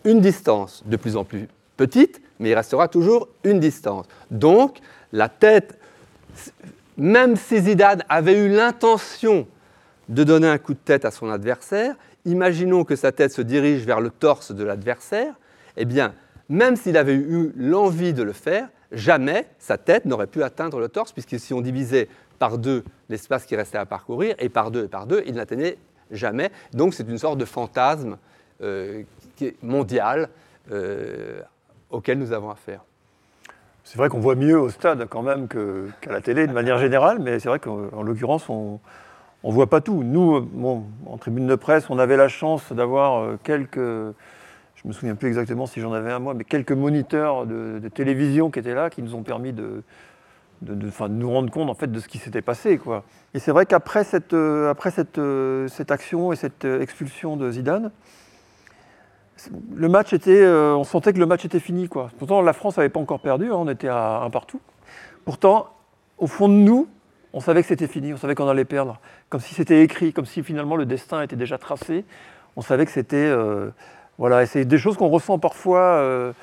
une 0.03 0.21
distance 0.21 0.83
de 0.85 0.97
plus 0.97 1.15
en 1.15 1.23
plus 1.23 1.47
petite, 1.77 2.21
mais 2.39 2.49
il 2.49 2.55
restera 2.55 2.87
toujours 2.87 3.27
une 3.43 3.59
distance. 3.59 4.07
Donc 4.31 4.79
la 5.13 5.29
tête, 5.29 5.77
même 6.97 7.35
si 7.35 7.59
Zidane 7.59 8.03
avait 8.09 8.37
eu 8.37 8.49
l'intention 8.49 9.45
de 10.09 10.23
donner 10.23 10.47
un 10.47 10.57
coup 10.57 10.73
de 10.73 10.79
tête 10.79 11.05
à 11.05 11.11
son 11.11 11.29
adversaire, 11.29 11.95
imaginons 12.25 12.83
que 12.83 12.95
sa 12.95 13.11
tête 13.11 13.31
se 13.31 13.41
dirige 13.41 13.85
vers 13.85 14.01
le 14.01 14.09
torse 14.09 14.51
de 14.51 14.63
l'adversaire, 14.63 15.33
eh 15.77 15.85
bien, 15.85 16.13
même 16.49 16.75
s'il 16.75 16.97
avait 16.97 17.15
eu 17.15 17.51
l'envie 17.55 18.13
de 18.13 18.23
le 18.23 18.33
faire, 18.33 18.67
jamais 18.91 19.47
sa 19.57 19.77
tête 19.77 20.05
n'aurait 20.05 20.27
pu 20.27 20.43
atteindre 20.43 20.79
le 20.79 20.89
torse, 20.89 21.13
puisque 21.13 21.39
si 21.39 21.53
on 21.53 21.61
divisait 21.61 22.09
par 22.39 22.57
deux 22.57 22.83
l'espace 23.09 23.45
qui 23.45 23.55
restait 23.55 23.77
à 23.77 23.85
parcourir, 23.85 24.35
et 24.39 24.49
par 24.49 24.71
deux 24.71 24.85
et 24.85 24.87
par 24.87 25.07
deux, 25.07 25.23
il 25.25 25.35
n'atteignait 25.35 25.77
jamais. 26.11 26.51
Donc 26.73 26.93
c'est 26.93 27.07
une 27.07 27.17
sorte 27.17 27.37
de 27.37 27.45
fantasme 27.45 28.17
euh, 28.61 29.03
mondial 29.63 30.29
euh, 30.71 31.41
auquel 31.89 32.19
nous 32.19 32.33
avons 32.33 32.49
affaire. 32.49 32.81
C'est 33.83 33.97
vrai 33.97 34.09
qu'on 34.09 34.19
voit 34.19 34.35
mieux 34.35 34.59
au 34.59 34.69
stade 34.69 35.07
quand 35.09 35.23
même 35.23 35.47
qu'à 35.47 36.11
la 36.11 36.21
télé 36.21 36.45
de 36.47 36.53
manière 36.53 36.77
générale, 36.77 37.19
mais 37.19 37.39
c'est 37.39 37.49
vrai 37.49 37.59
qu'en 37.59 38.03
l'occurrence, 38.03 38.47
on, 38.49 38.79
on 39.43 39.49
ne 39.49 39.53
voit 39.53 39.67
pas 39.67 39.81
tout. 39.81 40.03
Nous, 40.03 40.41
bon, 40.41 40.85
en 41.05 41.17
tribune 41.17 41.47
de 41.47 41.55
presse, 41.55 41.89
on 41.89 41.97
avait 41.97 42.17
la 42.17 42.27
chance 42.27 42.71
d'avoir 42.71 43.23
euh, 43.23 43.39
quelques, 43.43 43.77
je 43.77 44.87
me 44.87 44.93
souviens 44.93 45.15
plus 45.15 45.27
exactement 45.27 45.65
si 45.65 45.81
j'en 45.81 45.93
avais 45.93 46.11
un 46.11 46.19
moi, 46.19 46.33
mais 46.33 46.43
quelques 46.43 46.71
moniteurs 46.71 47.45
de, 47.45 47.81
télévision 47.93 48.51
qui 48.51 48.59
étaient 48.59 48.75
là, 48.75 48.89
qui 48.89 49.01
nous 49.01 49.15
ont 49.15 49.23
permis 49.23 49.53
de, 49.53 49.83
nous 50.61 51.31
rendre 51.31 51.49
compte 51.49 51.69
en 51.71 51.73
fait 51.73 51.91
de 51.91 51.99
ce 51.99 52.07
qui 52.07 52.19
s'était 52.19 52.43
passé. 52.43 52.77
Quoi. 52.77 53.03
Et 53.33 53.39
c'est 53.39 53.51
vrai 53.51 53.65
qu'après 53.65 54.03
cette, 54.03 54.33
euh, 54.33 54.73
euh, 55.17 55.67
action 55.89 56.31
et 56.31 56.35
cette 56.35 56.65
expulsion 56.65 57.35
de 57.35 57.49
Zidane, 57.49 57.91
le 59.73 59.89
match 59.89 60.13
était, 60.13 60.45
on 60.45 60.83
sentait 60.83 61.13
que 61.13 61.17
le 61.17 61.25
match 61.25 61.45
était 61.45 61.59
fini. 61.59 61.87
Quoi. 61.87 62.11
Pourtant, 62.19 62.43
la 62.43 62.53
France 62.53 62.77
n'avait 62.77 62.89
pas 62.89 62.99
encore 62.99 63.21
perdu, 63.21 63.47
hein, 63.51 63.55
on 63.55 63.67
était 63.67 63.87
à 63.87 64.21
un 64.21 64.29
partout. 64.29 64.61
Pourtant, 65.25 65.69
au 66.19 66.27
fond 66.27 66.47
de 66.47 66.53
nous, 66.53 66.87
on 67.33 67.39
savait 67.39 67.61
que 67.61 67.67
c'était 67.67 67.87
fini, 67.87 68.13
on 68.13 68.17
savait 68.17 68.35
qu'on 68.35 68.47
allait 68.47 68.65
perdre, 68.65 68.99
comme 69.29 69.39
si 69.39 69.53
c'était 69.53 69.83
écrit, 69.83 70.13
comme 70.13 70.25
si 70.25 70.43
finalement 70.43 70.75
le 70.75 70.85
destin 70.85 71.21
était 71.21 71.35
déjà 71.35 71.57
tracé. 71.57 72.03
On 72.55 72.61
savait 72.61 72.85
que 72.85 72.91
c'était. 72.91 73.15
Euh, 73.15 73.69
voilà, 74.17 74.43
et 74.43 74.45
c'est 74.45 74.65
des 74.65 74.77
choses 74.77 74.97
qu'on 74.97 75.07
ressent 75.07 75.39
parfois, 75.39 75.79
euh, 75.79 76.33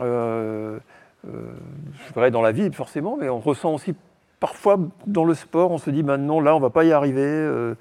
euh, 0.00 0.78
je 1.24 2.12
dirais 2.12 2.30
dans 2.30 2.42
la 2.42 2.52
vie 2.52 2.70
forcément, 2.72 3.16
mais 3.18 3.28
on 3.28 3.38
ressent 3.38 3.72
aussi 3.72 3.94
parfois 4.40 4.78
dans 5.06 5.24
le 5.24 5.34
sport, 5.34 5.70
on 5.70 5.78
se 5.78 5.90
dit 5.90 6.02
maintenant 6.02 6.40
là 6.40 6.54
on 6.54 6.60
va 6.60 6.70
pas 6.70 6.84
y 6.84 6.92
arriver, 6.92 7.74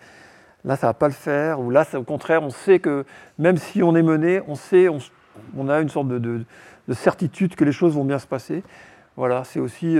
là 0.64 0.76
ça 0.78 0.88
va 0.88 0.94
pas 0.94 1.08
le 1.08 1.14
faire, 1.14 1.60
ou 1.60 1.72
là 1.72 1.86
au 1.96 2.04
contraire 2.04 2.42
on 2.42 2.52
sait 2.52 2.80
que 2.80 3.04
même 3.38 3.58
si 3.58 3.84
on 3.84 3.96
est 3.98 4.02
mené, 4.02 4.42
on 4.48 4.56
sait, 4.56 4.88
on, 4.88 5.70
a 5.70 5.82
une 5.82 5.90
sorte 5.90 6.08
de, 6.08 6.20
de, 6.20 6.94
certitude 6.94 7.56
que 7.56 7.66
les 7.66 7.74
choses 7.74 7.96
vont 7.96 8.06
bien 8.06 8.20
se 8.20 8.28
passer. 8.28 8.64
Voilà, 9.18 9.44
c'est 9.44 9.60
aussi 9.60 9.98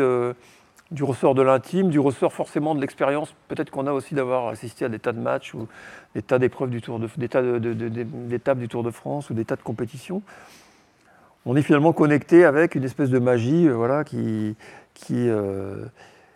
du 0.92 1.04
ressort 1.04 1.36
de 1.36 1.42
l'intime, 1.42 1.90
du 1.90 2.00
ressort 2.00 2.32
forcément 2.32 2.74
de 2.74 2.82
l'expérience, 2.82 3.34
peut-être 3.50 3.72
qu'on 3.72 3.88
a 3.88 3.92
aussi 3.92 4.16
d'avoir 4.16 4.48
assisté 4.48 4.86
à 4.86 4.90
des 4.90 5.00
tas 5.00 5.12
de 5.12 5.20
matchs 5.20 5.54
ou 5.54 5.68
des 6.16 6.22
tas 6.22 6.40
d'épreuves 6.40 6.70
du 6.70 6.82
Tour 6.82 7.00
de, 7.00 7.08
d'étapes 8.28 8.58
du 8.58 8.68
Tour 8.68 8.84
de 8.84 8.92
France 8.92 9.30
ou 9.30 9.34
des 9.34 9.44
tas 9.44 9.58
de 9.58 9.62
compétitions. 9.62 10.22
On 11.46 11.56
est 11.56 11.62
finalement 11.62 11.94
connecté 11.94 12.46
avec 12.46 12.76
une 12.76 12.84
espèce 12.84 13.10
de 13.10 13.20
magie, 13.20 13.68
euh, 13.68 13.74
voilà, 13.74 14.04
euh, 15.12 15.86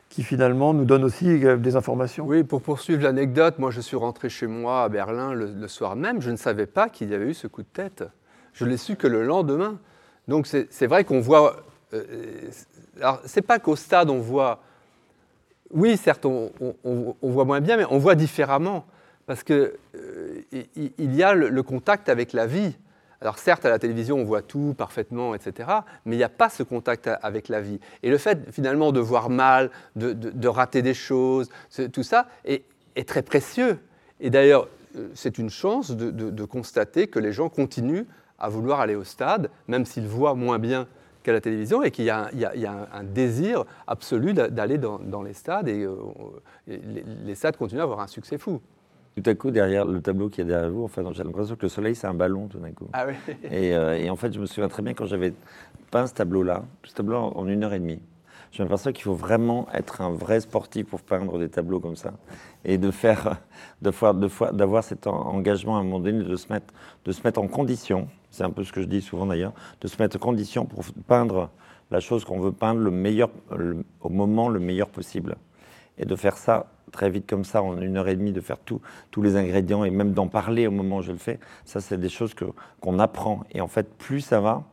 qui 0.09 0.23
finalement 0.23 0.73
nous 0.73 0.85
donne 0.85 1.03
aussi 1.03 1.45
euh, 1.45 1.57
des 1.57 1.75
informations. 1.75 2.25
Oui, 2.25 2.43
pour 2.43 2.61
poursuivre 2.61 3.03
l'anecdote, 3.03 3.59
moi 3.59 3.71
je 3.71 3.81
suis 3.81 3.97
rentré 3.97 4.29
chez 4.29 4.47
moi 4.47 4.83
à 4.83 4.89
Berlin 4.89 5.33
le, 5.33 5.67
soir 5.67 5.95
même, 5.95 6.21
je 6.21 6.31
ne 6.31 6.37
savais 6.37 6.65
pas 6.65 6.89
qu'il 6.89 7.09
y 7.09 7.13
avait 7.13 7.25
eu 7.25 7.33
ce 7.33 7.47
coup 7.47 7.61
de 7.61 7.67
tête. 7.67 8.03
Je 8.53 8.65
l'ai 8.65 8.77
su 8.77 8.95
que 8.95 9.07
le 9.07 9.23
lendemain. 9.23 9.79
Donc 10.27 10.47
c'est 10.47 10.87
vrai 10.87 11.03
qu'on 11.03 11.19
voit 11.19 11.57
alors, 12.99 13.21
c'est 13.25 13.41
pas 13.41 13.59
qu'au 13.59 13.75
stade 13.75 14.09
on 14.09 14.19
voit. 14.19 14.61
Oui, 15.73 15.95
certes, 15.97 16.25
on, 16.25 16.51
voit 17.21 17.45
moins 17.45 17.61
bien, 17.61 17.77
mais 17.77 17.85
on 17.89 17.97
voit 17.97 18.15
différemment. 18.15 18.85
Parce 19.25 19.43
qu'il 19.43 19.71
euh, 19.95 20.41
il 20.51 21.15
y 21.15 21.23
a 21.23 21.33
le, 21.33 21.63
contact 21.63 22.09
avec 22.09 22.33
la 22.33 22.45
vie. 22.45 22.75
Alors 23.21 23.37
certes, 23.37 23.65
à 23.65 23.69
la 23.69 23.79
télévision, 23.79 24.17
on 24.17 24.23
voit 24.23 24.41
tout 24.41 24.73
parfaitement, 24.77 25.35
etc., 25.35 25.69
mais 26.05 26.15
il 26.15 26.17
n'y 26.17 26.23
a 26.23 26.29
pas 26.29 26.49
ce 26.49 26.63
contact 26.63 27.09
avec 27.21 27.49
la 27.49 27.61
vie. 27.61 27.79
Et 28.01 28.09
le 28.09 28.17
fait 28.17 28.51
finalement 28.51 28.91
de 28.91 28.99
voir 28.99 29.29
mal, 29.29 29.69
de, 29.95 30.47
rater 30.47 30.81
des 30.81 30.95
choses, 30.95 31.49
tout 31.93 32.03
ça 32.03 32.27
est, 32.45 32.63
très 33.05 33.21
précieux. 33.21 33.79
Et 34.19 34.29
d'ailleurs, 34.29 34.67
euh, 34.97 35.09
c'est 35.13 35.37
une 35.37 35.49
chance 35.49 35.91
de, 35.91 36.45
constater 36.45 37.07
que 37.07 37.19
les 37.19 37.31
gens 37.31 37.47
continuent 37.47 38.05
à 38.39 38.49
vouloir 38.49 38.81
aller 38.81 38.95
au 38.95 39.03
stade, 39.03 39.51
même 39.67 39.85
s'ils 39.85 40.07
voient 40.07 40.33
moins 40.33 40.59
bien 40.59 40.87
qu'à 41.23 41.33
la 41.33 41.41
télévision 41.41 41.83
et 41.83 41.91
qu'il 41.91 42.05
y, 42.05 42.09
a 42.09 42.29
un 42.93 43.03
désir 43.03 43.65
absolu 43.87 44.33
d'aller 44.33 44.77
dans, 44.77 45.23
les 45.23 45.33
stades 45.33 45.67
et, 45.67 45.83
euh, 45.83 45.95
les, 46.67 47.35
stades 47.35 47.57
continuent 47.57 47.81
à 47.81 47.83
avoir 47.83 47.99
un 47.99 48.07
succès 48.07 48.37
fou. 48.37 48.61
Tout 49.15 49.29
à 49.29 49.35
coup, 49.35 49.51
derrière 49.51 49.85
le 49.85 50.01
tableau 50.01 50.29
qui 50.29 50.39
est 50.39 50.45
derrière 50.45 50.71
vous, 50.71 50.83
enfin, 50.85 51.03
j'ai 51.11 51.23
l'impression 51.23 51.55
que 51.55 51.63
le 51.63 51.69
soleil, 51.69 51.95
c'est 51.95 52.07
un 52.07 52.13
ballon 52.13 52.47
tout 52.47 52.59
d'un 52.59 52.71
coup. 52.71 52.87
Ah 52.93 53.05
oui. 53.07 53.13
Euh, 53.51 53.93
et, 53.93 54.09
en 54.09 54.15
fait, 54.15 54.33
je 54.33 54.39
me 54.39 54.45
souviens 54.45 54.69
très 54.69 54.81
bien 54.81 54.93
quand 54.93 55.05
j'avais 55.05 55.33
peint 55.91 56.07
ce 56.07 56.13
tableau-là, 56.13 56.63
ce 56.83 56.93
tableau 56.93 57.17
en, 57.17 57.47
une 57.47 57.63
heure 57.63 57.73
et 57.73 57.79
demie. 57.79 57.99
Je 58.51 58.63
m'aperçois 58.63 58.91
qu'il 58.91 59.03
faut 59.03 59.13
vraiment 59.13 59.67
être 59.73 60.01
un 60.01 60.11
vrai 60.11 60.39
sportif 60.39 60.87
pour 60.87 61.01
peindre 61.01 61.39
des 61.39 61.49
tableaux 61.49 61.79
comme 61.79 61.95
ça. 61.95 62.13
Et 62.65 62.77
de 62.77 62.91
faire, 62.91 63.37
d'avoir 63.81 64.83
cet 64.83 65.07
engagement 65.07 65.77
à 65.77 65.79
un 65.79 65.83
moment 65.83 65.99
donné, 65.99 66.23
de 66.23 66.35
se 66.35 66.51
mettre, 66.51 66.73
de 67.05 67.11
se 67.11 67.21
mettre 67.23 67.39
en 67.39 67.47
condition 67.47 68.07
c'est 68.31 68.43
un 68.43 68.49
peu 68.49 68.63
ce 68.63 68.71
que 68.71 68.81
je 68.81 68.87
dis 68.87 69.01
souvent 69.01 69.27
d'ailleurs, 69.27 69.53
de 69.81 69.87
se 69.87 70.01
mettre 70.01 70.15
en 70.15 70.19
condition 70.19 70.65
pour 70.65 70.83
peindre 71.07 71.49
la 71.91 71.99
chose 71.99 72.25
qu'on 72.25 72.39
veut 72.39 72.53
peindre 72.53 72.79
le 72.79 72.91
meilleur, 72.91 73.29
au 73.99 74.09
moment 74.09 74.49
le 74.49 74.59
meilleur 74.59 74.89
possible. 74.89 75.35
Et 75.97 76.05
de 76.05 76.15
faire 76.15 76.37
ça 76.37 76.71
très 76.91 77.09
vite 77.09 77.29
comme 77.29 77.45
ça, 77.45 77.61
en 77.61 77.79
une 77.79 77.97
heure 77.97 78.07
et 78.07 78.15
demie, 78.15 78.31
de 78.31 78.41
faire 78.41 78.57
tous 78.57 79.21
les 79.21 79.35
ingrédients 79.35 79.83
et 79.83 79.91
même 79.91 80.13
d'en 80.13 80.27
parler 80.27 80.67
au 80.67 80.71
moment 80.71 80.97
où 80.97 81.01
je 81.01 81.11
le 81.11 81.17
fais, 81.17 81.39
ça 81.65 81.81
c'est 81.81 81.99
des 81.99 82.09
choses 82.09 82.33
qu'on 82.79 82.99
apprend. 82.99 83.43
Et 83.51 83.61
en 83.61 83.67
fait, 83.67 83.93
plus 83.97 84.21
ça 84.21 84.39
va, 84.39 84.63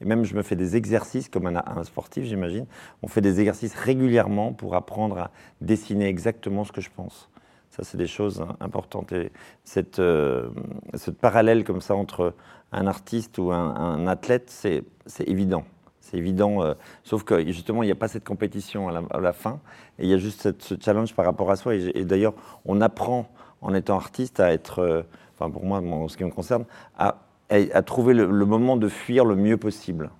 et 0.00 0.04
même 0.04 0.24
je 0.24 0.34
me 0.34 0.42
fais 0.42 0.56
des 0.56 0.76
exercices 0.76 1.28
comme 1.28 1.46
un 1.46 1.84
sportif, 1.84 2.24
j'imagine, 2.24 2.66
on 3.02 3.08
fait 3.08 3.22
des 3.22 3.40
exercices 3.40 3.74
régulièrement 3.74 4.52
pour 4.52 4.74
apprendre 4.74 5.18
à 5.18 5.30
dessiner 5.60 6.06
exactement 6.06 6.64
ce 6.64 6.72
que 6.72 6.82
je 6.82 6.90
pense. 6.94 7.30
Ça, 7.76 7.84
c'est 7.84 7.98
des 7.98 8.06
choses 8.06 8.42
importantes. 8.60 9.12
Et 9.12 9.30
cette, 9.64 9.98
euh, 9.98 10.48
ce 10.94 11.10
parallèle 11.10 11.62
comme 11.62 11.82
ça 11.82 11.94
entre 11.94 12.32
un 12.72 12.86
artiste 12.86 13.36
ou 13.36 13.52
un, 13.52 14.06
athlète, 14.06 14.48
c'est 14.48 14.84
évident. 15.28 15.64
C'est 16.00 16.16
évident, 16.16 16.62
euh, 16.62 16.72
sauf 17.04 17.24
que 17.24 17.44
justement, 17.44 17.82
il 17.82 17.86
n'y 17.86 17.92
a 17.92 17.96
pas 17.96 18.08
cette 18.08 18.24
compétition 18.24 18.88
à 18.88 19.20
la, 19.20 19.32
fin, 19.32 19.60
et 19.98 20.04
il 20.04 20.08
y 20.08 20.14
a 20.14 20.18
juste 20.18 20.62
ce 20.62 20.74
challenge 20.80 21.14
par 21.14 21.26
rapport 21.26 21.50
à 21.50 21.56
soi. 21.56 21.74
Et, 21.74 22.04
d'ailleurs, 22.04 22.32
on 22.64 22.80
apprend 22.80 23.28
en 23.60 23.74
étant 23.74 23.96
artiste 23.96 24.40
à 24.40 24.52
être, 24.52 24.78
euh, 24.78 25.02
enfin 25.34 25.50
pour 25.50 25.64
moi, 25.64 25.80
en 25.80 26.08
ce 26.08 26.16
qui 26.16 26.24
me 26.24 26.30
concerne, 26.30 26.64
à, 26.96 27.18
à 27.50 27.82
trouver 27.82 28.14
le, 28.14 28.26
moment 28.46 28.78
de 28.78 28.88
fuir 28.88 29.26
le 29.26 29.36
mieux 29.36 29.58
possible, 29.58 30.10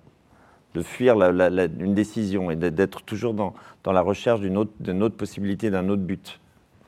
de 0.75 0.83
fuir 0.83 1.15
une 1.15 1.95
décision 1.95 2.51
et 2.51 2.55
d'être 2.55 3.01
toujours 3.01 3.33
dans, 3.33 3.55
dans, 3.83 3.93
la 3.93 4.01
recherche 4.01 4.41
d'une 4.41 4.57
autre, 4.57 4.71
autre 5.01 5.17
possibilité, 5.17 5.71
d'un 5.71 5.89
autre 5.89 6.03
but. 6.03 6.39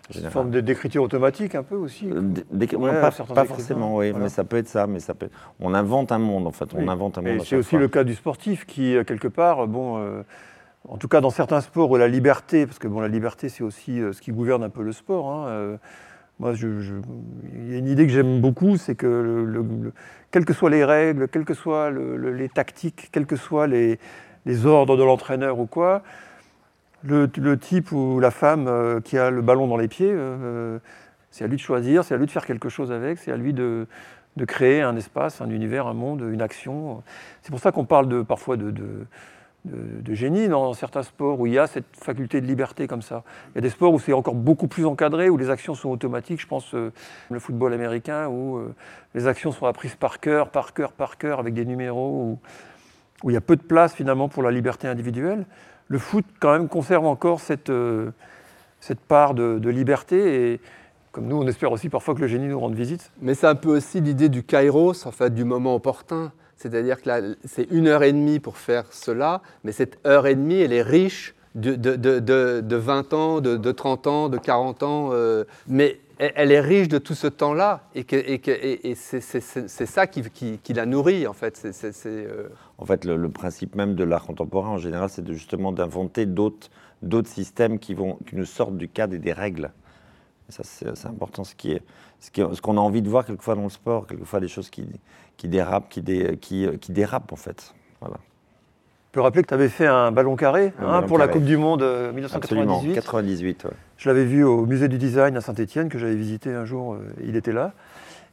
C'est 0.10 0.22
une 0.22 0.30
forme 0.30 0.50
d'écriture 0.50 1.04
automatique 1.04 1.56
un 1.56 1.64
peu 1.64 1.76
aussi 1.76 2.10
euh, 2.10 3.02
Pas, 3.02 3.46
forcément, 3.46 3.98
oui, 3.98 4.12
mais 4.14 4.30
ça 4.30 4.44
peut 4.44 4.58
être 4.58 4.68
ça. 4.68 4.88
Mais 4.88 5.00
ça 5.00 5.14
peut... 5.14 5.30
On 5.60 5.74
invente 5.74 6.12
un 6.12 6.18
monde, 6.18 6.48
en 6.48 6.52
fait. 6.52 6.70
On 6.74 6.88
invente 6.88 7.18
un 7.18 7.22
monde. 7.22 7.42
C'est 7.46 7.56
aussi 7.56 7.78
le 7.78 7.88
cas 7.88 8.04
du 8.04 8.16
sportif 8.16 8.66
qui, 8.66 8.96
euh, 8.96 9.04
quelque 9.04 9.28
part, 9.28 9.68
bon, 9.68 9.98
euh, 9.98 10.24
en 10.88 10.98
tout 10.98 11.08
cas 11.08 11.22
dans 11.22 11.30
certains 11.30 11.62
sports 11.62 11.92
où 11.92 11.98
la 11.98 12.08
liberté, 12.08 12.66
parce 12.66 12.80
que 12.80 12.88
bon, 12.88 13.02
la 13.02 13.08
liberté 13.08 13.50
c'est 13.50 13.64
aussi 13.64 14.00
ce 14.00 14.22
qui 14.22 14.32
gouverne 14.32 14.64
un 14.64 14.70
peu 14.70 14.82
le 14.82 14.92
sport. 14.94 15.30
Hein, 15.30 15.78
moi, 16.40 16.54
je, 16.54 16.68
il 17.54 17.72
y 17.72 17.76
a 17.76 17.78
une 17.78 17.88
idée 17.88 18.08
que 18.08 18.14
j'aime 18.14 18.40
beaucoup, 18.40 18.78
c'est 18.78 18.96
que 18.96 19.06
le, 19.06 19.92
quelles 20.32 20.46
que 20.46 20.54
soient 20.54 20.70
les 20.70 20.86
règles, 20.86 21.28
quelles 21.28 21.44
que 21.44 21.54
soient 21.54 21.92
les 21.92 22.48
tactiques, 22.48 23.10
quels 23.12 23.26
que 23.26 23.36
soient 23.36 23.68
les, 23.68 24.00
les 24.46 24.66
ordres 24.66 24.96
de 24.96 25.04
l'entraîneur 25.04 25.60
ou 25.60 25.66
quoi, 25.66 26.02
le, 27.04 27.56
type 27.56 27.92
ou 27.92 28.20
la 28.20 28.32
femme 28.32 28.68
euh, 28.68 29.00
qui 29.02 29.18
a 29.18 29.30
le 29.30 29.42
ballon 29.42 29.68
dans 29.68 29.78
les 29.78 29.88
pieds, 29.88 30.12
euh, 30.12 30.80
c'est 31.32 31.44
à 31.44 31.48
lui 31.48 31.58
de 31.58 31.62
choisir, 31.62 32.04
c'est 32.04 32.14
à 32.14 32.18
lui 32.18 32.26
de 32.26 32.32
faire 32.32 32.46
quelque 32.46 32.70
chose 32.70 32.92
avec, 32.92 33.20
c'est 33.20 33.32
à 33.32 33.38
lui 33.38 33.54
de, 33.54 33.88
créer 34.48 34.82
un 34.82 34.96
espace, 34.96 35.42
un 35.42 35.50
univers, 35.50 35.88
un 35.88 35.94
monde, 35.94 36.22
une 36.22 36.42
action. 36.42 37.04
C'est 37.42 37.52
pour 37.52 37.60
ça 37.60 37.72
qu'on 37.74 37.84
parle 37.84 38.08
de, 38.08 38.22
parfois 38.22 38.56
de, 38.56 39.06
génie 40.08 40.48
dans 40.48 40.74
certains 40.74 41.04
sports 41.04 41.40
où 41.42 41.46
il 41.46 41.54
y 41.54 41.60
a 41.60 41.68
cette 41.68 41.94
faculté 41.94 42.40
de 42.40 42.46
liberté 42.46 42.88
comme 42.88 43.02
ça. 43.02 43.24
Il 43.52 43.56
y 43.56 43.58
a 43.58 43.62
des 43.62 43.70
sports 43.70 43.94
où 43.94 44.00
c'est 44.00 44.14
encore 44.14 44.36
beaucoup 44.36 44.68
plus 44.68 44.86
encadré, 44.86 45.30
où 45.30 45.38
les 45.38 45.50
actions 45.50 45.76
sont 45.76 45.90
automatiques. 45.90 46.40
Je 46.40 46.48
pense 46.48 46.74
euh, 46.74 46.94
le 47.30 47.40
football 47.40 47.74
américain 47.74 48.28
où 48.28 48.58
euh, 48.58 48.74
les 49.14 49.28
actions 49.28 49.52
sont 49.52 49.66
apprises 49.66 49.96
par 49.96 50.22
cœur, 50.22 50.50
par 50.50 50.74
cœur, 50.74 50.94
par 50.94 51.18
cœur, 51.18 51.40
avec 51.40 51.54
des 51.54 51.66
numéros, 51.66 52.40
où 53.24 53.30
il 53.30 53.34
y 53.34 53.38
a 53.38 53.42
peu 53.42 53.58
de 53.58 53.62
place 53.62 53.94
finalement 53.94 54.30
pour 54.30 54.42
la 54.42 54.52
liberté 54.52 54.88
individuelle. 54.88 55.46
Le 55.90 55.98
foot 55.98 56.24
quand 56.40 56.52
même 56.54 56.68
conserve 56.70 57.06
encore 57.06 57.40
cette, 57.42 57.70
euh, 57.70 58.12
cette 58.80 59.00
part 59.00 59.34
de, 59.34 59.70
liberté 59.70 60.54
et 60.54 60.60
comme 61.12 61.26
nous, 61.26 61.36
on 61.38 61.48
espère 61.48 61.72
aussi 61.72 61.90
parfois 61.90 62.14
que 62.16 62.22
le 62.22 62.28
génie 62.28 62.48
nous 62.48 62.60
rende 62.60 62.76
visite. 62.76 63.12
Mais 63.22 63.34
c'est 63.34 63.48
un 63.48 63.56
peu 63.56 63.70
aussi 63.70 64.00
l'idée 64.00 64.30
du 64.30 64.44
kairos, 64.44 65.06
en 65.08 65.12
fait, 65.12 65.34
du 65.34 65.44
moment 65.44 65.74
opportun. 65.76 66.32
C'est-à-dire 66.56 67.02
que 67.02 67.36
c'est 67.46 67.68
une 67.72 67.88
heure 67.88 68.04
et 68.04 68.12
demie 68.14 68.40
pour 68.40 68.58
faire 68.58 68.86
cela, 68.92 69.42
mais 69.64 69.72
cette 69.72 69.98
heure 70.06 70.28
et 70.28 70.36
demie, 70.36 70.60
elle 70.60 70.74
est 70.74 70.84
riche 70.84 71.34
de, 71.56 71.74
de, 71.74 71.96
de, 71.96 72.20
de- 72.20 72.62
de 72.62 72.76
20 72.76 73.14
ans, 73.14 73.42
de, 73.42 73.58
de 73.58 73.72
30 73.72 74.06
ans, 74.08 74.30
de 74.30 74.38
40 74.38 74.84
ans. 74.84 75.10
euh, 75.14 75.46
mais 75.68 76.00
elle, 76.20 76.52
est 76.52 76.60
riche 76.60 76.90
de 76.90 76.98
tout 76.98 77.16
ce 77.16 77.28
temps-là, 77.28 77.82
et, 77.96 78.02
et, 78.02 78.90
et- 78.92 78.96
c'est, 78.96 79.22
ça 79.22 80.06
qui, 80.06 80.22
qui- 80.62 80.74
la 80.74 80.86
nourrit, 80.86 81.26
en 81.28 81.34
fait. 81.34 81.60
Euh, 82.06 82.48
En 82.82 82.86
fait, 82.86 83.04
le, 83.06 83.18
le 83.18 83.30
principe 83.30 83.76
même 83.76 83.94
de 83.96 84.04
l'art 84.06 84.26
contemporain, 84.26 84.70
en 84.70 84.78
général, 84.78 85.10
c'est 85.10 85.28
justement 85.32 85.72
d'inventer 85.74 86.26
d'autres, 86.26 86.70
d'autres 87.02 87.28
systèmes 87.30 87.78
qui, 87.78 87.94
vont, 87.94 88.18
qui 88.26 88.36
nous 88.38 88.46
sortent 88.46 88.78
du 88.78 88.88
cadre 88.88 89.14
et 89.14 89.20
des 89.20 89.34
règles. 89.34 89.72
Et 90.48 90.52
ça, 90.54 90.64
c'est, 90.64 91.06
important. 91.06 91.44
Ce, 91.44 91.56
qui 91.56 91.74
est, 91.74 91.84
ce, 92.22 92.32
qui 92.32 92.40
est- 92.42 92.54
ce 92.56 92.62
qu'on 92.62 92.78
a 92.78 92.82
envie 92.82 93.02
de 93.02 93.10
voir 93.10 93.26
quelquefois 93.26 93.56
dans 93.56 93.64
le 93.64 93.70
sport, 93.70 94.08
quelquefois 94.08 94.40
des 94.40 94.48
choses 94.48 94.70
qui, 94.70 94.88
qui 95.38 95.48
dérapent, 95.50 95.90
qui, 95.90 96.02
dé- 96.02 96.38
qui, 96.42 96.68
qui 96.80 96.92
dérapent, 96.94 97.34
en 97.34 97.36
fait. 97.36 97.76
Voilà. 98.00 98.16
Je 99.10 99.14
peux 99.14 99.22
rappeler 99.22 99.42
que 99.42 99.48
tu 99.48 99.54
avais 99.56 99.70
fait 99.70 99.88
un 99.88 100.12
ballon 100.12 100.36
carré 100.36 100.72
Un 100.80 100.84
hein, 100.86 100.92
ballon 100.98 101.08
pour 101.08 101.18
la. 101.18 101.28
Coupe 101.28 101.44
du 101.44 101.58
Monde 101.58 101.82
euh, 101.82 102.12
Absolument. 102.32 102.80
1998. 102.82 102.94
98, 102.94 103.64
ouais. 103.66 103.72
Je 103.98 104.08
l'avais 104.08 104.24
vu 104.24 104.44
au 104.44 104.66
musée 104.68 104.88
du 104.88 104.98
design 105.00 105.36
à 105.36 105.42
Saint-Étienne, 105.42 105.90
que 105.90 105.98
j'avais 105.98 106.16
visité 106.16 106.54
un 106.54 106.64
jour, 106.64 106.94
euh, 106.94 107.00
il 107.24 107.36
était 107.36 107.52
là. 107.52 107.74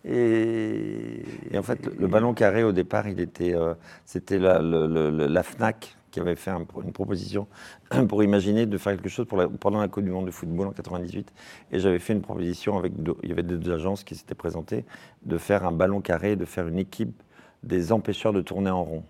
Et, 0.04 1.22
Et 1.50 1.58
en 1.58 1.62
fait, 1.62 1.84
le, 1.86 1.92
le 1.98 2.06
ballon 2.06 2.34
carré, 2.34 2.62
au 2.64 2.72
départ, 2.72 3.08
il 3.08 3.20
était, 3.20 3.54
euh, 3.54 3.74
c'était 4.04 4.38
la, 4.38 4.60
le- 4.60 4.86
le- 4.86 5.10
le- 5.10 5.26
la 5.26 5.42
FNAC 5.42 5.96
qui 6.10 6.20
avait 6.20 6.36
fait 6.36 6.50
un- 6.50 6.64
une 6.84 6.92
proposition 6.92 7.46
pour 8.08 8.22
imaginer 8.22 8.66
de 8.66 8.78
faire 8.78 8.94
quelque 8.94 9.08
chose 9.08 9.26
pour 9.26 9.38
la- 9.38 9.48
pendant 9.48 9.80
la 9.80 9.88
Coupe 9.88 10.04
du 10.04 10.10
Monde 10.10 10.26
de 10.26 10.30
football 10.30 10.68
en 10.68 10.72
98. 10.72 11.32
Et 11.72 11.78
j'avais 11.80 11.98
fait 11.98 12.12
une 12.12 12.22
proposition 12.22 12.78
avec, 12.78 13.02
deux- 13.02 13.16
il 13.22 13.28
y 13.28 13.32
avait 13.32 13.42
deux 13.42 13.72
agences 13.72 14.04
qui 14.04 14.14
s'étaient 14.14 14.34
présentées, 14.34 14.84
de 15.24 15.38
faire 15.38 15.66
un 15.66 15.72
ballon 15.72 16.00
carré, 16.00 16.36
de 16.36 16.44
faire 16.44 16.68
une 16.68 16.78
équipe 16.78 17.22
des 17.62 17.92
empêcheurs 17.92 18.32
de 18.32 18.40
tourner 18.42 18.70
en 18.70 18.84
rond. 18.84 19.02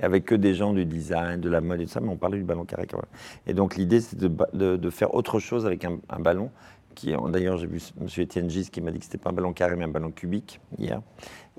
Et 0.00 0.04
avec 0.04 0.24
que 0.24 0.34
des 0.34 0.54
gens 0.54 0.72
du 0.72 0.84
design, 0.86 1.40
de 1.40 1.48
la 1.50 1.60
mode 1.60 1.80
et 1.80 1.84
tout 1.84 1.90
ça, 1.92 2.00
mais 2.00 2.08
on 2.08 2.16
parlait 2.16 2.38
du 2.38 2.44
ballon 2.44 2.64
carré 2.64 2.86
quand 2.86 2.96
même. 2.98 3.06
Et 3.46 3.54
donc 3.54 3.76
l'idée, 3.76 4.00
c'est 4.00 4.16
de, 4.18 4.28
ba- 4.28 4.48
de- 4.54 4.76
de 4.76 4.90
faire 4.90 5.14
autre 5.14 5.38
chose 5.38 5.66
avec 5.66 5.84
un, 5.84 5.98
un 6.08 6.18
ballon. 6.20 6.50
Qui, 6.94 7.14
D'ailleurs, 7.30 7.58
j'ai 7.58 7.66
vu 7.66 7.80
M. 8.00 8.06
Etienne 8.18 8.50
Gis 8.50 8.70
qui 8.70 8.80
m'a 8.80 8.90
dit 8.90 8.98
que 8.98 9.04
c'était 9.04 9.18
pas 9.18 9.30
un 9.30 9.34
ballon 9.34 9.52
carré, 9.52 9.76
mais 9.76 9.84
un 9.84 9.88
ballon 9.88 10.10
cubique 10.10 10.60
hier. 10.78 11.00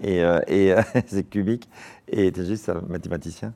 Et, 0.01 0.23
euh, 0.23 0.39
et, 0.47 0.73
euh, 0.73 0.81
c'est 1.07 1.29
cubique. 1.29 1.69
Et 2.07 2.29
Etienne 2.29 2.45
Gis, 2.45 2.57
c'est 2.57 2.71
un 2.71 2.81
mathématicien. 2.88 3.53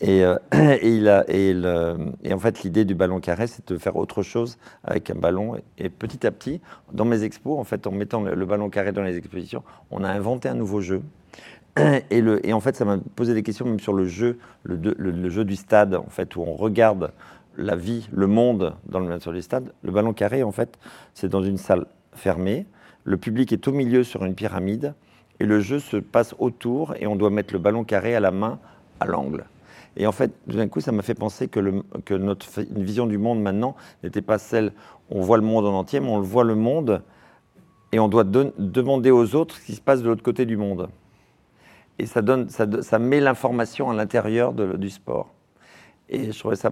Et, 0.00 0.24
euh, 0.24 0.36
et, 0.82 0.88
il 0.96 1.08
a, 1.08 1.24
et, 1.28 1.54
le- 1.54 2.12
et 2.24 2.32
en 2.34 2.38
fait, 2.38 2.62
l'idée 2.62 2.84
du 2.84 2.94
ballon 2.94 3.20
carré, 3.20 3.46
c'est 3.46 3.66
de 3.68 3.78
faire 3.78 3.96
autre 3.96 4.22
chose 4.22 4.58
avec 4.84 5.10
un 5.10 5.14
ballon. 5.14 5.56
Et 5.78 5.88
petit 5.90 6.26
à 6.26 6.30
petit, 6.30 6.60
dans 6.92 7.04
mes 7.04 7.22
expos, 7.24 7.58
en 7.58 7.64
fait, 7.64 7.86
en 7.86 7.92
mettant 7.92 8.22
le, 8.22 8.46
ballon 8.46 8.70
carré 8.70 8.92
dans 8.92 9.02
les 9.02 9.16
expositions, 9.16 9.62
on 9.90 10.04
a 10.04 10.08
inventé 10.10 10.48
un 10.48 10.54
nouveau 10.54 10.80
jeu. 10.80 11.02
Et, 12.10 12.20
le, 12.20 12.44
et 12.46 12.52
en 12.52 12.60
fait, 12.60 12.74
ça 12.76 12.84
m'a 12.84 12.98
posé 12.98 13.32
des 13.32 13.44
questions 13.44 13.64
même 13.64 13.78
sur 13.80 13.92
le 13.92 14.04
jeu, 14.04 14.38
le- 14.64 14.76
le 14.98 15.28
jeu 15.30 15.44
du 15.44 15.54
stade, 15.56 15.94
en 15.94 16.10
fait, 16.10 16.34
où 16.36 16.42
on 16.42 16.54
regarde 16.54 17.12
la 17.60 17.76
vie, 17.76 18.08
le 18.12 18.26
monde 18.26 18.74
dans 18.86 19.00
le, 19.00 19.20
sur 19.20 19.32
les 19.32 19.42
stades. 19.42 19.72
Le 19.82 19.92
ballon 19.92 20.12
carré, 20.12 20.42
en 20.42 20.52
fait, 20.52 20.78
c'est 21.14 21.28
dans 21.28 21.42
une 21.42 21.58
salle 21.58 21.86
fermée. 22.14 22.66
Le 23.04 23.16
public 23.16 23.52
est 23.52 23.68
au 23.68 23.72
milieu 23.72 24.04
sur 24.04 24.24
une 24.24 24.34
pyramide 24.34 24.94
et 25.38 25.46
le 25.46 25.60
jeu 25.60 25.78
se 25.78 25.96
passe 25.96 26.34
autour 26.38 26.94
et 26.96 27.06
on 27.06 27.16
doit 27.16 27.30
mettre 27.30 27.52
le 27.54 27.60
ballon 27.60 27.84
carré 27.84 28.14
à 28.14 28.20
la 28.20 28.30
main 28.30 28.58
à 29.00 29.06
l'angle. 29.06 29.44
Et 29.96 30.06
en 30.06 30.12
fait, 30.12 30.32
tout 30.48 30.56
d'un 30.56 30.68
coup, 30.68 30.80
ça 30.80 30.92
m'a 30.92 31.02
fait 31.02 31.14
penser 31.14 31.48
que, 31.48 31.60
notre 32.16 32.46
vision 32.70 33.06
du 33.06 33.18
monde 33.18 33.40
maintenant 33.40 33.74
n'était 34.02 34.22
pas 34.22 34.38
celle, 34.38 34.72
on 35.10 35.20
voit 35.20 35.36
le 35.36 35.42
monde 35.42 35.66
en 35.66 35.74
entier, 35.74 36.00
mais 36.00 36.08
on 36.08 36.18
le 36.18 36.24
voit 36.24 36.44
le 36.44 36.54
monde 36.54 37.02
et 37.92 37.98
on 37.98 38.08
doit 38.08 38.24
demander 38.24 39.10
aux 39.10 39.34
autres 39.34 39.56
ce 39.56 39.66
qui 39.66 39.74
se 39.74 39.80
passe 39.80 40.02
de 40.02 40.08
l'autre 40.08 40.22
côté 40.22 40.46
du 40.46 40.56
monde. 40.56 40.88
Et 41.98 42.06
ça, 42.06 42.22
donne, 42.22 42.48
ça, 42.48 42.98
met 42.98 43.20
l'information 43.20 43.90
à 43.90 43.94
l'intérieur 43.94 44.52
du 44.52 44.90
sport. 44.90 45.34
Et 46.10 46.32
je 46.32 46.38
trouvais 46.38 46.56
ça 46.56 46.70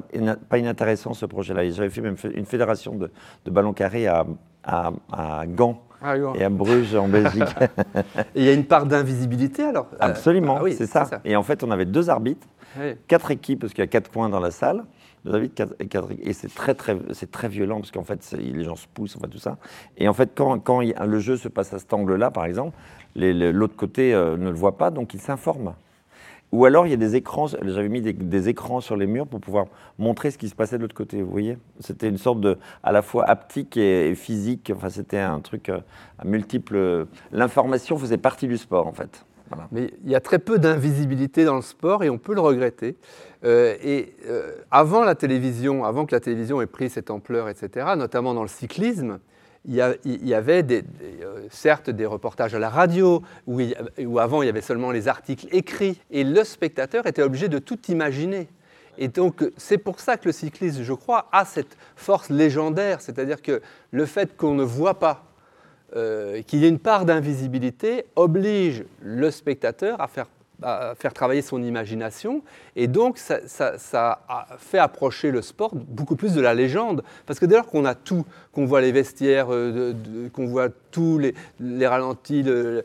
pas 0.49 0.59
inintéressant 0.59 1.15
ce 1.15 1.25
projet-là. 1.25 1.65
Et 1.65 1.71
J'avais 1.71 1.91
fait 1.91 2.01
même 2.01 2.17
une 2.35 2.45
fédération 2.47 2.97
de, 2.97 3.11
de 3.45 3.51
ballon 3.51 3.73
carré 3.73 4.07
à, 4.09 4.27
à, 4.65 4.91
à 5.13 5.47
Gand 5.47 5.81
et 6.37 6.45
à 6.45 6.49
Bruges 6.51 6.95
en 6.97 7.09
Belgique. 7.09 7.43
Il 8.35 8.43
y 8.43 8.49
a 8.49 8.53
une 8.53 8.65
part 8.65 8.87
d'invisibilité, 8.87 9.63
alors? 9.65 9.87
Euh, 9.95 9.97
Absolument, 10.01 10.57
ah 10.59 10.63
oui, 10.65 10.75
c'est 10.77 10.87
ça. 10.87 11.09
Et 11.25 11.37
en 11.37 11.43
fait, 11.43 11.63
on 11.63 11.71
avait 11.71 11.85
deux 11.87 12.11
arbitres, 12.11 12.47
Oui. 12.79 12.95
quatre 13.07 13.31
équipes, 13.31 13.61
parce 13.61 13.73
qu'il 13.73 13.83
y 13.83 13.85
a 13.85 13.89
quatre 13.89 14.11
coins 14.11 14.29
dans 14.29 14.41
la 14.41 14.51
salle. 14.51 14.85
Deux 15.25 15.35
arbitres, 15.35 15.55
quatre- 15.55 15.75
et, 15.81 15.87
quatre- 15.87 16.11
et 16.21 16.33
c'est 16.33 16.53
très, 16.53 16.75
très, 16.75 16.97
très 17.31 17.49
violent, 17.49 17.77
parce 17.81 17.91
qu'en 17.91 18.05
fait, 18.05 18.35
les 18.39 18.63
gens 18.65 18.77
se 18.77 18.87
poussent, 18.93 19.17
enfin 19.17 19.29
tout 19.29 19.39
ça. 19.39 19.57
Et 19.97 20.09
en 20.09 20.13
fait, 20.15 20.31
quand, 20.35 20.59
quand 20.61 20.81
il 20.81 20.95
le 21.05 21.19
jeu 21.21 21.37
se 21.37 21.49
passe 21.49 21.73
à 21.75 21.79
cet 21.79 21.93
angle-là, 21.93 22.31
par 22.31 22.45
exemple, 22.45 22.77
l'autre 23.17 23.77
côté 23.77 24.15
euh, 24.15 24.37
ne 24.37 24.51
le 24.51 24.57
voit 24.57 24.77
pas, 24.79 24.91
donc 24.91 25.15
il 25.15 25.21
s'informe. 25.21 25.75
Ou 26.51 26.65
alors, 26.65 26.87
il 26.87 26.91
y 26.91 26.95
a 26.95 26.97
des 26.97 27.15
écrans, 27.15 27.47
j'avais 27.47 27.89
mis 27.89 28.01
des, 28.01 28.49
écrans 28.49 28.81
sur 28.81 28.97
les 28.97 29.07
murs 29.07 29.27
pour 29.27 29.41
pouvoir 29.41 29.67
montrer 29.99 30.31
ce 30.31 30.39
qui 30.39 30.49
se 30.49 30.55
passait 30.55 30.79
de 30.79 30.83
l'autre 30.83 30.95
côté, 30.95 31.21
vous 31.21 31.31
voyez 31.31 31.59
C'était 31.81 32.09
une 32.09 32.17
sorte 32.17 32.41
de, 32.41 32.57
à 32.83 32.93
la 32.93 33.03
fois 33.03 33.29
haptique 33.29 33.77
et, 33.77 34.15
physique, 34.15 34.73
enfin 34.75 34.89
c'était 34.89 35.19
un 35.19 35.41
truc 35.41 35.69
euh, 35.69 35.81
à 36.19 36.25
multiples... 36.25 37.07
L'information 37.33 37.99
faisait 37.99 38.17
partie 38.17 38.49
du 38.49 38.57
sport, 38.57 38.87
en 38.87 38.93
fait. 38.93 39.25
Mais 39.73 39.91
il 40.05 40.11
y 40.11 40.15
a 40.15 40.21
très 40.21 40.39
peu 40.39 40.59
d'invisibilité 40.59 41.45
dans 41.45 41.57
le 41.57 41.63
sport 41.63 42.03
et 42.05 42.11
on 42.11 42.19
peut 42.19 42.35
le 42.35 42.41
regretter. 42.41 42.97
Euh, 43.45 43.77
et 43.83 44.15
euh, 44.27 44.53
avant 44.71 45.05
la 45.05 45.15
télévision, 45.15 45.85
avant 45.85 46.07
que 46.07 46.15
la 46.15 46.21
télévision 46.21 46.61
ait 46.61 46.67
pris 46.67 46.91
cette 46.91 47.11
ampleur, 47.11 47.49
etc., 47.49 47.87
notamment 47.97 48.35
dans 48.35 48.43
le 48.43 48.49
cyclisme, 48.49 49.19
il 49.65 49.75
y, 49.75 50.35
avait 50.35 50.65
euh, 50.71 51.47
certes 51.51 51.91
des 51.91 52.07
reportages 52.07 52.55
à 52.55 52.59
la 52.59 52.71
radio, 52.71 53.23
où, 53.47 54.19
avant 54.19 54.43
il 54.43 54.47
y 54.47 54.49
avait 54.49 54.63
seulement 54.63 54.91
les 54.91 55.09
articles 55.09 55.47
écrits, 55.51 56.01
et 56.11 56.25
le 56.25 56.45
spectateur 56.45 57.07
était 57.07 57.23
obligé 57.23 57.49
de 57.49 57.59
tout 57.59 57.79
imaginer. 57.89 58.49
Et 58.99 59.09
donc 59.09 59.45
c'est 59.57 59.79
pour 59.79 60.01
ça 60.01 60.17
que 60.17 60.27
le 60.27 60.33
cyclisme, 60.33 60.83
je 60.83 60.93
crois, 60.93 61.29
a 61.33 61.45
cette 61.45 61.77
force 61.97 62.31
légendaire, 62.31 63.01
c'est-à-dire 63.01 63.43
que 63.43 63.61
le 63.91 64.07
fait 64.07 64.37
qu'on 64.37 64.55
ne 64.55 64.65
voit 64.65 64.99
pas 64.99 65.25
euh, 65.97 66.43
qu'il 66.43 66.61
y 66.61 66.67
ait 66.67 66.69
une 66.69 66.79
part 66.79 67.05
d'invisibilité 67.05 68.07
oblige 68.17 68.85
le 69.01 69.31
spectateur 69.31 70.01
à 70.01 70.09
faire, 70.09 70.27
à 70.63 70.95
faire 70.97 71.13
travailler 71.15 71.43
son 71.43 71.63
imagination. 71.63 72.43
Et 72.77 72.87
donc 72.89 73.19
ça, 73.19 73.39
ça- 73.47 74.21
a 74.29 74.47
fait 74.59 74.79
approcher 74.79 75.31
le 75.31 75.43
sport 75.43 75.75
beaucoup 75.75 76.17
plus 76.17 76.35
de 76.35 76.41
la 76.41 76.55
légende. 76.55 77.03
Parce 77.27 77.39
que 77.39 77.47
dès 77.47 77.57
lors 77.57 77.67
qu'on 77.67 77.85
a 77.85 77.95
tout, 77.95 78.25
qu'on 78.53 78.65
voit 78.67 78.81
les 78.81 78.93
vestiaires, 78.93 79.49
euh, 79.51 79.95
qu'on 80.33 80.47
voit 80.47 80.69
tous 80.91 81.19
les, 81.19 81.35
les 81.61 81.87
ralentis, 81.87 82.43
le- 82.43 82.85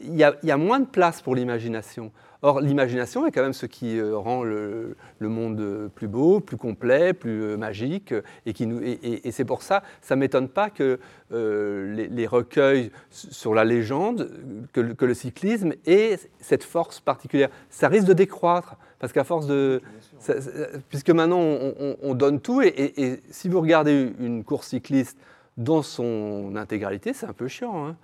il 0.00 0.16
y, 0.16 0.24
a, 0.24 0.36
il 0.42 0.48
y 0.48 0.52
a 0.52 0.56
moins 0.56 0.80
de 0.80 0.86
place 0.86 1.20
pour 1.22 1.34
l'imagination. 1.34 2.10
Or, 2.42 2.62
l'imagination 2.62 3.26
est 3.26 3.32
quand 3.32 3.42
même 3.42 3.52
ce 3.52 3.66
qui 3.66 3.98
euh, 3.98 4.16
rend 4.16 4.42
le, 4.44 4.96
le 5.18 5.28
monde 5.28 5.60
euh, 5.60 5.88
plus 5.94 6.08
beau, 6.08 6.40
plus 6.40 6.56
complet, 6.56 7.12
plus 7.12 7.42
euh, 7.42 7.56
magique. 7.58 8.14
Et, 8.46 8.54
qui 8.54 8.66
nous- 8.66 8.80
et- 8.80 8.92
et- 9.02 9.28
et 9.28 9.30
c'est 9.30 9.44
pour 9.44 9.62
ça, 9.62 9.82
ça 10.00 10.16
ne 10.16 10.20
m'étonne 10.20 10.48
pas 10.48 10.70
que 10.70 10.98
euh, 11.32 11.94
les, 11.94 12.08
les 12.08 12.26
recueils 12.26 12.90
sur 13.10 13.54
la 13.54 13.64
légende, 13.66 14.30
que, 14.72 14.80
le- 14.80 14.94
que 14.94 15.04
le 15.04 15.12
cyclisme 15.12 15.74
ait 15.86 16.18
cette 16.40 16.64
force 16.64 16.98
particulière. 17.00 17.50
Ça 17.68 17.88
risque 17.88 18.06
de 18.06 18.14
décroître, 18.14 18.76
parce 18.98 19.12
qu'à 19.12 19.24
force 19.24 19.46
de... 19.46 19.82
ça- 20.18 20.40
ça- 20.40 20.50
puisque 20.88 21.10
maintenant, 21.10 21.40
on, 21.40 21.74
on- 21.78 21.96
on 22.02 22.14
donne 22.14 22.40
tout, 22.40 22.62
et 22.62 23.20
si 23.30 23.50
vous 23.50 23.60
regardez 23.60 24.12
une 24.18 24.44
course 24.44 24.68
cycliste 24.68 25.18
dans 25.58 25.82
son 25.82 26.54
intégralité, 26.56 27.12
c'est 27.12 27.26
un 27.26 27.34
peu 27.34 27.48
chiant. 27.48 27.86
hein. 27.86 27.96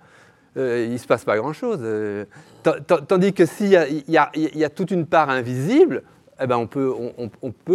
Euh, 0.57 0.85
il 0.87 0.93
ne 0.93 0.97
se 0.97 1.07
passe 1.07 1.23
pas 1.23 1.37
grand-chose. 1.37 1.79
Euh, 1.81 2.25
ta- 2.63 2.79
ta- 2.79 3.01
tandis 3.01 3.33
que 3.33 3.45
s'il 3.45 3.69
y, 3.69 4.17
a- 4.17 4.69
toute 4.69 4.91
une 4.91 5.05
part 5.05 5.29
invisible, 5.29 6.03
eh 6.41 6.47
ben 6.47 6.57
on 6.57 6.67
peut, 6.67 6.93
on, 7.41 7.51
peut 7.51 7.73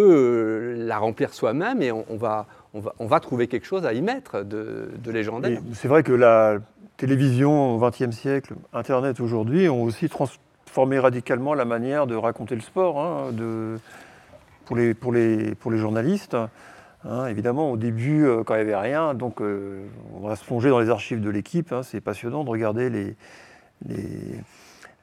euh, 0.78 0.86
la 0.86 0.98
remplir 0.98 1.32
soi-même 1.34 1.82
et 1.82 1.90
on, 1.92 2.04
va, 2.16 2.46
va, 2.74 2.94
on 2.98 3.06
va 3.06 3.20
trouver 3.20 3.48
quelque 3.48 3.66
chose 3.66 3.84
à 3.86 3.92
y 3.92 4.02
mettre 4.02 4.42
de, 4.44 4.88
légendaire. 5.10 5.60
C'est 5.74 5.88
vrai 5.88 6.02
que 6.02 6.12
la 6.12 6.58
télévision 6.96 7.74
au 7.76 7.78
XXe 7.78 8.10
siècle, 8.10 8.54
Internet 8.72 9.18
aujourd'hui, 9.20 9.68
ont 9.68 9.82
aussi 9.82 10.08
transformé 10.08 10.98
radicalement 10.98 11.54
la 11.54 11.64
manière 11.64 12.06
de 12.06 12.14
raconter 12.14 12.54
le 12.54 12.60
sport 12.60 13.00
hein, 13.00 13.32
de, 13.32 13.78
pour, 14.64 14.76
les, 14.76 14.94
pour, 14.94 15.12
les, 15.12 15.54
pour 15.56 15.70
les 15.72 15.78
journalistes. 15.78 16.36
Hein, 17.04 17.26
évidemment, 17.26 17.72
au 17.72 17.76
début, 17.76 18.24
euh, 18.24 18.44
quand 18.44 18.54
il 18.54 18.58
n'y 18.58 18.72
avait 18.72 18.76
rien, 18.76 19.14
donc 19.14 19.40
euh, 19.40 19.84
on 20.14 20.28
va 20.28 20.36
se 20.36 20.44
plonger 20.44 20.70
dans 20.70 20.78
les 20.78 20.88
archives 20.88 21.20
de 21.20 21.30
l'équipe. 21.30 21.72
hein, 21.72 21.82
c'est 21.82 22.00
passionnant 22.00 22.44
de 22.44 22.50
regarder 22.50 22.90
les, 22.90 23.16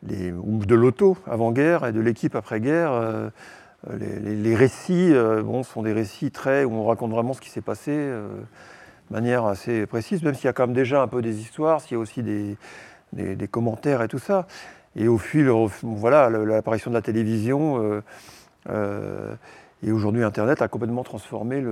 les, 0.03 0.31
de 0.31 0.75
l'auto 0.75 1.17
avant-guerre 1.27 1.85
et 1.85 1.91
de 1.91 1.99
l'équipe 1.99 2.35
après-guerre. 2.35 2.91
euh, 2.93 3.29
les, 3.97 4.55
récits 4.55 5.13
bon, 5.43 5.63
sont 5.63 5.83
des 5.83 5.93
récits 5.93 6.31
très 6.31 6.65
où 6.65 6.73
on 6.73 6.85
raconte 6.85 7.11
vraiment 7.11 7.33
ce 7.33 7.41
qui 7.41 7.49
s'est 7.49 7.61
passé 7.61 7.91
de 7.91 8.27
manière 9.09 9.45
assez 9.45 9.85
précise, 9.85 10.21
même 10.21 10.35
s'il 10.35 10.45
y 10.45 10.49
a 10.49 10.53
quand 10.53 10.67
même 10.67 10.75
déjà 10.75 11.01
un 11.01 11.07
peu 11.07 11.21
des 11.21 11.39
histoires, 11.39 11.79
s'il 11.79 11.93
y 11.93 11.95
a 11.95 11.99
aussi 11.99 12.21
des, 12.21 13.47
commentaires 13.47 14.01
et 14.01 14.09
tout 14.09 14.19
ça. 14.19 14.47
Et 14.97 15.07
au 15.07 15.17
fil, 15.17 15.49
voilà, 15.81 16.29
l'apparition 16.29 16.91
de 16.91 16.95
la 16.95 17.01
télévision 17.01 18.01
et 19.83 19.91
aujourd'hui 19.91 20.23
Internet 20.23 20.61
a 20.61 20.67
complètement 20.67 21.03
transformé 21.03 21.63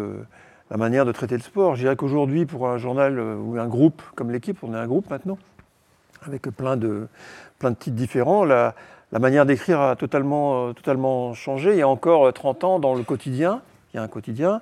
la 0.70 0.78
manière 0.78 1.05
de 1.05 1.12
traiter 1.12 1.36
le 1.36 1.41
sport. 1.41 1.76
Je 1.76 1.82
dirais 1.82 1.95
qu'aujourd'hui, 1.95 2.45
pour 2.45 2.68
un 2.68 2.78
journal 2.78 3.20
euh, 3.20 3.36
ou 3.36 3.58
un 3.58 3.68
groupe 3.68 4.01
comme 4.16 4.32
l'équipe, 4.32 4.58
on 4.64 4.74
est 4.74 4.78
un 4.78 4.88
groupe 4.88 5.10
maintenant, 5.10 5.38
avec 6.26 6.43
plein 6.43 6.78
de, 6.78 7.08
de 7.62 7.70
titres 7.70 7.95
différents, 7.95 8.43
la, 8.43 8.76
manière 9.12 9.45
d'écrire 9.45 9.80
a 9.80 9.95
totalement, 9.95 10.68
euh, 10.70 10.74
totalement 10.74 11.34
changé. 11.34 11.72
Il 11.72 11.78
y 11.78 11.82
a 11.82 11.88
encore 11.88 12.28
euh, 12.28 12.32
30 12.32 12.64
ans, 12.64 12.80
dans 12.80 12.95
le 12.95 13.03
quotidien, 13.03 13.62
il 13.93 13.97
y 13.97 13.99
a 13.99 14.03
un 14.03 14.08
quotidien, 14.08 14.62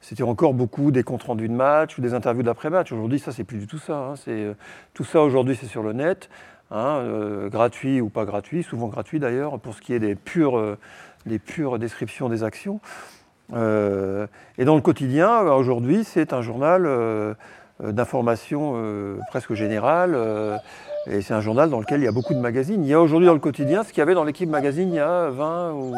c'était 0.00 0.22
encore 0.22 0.54
beaucoup 0.54 0.90
des 0.92 1.02
comptes 1.02 1.24
rendus 1.24 1.48
de 1.48 1.54
match 1.54 1.98
ou 1.98 2.00
des 2.00 2.14
interviews 2.14 2.42
d'après-match. 2.42 2.92
Aujourd'hui, 2.92 3.18
ça, 3.18 3.32
c'est 3.32 3.44
plus 3.44 3.58
du 3.58 3.66
tout 3.66 3.78
ça. 3.78 3.96
hein. 3.96 4.14
Euh, 4.28 4.54
tout 4.94 5.04
ça, 5.04 5.22
aujourd'hui, 5.22 5.56
c'est 5.60 5.66
sur 5.66 5.82
le 5.82 5.92
net, 5.92 6.28
hein, 6.70 6.98
euh, 7.00 7.48
gratuit 7.48 8.00
ou 8.00 8.08
pas 8.08 8.24
gratuit, 8.24 8.62
souvent 8.62 8.88
gratuit 8.88 9.18
d'ailleurs, 9.18 9.58
pour 9.58 9.74
ce 9.74 9.80
qui 9.80 9.94
est 9.94 9.98
des 9.98 10.14
pures, 10.14 10.58
euh, 10.58 10.78
des 11.26 11.38
pures 11.38 11.78
descriptions 11.78 12.28
des 12.28 12.42
actions. 12.42 12.80
Euh, 13.52 14.26
et 14.58 14.64
dans 14.64 14.74
le 14.74 14.80
quotidien, 14.80 15.44
euh, 15.44 15.52
aujourd'hui, 15.52 16.04
c'est 16.04 16.32
un 16.32 16.42
journal 16.42 16.84
euh, 16.86 17.34
euh, 17.82 17.92
d'information 17.92 18.74
presque 19.30 19.54
générale. 19.54 20.16
et 21.06 21.20
c'est 21.20 21.34
un 21.34 21.40
journal 21.40 21.70
dans 21.70 21.80
lequel 21.80 22.00
il 22.00 22.04
y 22.04 22.08
a 22.08 22.12
beaucoup 22.12 22.34
de 22.34 22.40
magazines. 22.40 22.82
Il 22.84 22.88
y 22.88 22.94
a 22.94 23.00
aujourd'hui 23.00 23.26
dans 23.26 23.34
le 23.34 23.40
quotidien 23.40 23.84
ce 23.84 23.90
qu'il 23.90 23.98
y 23.98 24.02
avait 24.02 24.14
dans 24.14 24.24
l'équipe 24.24 24.48
magazine 24.48 24.88
il 24.88 24.96
y 24.96 25.00
a 25.00 25.28
20 25.30 25.72
ou, 25.72 25.94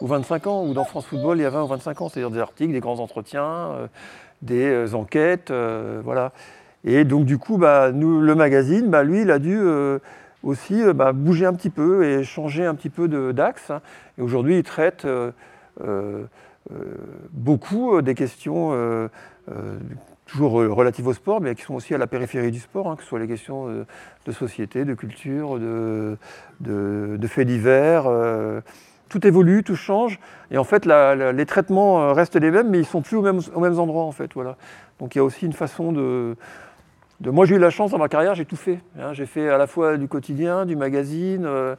ou 0.00 0.06
25 0.06 0.46
ans, 0.46 0.64
ou 0.64 0.74
dans 0.74 0.84
France 0.84 1.06
Football 1.06 1.38
il 1.38 1.42
y 1.42 1.46
a 1.46 1.50
20 1.50 1.64
ou 1.64 1.66
25 1.66 2.00
ans, 2.00 2.08
c'est-à-dire 2.08 2.30
des 2.30 2.40
articles, 2.40 2.72
des 2.72 2.80
grands 2.80 2.98
entretiens, 2.98 3.88
des 4.42 4.94
enquêtes, 4.94 5.52
voilà. 6.02 6.32
Et 6.84 7.04
donc 7.04 7.24
du 7.24 7.38
coup, 7.38 7.58
bah, 7.58 7.90
nous, 7.92 8.20
le 8.20 8.34
magazine, 8.34 8.88
bah, 8.88 9.02
lui, 9.02 9.22
il 9.22 9.30
a 9.30 9.38
dû 9.38 9.60
aussi 10.42 10.82
euh, 10.82 10.92
bah, 10.92 11.12
bouger 11.12 11.46
un 11.46 11.54
petit 11.54 11.70
peu 11.70 12.04
et 12.04 12.24
changer 12.24 12.64
un 12.64 12.74
petit 12.74 12.90
peu 12.90 13.08
d'axe. 13.32 13.72
Et 14.18 14.22
aujourd'hui, 14.22 14.58
il 14.58 14.62
traite 14.62 15.04
euh, 15.04 15.32
euh, 15.82 16.24
beaucoup 17.32 18.02
des 18.02 18.14
questions 18.14 19.08
toujours 20.26 20.52
relatives 20.52 21.06
au 21.06 21.14
sport, 21.14 21.40
mais 21.40 21.54
qui 21.54 21.62
sont 21.62 21.74
aussi 21.74 21.94
à 21.94 21.98
la 21.98 22.06
périphérie 22.06 22.50
du 22.50 22.60
sport, 22.60 22.90
hein, 22.90 22.96
que 22.96 23.02
ce 23.02 23.08
soit 23.08 23.18
les 23.18 23.26
questions 23.26 23.66
de 24.26 24.32
société, 24.32 24.84
de 24.84 24.92
culture, 24.92 25.58
de, 25.58 26.18
de, 26.60 27.26
faits 27.26 27.46
divers. 27.46 28.04
tout 29.08 29.26
évolue, 29.26 29.64
tout 29.64 29.76
change. 29.76 30.20
Et 30.50 30.58
en 30.58 30.64
fait, 30.64 30.84
les 30.84 31.46
traitements 31.46 32.12
restent 32.12 32.36
les 32.36 32.50
mêmes, 32.50 32.68
mais 32.68 32.78
ils 32.78 32.86
sont 32.86 33.00
plus 33.00 33.16
aux 33.16 33.22
mêmes, 33.22 33.40
aux 33.54 33.60
mêmes 33.60 33.78
endroits, 33.78 34.04
en 34.04 34.12
fait. 34.12 34.30
Voilà. 34.34 34.58
Donc 35.00 35.14
il 35.14 35.18
y 35.18 35.20
a 35.22 35.24
aussi 35.24 35.46
une 35.46 35.54
façon 35.54 35.92
de, 35.92 36.36
Moi, 37.24 37.46
j'ai 37.46 37.56
eu 37.56 37.58
la 37.58 37.70
chance 37.70 37.90
dans 37.90 37.98
ma 37.98 38.08
carrière, 38.08 38.34
j'ai 38.34 38.44
tout 38.44 38.56
fait. 38.56 38.78
hein. 38.98 39.12
J'ai 39.12 39.26
fait 39.26 39.48
à 39.48 39.58
la 39.58 39.66
fois 39.66 39.96
du 39.96 40.06
quotidien, 40.06 40.66
du 40.66 40.76
magazine, 40.76 41.44
euh, 41.46 41.74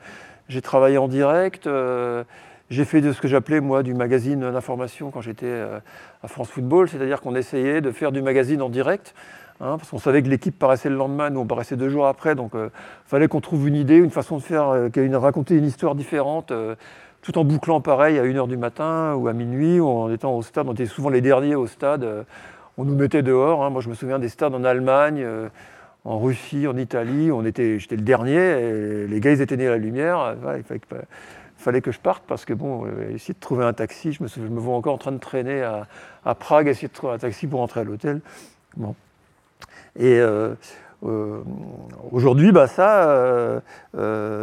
j'ai 0.50 0.62
travaillé 0.62 0.98
en 0.98 1.08
direct, 1.08 1.66
euh, 1.66 2.24
j'ai 2.70 2.84
fait 2.84 3.00
de 3.00 3.14
ce 3.14 3.22
que 3.22 3.28
j'appelais, 3.30 3.62
moi, 3.62 3.82
du 3.82 3.94
magazine 3.94 4.52
d'information 4.52 5.12
quand 5.12 5.22
j'étais 5.22 5.46
euh, 5.46 5.80
à 6.24 6.28
France 6.28 6.50
Football, 6.50 6.90
c'est-à-dire 6.90 7.22
qu'on 7.22 7.36
essayait 7.36 7.80
de 7.80 7.92
faire 7.92 8.12
du 8.12 8.22
magazine 8.22 8.62
en 8.62 8.68
direct. 8.70 9.14
hein, 9.62 9.78
parce 9.78 9.90
qu'on 9.90 9.98
savait 10.00 10.22
que 10.24 10.28
l'équipe 10.28 10.58
paraissait 10.60 10.90
le 10.90 10.96
lendemain, 10.98 11.30
nous 11.30 11.40
on 11.40 11.46
paraissait 11.46 11.78
deux 11.78 11.90
jours 11.90 12.08
après, 12.08 12.36
donc 12.36 12.52
il 12.56 12.70
fallait 13.06 13.28
qu'on 13.30 13.42
trouve 13.42 13.66
une 13.68 13.76
idée, 13.76 13.96
une 13.98 14.12
façon 14.12 14.38
de 14.38 14.42
faire, 14.42 14.74
une- 14.98 15.16
raconter 15.16 15.56
une 15.56 15.66
histoire 15.66 15.96
différente, 15.96 16.52
tout 17.22 17.38
en 17.38 17.44
bouclant 17.46 17.80
pareil 17.82 18.18
à 18.20 18.24
1h 18.26 18.48
du 18.48 18.56
matin 18.58 19.14
ou 19.16 19.28
à 19.30 19.34
minuit, 19.34 19.80
ou 19.80 19.88
en 19.88 20.12
étant 20.12 20.34
au 20.36 20.42
stade, 20.42 20.68
on 20.70 20.74
était 20.74 20.86
souvent 20.86 21.10
les 21.10 21.20
derniers 21.22 21.56
au 21.56 21.68
stade, 21.68 22.26
on 22.80 22.86
nous 22.86 22.95
mettait 22.95 23.21
dehors. 23.21 23.63
hein. 23.63 23.69
Moi 23.69 23.82
je 23.82 23.89
me 23.89 23.93
souviens 23.93 24.19
des 24.19 24.30
stades 24.30 24.55
en 24.55 24.63
Allemagne, 24.63 25.21
euh, 25.21 25.49
en 26.05 26.17
Russie, 26.17 26.65
en 26.65 26.77
Italie, 26.77 27.30
on 27.30 27.45
était, 27.45 27.77
j'étais 27.77 27.97
le 27.97 28.01
dernier, 28.01 29.05
les 29.05 29.19
gars 29.19 29.32
ils 29.32 29.41
étaient 29.41 29.57
nés 29.57 29.67
à 29.67 29.71
la 29.71 29.77
lumière, 29.77 30.36
il 30.57 30.63
fallait 31.57 31.82
que, 31.82 31.91
je 31.91 31.99
parte 31.99 32.23
parce 32.25 32.45
que 32.45 32.53
bon, 32.53 32.86
euh, 32.86 33.13
essayer 33.13 33.34
de 33.34 33.39
trouver 33.39 33.65
un 33.65 33.73
taxi, 33.73 34.13
je 34.13 34.23
me, 34.23 34.30
souviens- 34.30 34.49
vois 34.49 34.75
encore 34.77 34.93
en 34.93 34.97
train 34.97 35.11
de 35.11 35.17
traîner 35.17 35.61
à, 35.61 36.36
Prague, 36.36 36.67
essayer 36.69 36.88
de 36.88 36.93
trouver 36.93 37.13
un 37.13 37.17
taxi 37.17 37.47
pour 37.47 37.59
rentrer 37.59 37.82
à 37.82 37.84
l'hôtel. 37.84 38.21
Bon. 38.77 38.95
Et 39.97 40.19
euh, 40.19 40.55
aujourd'hui, 42.11 42.53
bah, 42.53 42.67
ça, 42.67 43.61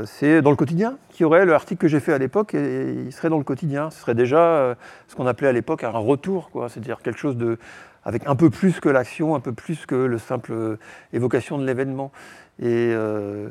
c'est 0.05 0.43
dans 0.43 0.51
le 0.51 0.57
quotidien 0.57 0.99
qui 1.11 1.25
aurait 1.25 1.47
le 1.47 1.55
article 1.55 1.81
que 1.81 1.89
j'ai 1.89 2.01
fait 2.01 2.13
à 2.13 2.19
l'époque, 2.19 2.55
et, 2.55 2.93
il 3.07 3.13
serait 3.13 3.31
dans 3.31 3.39
le 3.39 3.45
quotidien. 3.45 3.89
Ce 3.91 4.01
serait 4.01 4.15
déjà 4.15 4.77
ce 5.09 5.17
qu'on 5.17 5.27
appelait 5.27 5.49
à 5.49 5.53
l'époque 5.53 5.85
un 5.85 5.91
retour, 5.91 6.51
c'est-à-dire 6.69 7.01
quelque 7.01 7.19
chose 7.19 7.39
de 7.39 7.59
avec 8.07 8.29
un 8.29 8.37
peu 8.37 8.51
plus 8.51 8.79
que 8.79 8.89
l'action, 8.89 9.35
un 9.35 9.41
peu 9.41 9.53
plus 9.53 9.85
que 9.85 9.97
le 9.97 10.19
simple 10.19 10.53
euh, 10.53 10.79
évocation 11.13 11.59
de 11.59 11.67
l'événement. 11.67 12.13
Et 12.61 12.93
euh, 12.95 13.49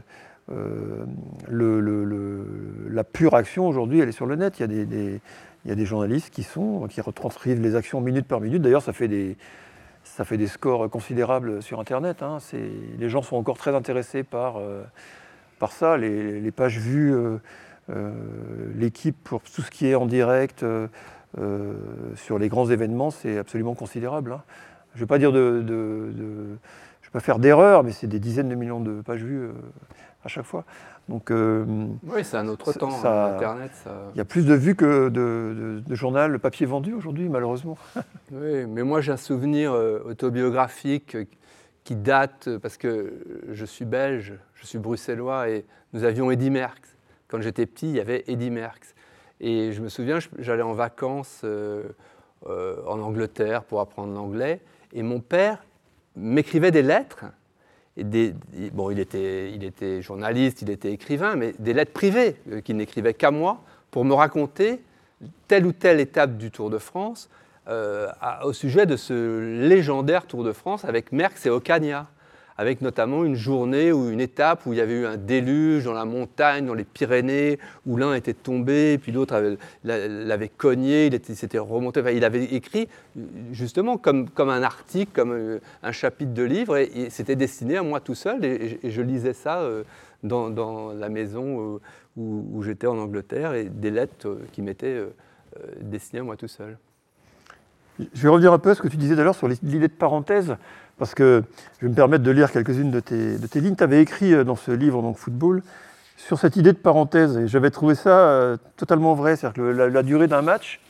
euh, 0.49 1.06
la 2.89 3.03
pure 3.03 3.36
action 3.36 3.68
aujourd'hui, 3.68 3.99
elle 3.99 4.08
est 4.08 4.14
sur 4.14 4.26
le 4.26 4.38
net. 4.38 4.58
Il 4.62 5.20
y 5.66 5.72
a 5.72 5.76
des, 5.76 5.86
journalistes 5.86 6.34
qui 6.34 6.43
sont 6.43 6.88
qui 6.88 7.01
retranscrivent 7.01 7.62
les 7.62 7.76
actions 7.76 7.99
minute 7.99 8.28
par 8.28 8.39
minute. 8.39 8.62
D'ailleurs, 8.62 8.82
ça 8.82 8.93
fait 8.93 9.10
des 9.10 10.47
scores 10.47 10.89
considérables 10.89 11.62
sur 11.62 11.82
Internet. 11.82 12.24
hein. 12.24 12.38
Les 12.97 13.10
gens 13.10 13.24
sont 13.24 13.36
encore 13.36 13.58
très 13.58 13.76
intéressés 13.76 14.24
par, 14.24 14.62
ça. 15.70 15.97
Les, 15.97 16.51
pages 16.51 16.80
vues, 16.80 17.14
l'équipe 18.74 19.18
pour 19.22 19.41
tout 19.41 19.62
ce 19.62 19.70
qui 19.70 19.88
est 19.88 19.95
en 19.95 20.06
direct 20.06 20.64
sur 22.15 22.39
les 22.39 22.49
grands 22.49 22.69
événements, 22.69 23.11
c'est 23.11 23.38
absolument 23.38 23.73
considérable. 23.75 24.33
hein. 24.33 24.41
Je 24.93 24.99
ne 24.99 25.03
vais 25.05 25.07
pas 25.07 25.17
dire 25.17 25.31
de, 25.33 25.61
de- 25.61 26.11
de- 26.13 26.57
je 27.01 27.07
vais 27.07 27.11
pas 27.11 27.19
faire 27.19 27.39
d'erreur, 27.39 27.83
mais 27.83 27.91
c'est 27.91 28.07
des 28.07 28.19
dizaines 28.19 28.47
de 28.49 28.55
millions 28.55 28.79
de 28.79 29.01
pages 29.01 29.23
vues 29.23 29.41
euh, 29.43 29.51
à 30.23 30.29
chaque 30.29 30.45
fois. 30.45 30.63
Donc 31.09 31.29
euh, 31.31 31.65
Oui, 32.03 32.23
c'est 32.23 32.38
un 32.38 32.47
autre 32.47 32.71
Ça- 32.71 32.79
temps, 32.79 32.89
ça- 32.91 33.25
hein, 33.25 33.36
Internet. 33.36 33.71
Ça... 33.83 33.91
il 34.15 34.17
y 34.17 34.21
a 34.21 34.25
plus 34.25 34.45
de 34.45 34.53
vues 34.55 34.75
que 34.75 35.09
de, 35.09 35.09
de, 35.09 35.83
de 35.86 35.95
journal 35.95 36.39
papier 36.39 36.65
vendu 36.65 36.93
aujourd'hui, 36.93 37.27
malheureusement. 37.29 37.77
Oui, 38.31 38.65
mais 38.67 38.81
moi 38.83 39.01
j'ai 39.01 39.11
un 39.11 39.17
souvenir 39.17 39.73
euh, 39.73 39.99
autobiographique 40.05 41.15
euh, 41.15 41.25
qui 41.83 41.95
date, 41.95 42.47
euh, 42.47 42.57
parce 42.59 42.77
que 42.77 43.13
je 43.51 43.65
suis 43.65 43.86
belge, 43.86 44.33
je 44.55 44.65
suis 44.65 44.79
bruxellois, 44.79 45.49
et 45.49 45.65
nous 45.93 46.05
avions 46.05 46.31
Eddy 46.31 46.49
Merckx. 46.49 46.81
Quand 47.27 47.39
j'étais 47.41 47.65
petit, 47.67 47.89
il 47.89 47.95
y 47.97 47.99
avait 47.99 48.23
Eddy 48.27 48.49
Merckx. 48.49 48.95
Et 49.41 49.73
je 49.73 49.81
me 49.81 49.89
souviens, 49.89 50.19
j'allais 50.39 50.63
en 50.63 50.73
vacances 50.73 51.41
euh, 51.43 51.83
euh, 52.47 52.77
en 52.88 52.99
Angleterre 52.99 53.63
pour 53.63 53.81
apprendre 53.81 54.13
l'anglais, 54.13 54.61
et 54.93 55.03
mon 55.03 55.19
père 55.19 55.63
m'écrivait 56.15 56.71
des 56.71 56.81
lettres. 56.81 57.25
Bon, 58.73 58.91
il 58.91 58.99
était, 58.99 59.51
il 59.51 59.63
était 59.63 60.01
journaliste, 60.01 60.61
il 60.61 60.69
était 60.69 60.91
écrivain, 60.91 61.36
mais 61.36 61.53
des 61.59 61.73
lettres 61.73 61.93
privées 61.93 62.36
euh, 62.51 62.61
qu'il 62.61 62.77
n'écrivait 62.77 63.13
qu'à 63.13 63.31
moi 63.31 63.61
pour 63.91 64.05
me 64.05 64.13
raconter 64.13 64.81
telle 65.47 65.65
ou 65.65 65.71
telle 65.71 65.99
étape 65.99 66.38
du 66.38 66.51
Tour 66.51 66.69
de 66.69 66.77
France 66.77 67.29
au 68.43 68.53
sujet 68.53 68.86
de 68.86 68.95
ce 68.95 69.39
légendaire 69.67 70.27
Tour 70.27 70.43
de 70.43 70.51
France 70.51 70.86
avec 70.86 71.11
Merckx 71.11 71.47
et 71.47 71.49
Ocaña, 71.49 72.05
avec 72.58 72.82
notamment 72.82 73.26
une 73.26 73.36
journée 73.36 73.91
ou 73.91 74.10
une 74.10 74.22
étape 74.22 74.66
où 74.66 74.74
il 74.74 74.78
y 74.78 74.82
avait 74.82 75.01
eu 75.01 75.06
un 75.06 75.18
déluge 75.18 75.84
dans 75.84 75.93
la 75.93 76.06
montagne, 76.06 76.66
dans 76.66 76.74
les 76.74 76.86
Pyrénées, 76.86 77.60
où 77.86 77.97
l'un 77.97 78.14
était 78.14 78.34
tombé, 78.34 78.97
puis 78.97 79.12
l'autre 79.12 79.34
avait- 79.34 79.58
l'a- 79.84 80.08
l'avait 80.08 80.47
cogné, 80.49 81.08
il 81.08 81.14
était- 81.14 81.34
il 81.34 81.36
s'était 81.36 81.60
remonté. 81.60 82.01
Il 82.14 82.24
avait 82.24 82.45
écrit 82.45 82.88
justement 83.51 83.97
comme, 83.97 84.30
comme 84.30 84.49
un 84.49 84.64
article, 84.64 85.12
comme 85.14 85.34
euh, 85.34 85.60
un 85.84 85.91
chapitre 85.91 86.34
de 86.34 86.43
livre, 86.43 86.78
et, 86.78 87.10
c'était 87.10 87.36
destiné 87.36 87.78
à 87.78 87.84
moi 87.84 87.99
tout 87.99 88.16
seul, 88.16 88.43
et, 88.45 88.80
je- 88.84 89.01
lisais 89.01 89.34
ça 89.34 89.60
euh, 89.60 89.84
dans, 90.24 90.93
la 90.93 91.10
maison 91.10 91.76
euh, 91.76 91.80
où, 92.18 92.64
j'étais 92.64 92.88
en 92.88 92.97
Angleterre, 92.97 93.53
et 93.53 93.66
des 93.66 93.91
lettres 93.91 94.38
qui 94.53 94.62
m'étaient 94.62 95.03
destinées 95.82 96.22
à 96.22 96.24
moi 96.24 96.38
tout 96.38 96.47
seul. 96.47 96.78
Je 98.00 98.22
vais 98.22 98.30
revenir 98.30 98.52
un 98.52 98.60
peu 98.60 98.72
à 98.72 98.76
ce 98.76 98.82
que 98.82 98.88
tu 98.88 98.98
disais 98.98 99.16
d'ailleurs 99.16 99.36
sur 99.36 99.48
l'idée 99.48 99.80
de 99.80 99.88
parenthèse, 99.88 100.56
parce 100.98 101.16
que 101.16 101.43
je 101.80 101.86
vais 101.86 101.89
me 101.89 101.96
permettre 101.96 102.24
de 102.24 102.32
lire 102.32 102.52
quelques-unes 102.52 102.91
de 102.91 103.00
tes, 103.00 103.62
lignes. 103.62 103.76
Tu 103.76 103.84
avais 103.84 104.02
écrit 104.02 104.34
euh, 104.34 104.43
dans 104.43 104.56
ce 104.56 104.72
livre, 104.72 105.02
donc 105.02 105.18
Football, 105.18 105.64
sur 106.18 106.39
cette 106.39 106.56
idée 106.56 106.74
de 106.74 106.78
parenthèse, 106.78 107.38
et 107.38 107.48
j'avais 107.48 107.72
trouvé 107.72 107.96
ça 107.96 108.30
euh, 108.30 108.58
totalement 108.78 109.14
vrai, 109.14 109.36
c'est-à-dire 109.36 109.56
que 109.56 109.62
la, 109.62 110.04
durée 110.04 110.28
d'un 110.28 110.41
match, 110.41 110.82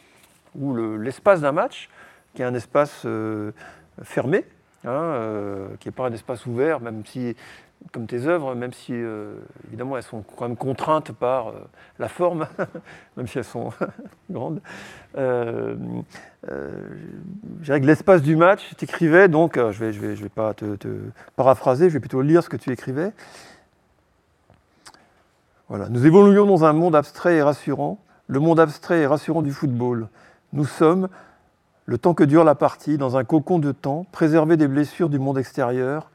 ou 0.56 0.74
le- 0.74 0.98
l'espace 0.98 1.42
d'un 1.42 1.52
match, 1.52 1.90
qui 2.34 2.42
est 2.42 2.46
un 2.46 2.54
espace 2.54 3.04
euh, 3.06 3.52
fermé, 4.02 4.46
hein, 4.86 5.20
qui 5.80 5.88
n'est 5.88 5.94
pas 5.94 6.08
un 6.08 6.14
espace 6.14 6.46
ouvert, 6.46 6.80
même 6.80 7.04
si, 7.06 7.36
comme 7.92 8.08
tes 8.08 8.28
œuvres, 8.28 8.56
même 8.56 8.74
si 8.74 8.94
euh, 8.94 9.36
évidemment 9.68 9.98
elles 9.98 10.04
sont 10.04 10.24
quand 10.36 10.48
même 10.48 10.58
contraintes 10.58 11.12
par 11.12 11.50
euh, 11.50 11.54
la 12.00 12.08
forme, 12.08 12.48
même 13.18 13.28
si 13.28 13.38
elles 13.38 13.44
sont 13.44 13.72
grandes. 14.30 14.62
Euh, 15.18 15.76
euh, 16.50 16.72
que 17.66 17.74
l'espace 17.74 18.22
du 18.22 18.36
match, 18.36 18.74
tu 18.78 18.86
écrivais, 18.86 19.28
donc, 19.28 19.56
je 19.56 19.62
ne 19.62 19.72
vais, 19.72 19.94
je 19.94 20.00
vais, 20.00 20.16
je 20.16 20.24
vais 20.24 20.30
pas 20.30 20.54
te, 20.54 20.76
te 20.76 20.88
paraphraser, 21.36 21.90
je 21.90 21.94
vais 21.94 22.00
plutôt 22.00 22.22
lire 22.22 22.44
ce 22.44 22.50
que 22.50 22.58
tu 22.58 22.72
écrivais. 22.72 23.12
Voilà. 25.70 25.90
Nous 25.90 26.06
évoluons 26.06 26.46
dans 26.46 26.64
un 26.66 26.74
monde 26.74 26.96
abstrait 26.96 27.38
et 27.38 27.42
rassurant, 27.42 28.00
le 28.28 28.40
monde 28.40 28.60
abstrait 28.60 29.00
et 29.00 29.08
rassurant 29.08 29.42
du 29.42 29.52
football. 29.52 30.10
Nous 30.54 30.66
sommes, 30.66 31.10
le 31.86 31.98
temps 31.98 32.14
que 32.14 32.24
dure 32.24 32.44
la 32.44 32.56
partie, 32.56 32.98
dans 32.98 33.18
un 33.18 33.24
cocon 33.24 33.60
de 33.60 33.72
temps, 33.72 34.06
préservé 34.12 34.58
des 34.58 34.68
blessures 34.68 35.10
du 35.10 35.20
monde 35.20 35.38
extérieur, 35.38 36.12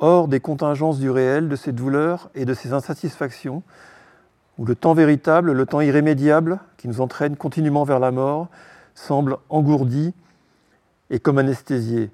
hors 0.00 0.28
des 0.28 0.40
contingences 0.40 0.98
du 0.98 1.10
réel, 1.10 1.48
de 1.48 1.56
ses 1.56 1.72
douleurs 1.72 2.30
et 2.34 2.44
de 2.44 2.54
ses 2.54 2.72
insatisfactions, 2.72 3.62
où 4.58 4.64
le 4.64 4.74
temps 4.74 4.94
véritable, 4.94 5.52
le 5.52 5.66
temps 5.66 5.80
irrémédiable, 5.80 6.58
qui 6.76 6.88
nous 6.88 7.00
entraîne 7.00 7.36
continuellement 7.36 7.84
vers 7.84 8.00
la 8.00 8.10
mort, 8.10 8.48
semble 8.94 9.36
engourdi 9.48 10.12
et 11.10 11.20
comme 11.20 11.38
anesthésié. 11.38 12.10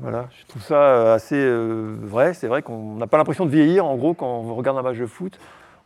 Voilà, 0.00 0.28
je 0.40 0.46
trouve 0.46 0.62
ça 0.62 0.76
euh, 0.76 1.14
assez 1.14 1.36
euh, 1.36 1.96
vrai. 2.00 2.34
C'est 2.34 2.46
vrai 2.46 2.62
qu'on 2.62 2.94
n'a 2.96 3.06
pas 3.06 3.18
l'impression 3.18 3.44
de 3.44 3.50
vieillir, 3.50 3.84
en 3.84 3.96
gros, 3.96 4.14
quand 4.14 4.26
on 4.26 4.54
regarde 4.54 4.78
un 4.78 4.82
match 4.82 4.96
de 4.96 5.06
foot. 5.06 5.38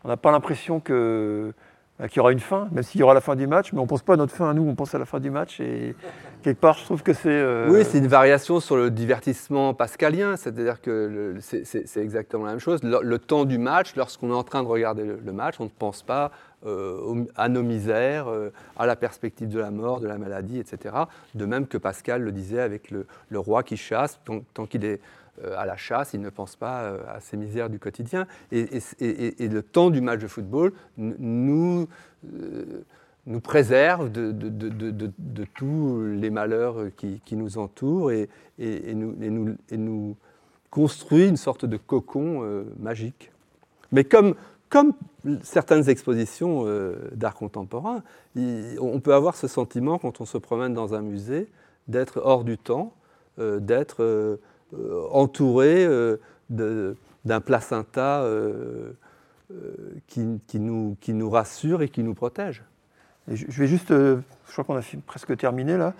On 0.04 0.08
n'a 0.08 0.16
pas 0.16 0.30
l'impression 0.30 0.80
que 0.80 1.52
qu'il 1.98 2.18
y 2.18 2.20
aura 2.20 2.32
une 2.32 2.40
fin, 2.40 2.68
même 2.72 2.82
s'il 2.82 3.00
y 3.00 3.04
aura 3.04 3.14
la 3.14 3.20
fin 3.22 3.36
du 3.36 3.46
match, 3.46 3.72
mais 3.72 3.78
on 3.78 3.84
ne 3.84 3.88
pense 3.88 4.02
pas 4.02 4.14
à 4.14 4.16
notre 4.16 4.34
fin 4.34 4.50
à 4.50 4.54
nous, 4.54 4.68
on 4.68 4.74
pense 4.74 4.94
à 4.94 4.98
la 4.98 5.06
fin 5.06 5.18
du 5.18 5.30
match. 5.30 5.60
Et 5.60 5.94
quelque 6.42 6.60
part, 6.60 6.76
je 6.76 6.84
trouve 6.84 7.02
que 7.02 7.14
c'est. 7.14 7.28
Euh, 7.28 7.68
oui, 7.70 7.84
c'est 7.84 7.98
une 7.98 8.06
variation 8.06 8.60
sur 8.60 8.76
le 8.76 8.90
divertissement 8.90 9.72
pascalien, 9.72 10.36
c'est-à-dire 10.36 10.82
que 10.82 11.36
c'est 11.40 11.96
exactement 11.96 12.44
la 12.44 12.50
même 12.50 12.60
chose. 12.60 12.80
Le, 12.82 13.18
temps 13.18 13.46
du 13.46 13.56
match, 13.56 13.96
lorsqu'on 13.96 14.30
est 14.30 14.34
en 14.34 14.44
train 14.44 14.62
de 14.62 14.68
regarder 14.68 15.04
le, 15.04 15.32
match, 15.32 15.56
on 15.58 15.64
ne 15.64 15.70
pense 15.70 16.02
pas 16.02 16.32
euh, 16.66 17.24
à 17.34 17.48
nos 17.48 17.62
misères, 17.62 18.28
euh, 18.28 18.52
à 18.76 18.84
la 18.84 18.96
perspective 18.96 19.48
de 19.48 19.58
la 19.58 19.70
mort, 19.70 20.00
de 20.00 20.06
la 20.06 20.18
maladie, 20.18 20.58
etc. 20.58 20.94
De 21.34 21.46
même 21.46 21.66
que 21.66 21.78
Pascal 21.78 22.22
le 22.22 22.32
disait 22.32 22.60
avec 22.60 22.90
le, 22.90 23.06
roi 23.38 23.62
qui 23.62 23.78
chasse, 23.78 24.20
tant 24.52 24.66
qu'il 24.66 24.84
est 24.84 24.94
euh, 24.94 24.98
à 25.56 25.66
la 25.66 25.76
chasse, 25.76 26.14
il 26.14 26.20
ne 26.20 26.30
pense 26.30 26.56
pas 26.56 26.82
euh, 26.82 26.98
à 27.08 27.20
ces 27.20 27.36
misères 27.36 27.70
du 27.70 27.78
quotidien. 27.78 28.26
Et, 28.52 28.80
le 29.00 29.60
temps 29.60 29.90
du 29.90 30.00
match 30.00 30.20
de 30.20 30.26
football 30.26 30.72
nous, 30.96 31.88
euh, 32.32 32.84
nous 33.26 33.40
préserve 33.40 34.10
de, 34.10 34.32
tous 35.54 36.02
les 36.02 36.30
malheurs 36.30 36.76
qui, 36.96 37.36
nous 37.36 37.58
entourent 37.58 38.12
et, 38.12 38.28
nous, 38.58 40.16
construit 40.70 41.28
une 41.28 41.36
sorte 41.36 41.64
de 41.64 41.76
cocon 41.76 42.64
magique. 42.78 43.32
Mais 43.92 44.04
comme 44.04 44.34
certaines 45.42 45.88
expositions 45.88 46.66
d'art 47.12 47.34
contemporain, 47.34 48.02
on 48.36 49.00
peut 49.00 49.14
avoir 49.14 49.34
ce 49.34 49.48
sentiment 49.48 49.98
quand 49.98 50.20
on 50.20 50.24
se 50.24 50.38
promène 50.38 50.74
dans 50.74 50.94
un 50.94 51.02
musée 51.02 51.48
d'être 51.88 52.20
hors 52.22 52.44
du 52.44 52.58
temps, 52.58 52.92
d'être 53.38 54.38
euh, 54.74 55.06
entouré 55.12 55.86
euh, 55.86 56.16
d'un 56.50 57.40
placenta 57.40 58.22
euh, 58.22 58.94
qui, 60.08 60.40
nous, 60.54 60.96
qui 61.00 61.14
nous 61.14 61.30
rassure 61.30 61.82
et 61.82 61.88
qui 61.88 62.02
nous 62.02 62.14
protège. 62.14 62.64
je 63.28 63.46
vais 63.46 63.68
juste, 63.68 63.90
je 63.90 64.18
crois 64.52 64.64
qu'on 64.64 64.76
a 64.76 64.82
presque 65.06 65.36
terminé 65.36 65.76
là. 65.76 65.94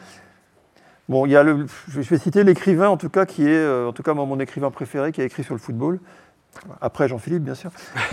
Bon, 1.09 1.27
il 1.27 1.31
y 1.31 1.37
a 1.37 1.45
le, 1.45 1.67
je 1.87 2.01
vais 2.01 2.19
citer 2.19 2.43
l'écrivain 2.43 2.89
en 2.89 2.97
tout 2.97 3.09
cas 3.09 3.25
qui 3.25 3.49
est, 3.49 3.69
en 3.85 3.93
tout 3.93 4.03
cas 4.03 4.14
mon 4.14 4.41
écrivain 4.41 4.73
préféré 4.73 5.12
qui 5.12 5.21
a 5.21 5.25
écrit 5.25 5.45
sur 5.45 5.55
le 5.55 5.61
football. 5.61 6.01
Après 6.81 7.07
Jean-Philippe, 7.07 7.45
bien 7.45 7.55
sûr. 7.55 7.71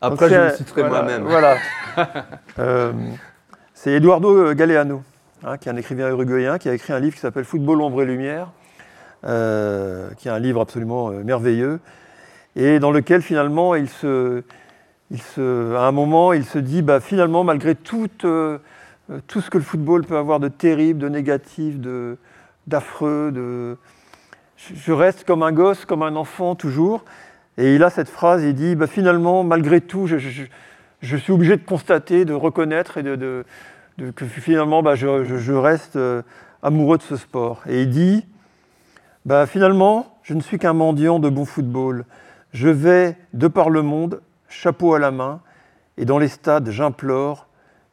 Après, 0.00 0.30
je 0.30 0.34
me 0.34 0.50
citerai 0.56 0.84
moi-même. 0.84 1.24
Voilà. 1.24 1.56
c'est 3.74 3.92
Eduardo 3.92 4.54
Galeano. 4.54 5.02
Hein, 5.44 5.58
qui 5.58 5.68
est 5.68 5.72
un 5.72 5.76
écrivain 5.76 6.08
uruguayen, 6.08 6.56
qui 6.56 6.70
a 6.70 6.74
écrit 6.74 6.94
un 6.94 6.98
livre 6.98 7.14
qui 7.14 7.20
s'appelle 7.20 7.44
Football, 7.44 7.82
ombre 7.82 8.02
et 8.02 8.06
lumière, 8.06 8.52
euh, 9.24 10.08
qui 10.16 10.28
est 10.28 10.30
un 10.30 10.38
livre 10.38 10.62
absolument 10.62 11.10
euh, 11.10 11.22
merveilleux, 11.22 11.78
et 12.56 12.78
dans 12.78 12.90
lequel 12.90 13.20
finalement, 13.20 13.74
à 13.74 13.78
un 13.78 13.82
moment, 15.92 16.32
il 16.32 16.46
se 16.46 16.58
dit, 16.58 16.80
bah, 16.80 17.00
finalement, 17.00 17.44
malgré 17.44 17.74
tout, 17.74 18.08
euh, 18.24 18.56
tout 19.26 19.42
ce 19.42 19.50
que 19.50 19.58
le 19.58 19.64
football 19.64 20.06
peut 20.06 20.16
avoir 20.16 20.40
de 20.40 20.48
terrible, 20.48 21.00
de 21.00 21.10
négatif, 21.10 21.80
de, 21.80 22.16
d'affreux, 22.66 23.30
de... 23.30 23.76
je 24.56 24.92
reste 24.92 25.24
comme 25.24 25.42
un 25.42 25.52
gosse, 25.52 25.84
comme 25.84 26.02
un 26.02 26.16
enfant 26.16 26.54
toujours. 26.54 27.04
Et 27.58 27.74
il 27.74 27.82
a 27.82 27.90
cette 27.90 28.08
phrase, 28.08 28.42
il 28.42 28.54
dit, 28.54 28.74
bah, 28.74 28.86
finalement, 28.86 29.44
malgré 29.44 29.82
tout, 29.82 30.06
je, 30.06 30.16
suis 31.18 31.32
obligé 31.32 31.58
de 31.58 31.64
constater, 31.64 32.24
de 32.24 32.32
reconnaître 32.32 32.96
et 32.96 33.02
de 33.02 33.44
que 34.14 34.26
finalement 34.26 34.82
bah, 34.82 34.94
je, 34.94 35.52
reste 35.52 35.96
euh, 35.96 36.22
amoureux 36.62 36.98
de 36.98 37.02
ce 37.02 37.16
sport. 37.16 37.62
Et 37.66 37.82
il 37.82 37.90
dit, 37.90 38.26
bah, 39.24 39.46
finalement, 39.46 40.18
je 40.22 40.34
ne 40.34 40.40
suis 40.40 40.58
qu'un 40.58 40.72
mendiant 40.72 41.18
de 41.18 41.28
bon 41.28 41.44
football. 41.44 42.04
Je 42.52 42.68
vais 42.68 43.16
de 43.32 43.48
par 43.48 43.70
le 43.70 43.82
monde, 43.82 44.20
chapeau 44.48 44.94
à 44.94 44.98
la 44.98 45.10
main, 45.10 45.40
et 45.96 46.04
dans 46.04 46.18
les 46.18 46.28
stades, 46.28 46.70
j'implore 46.70 47.48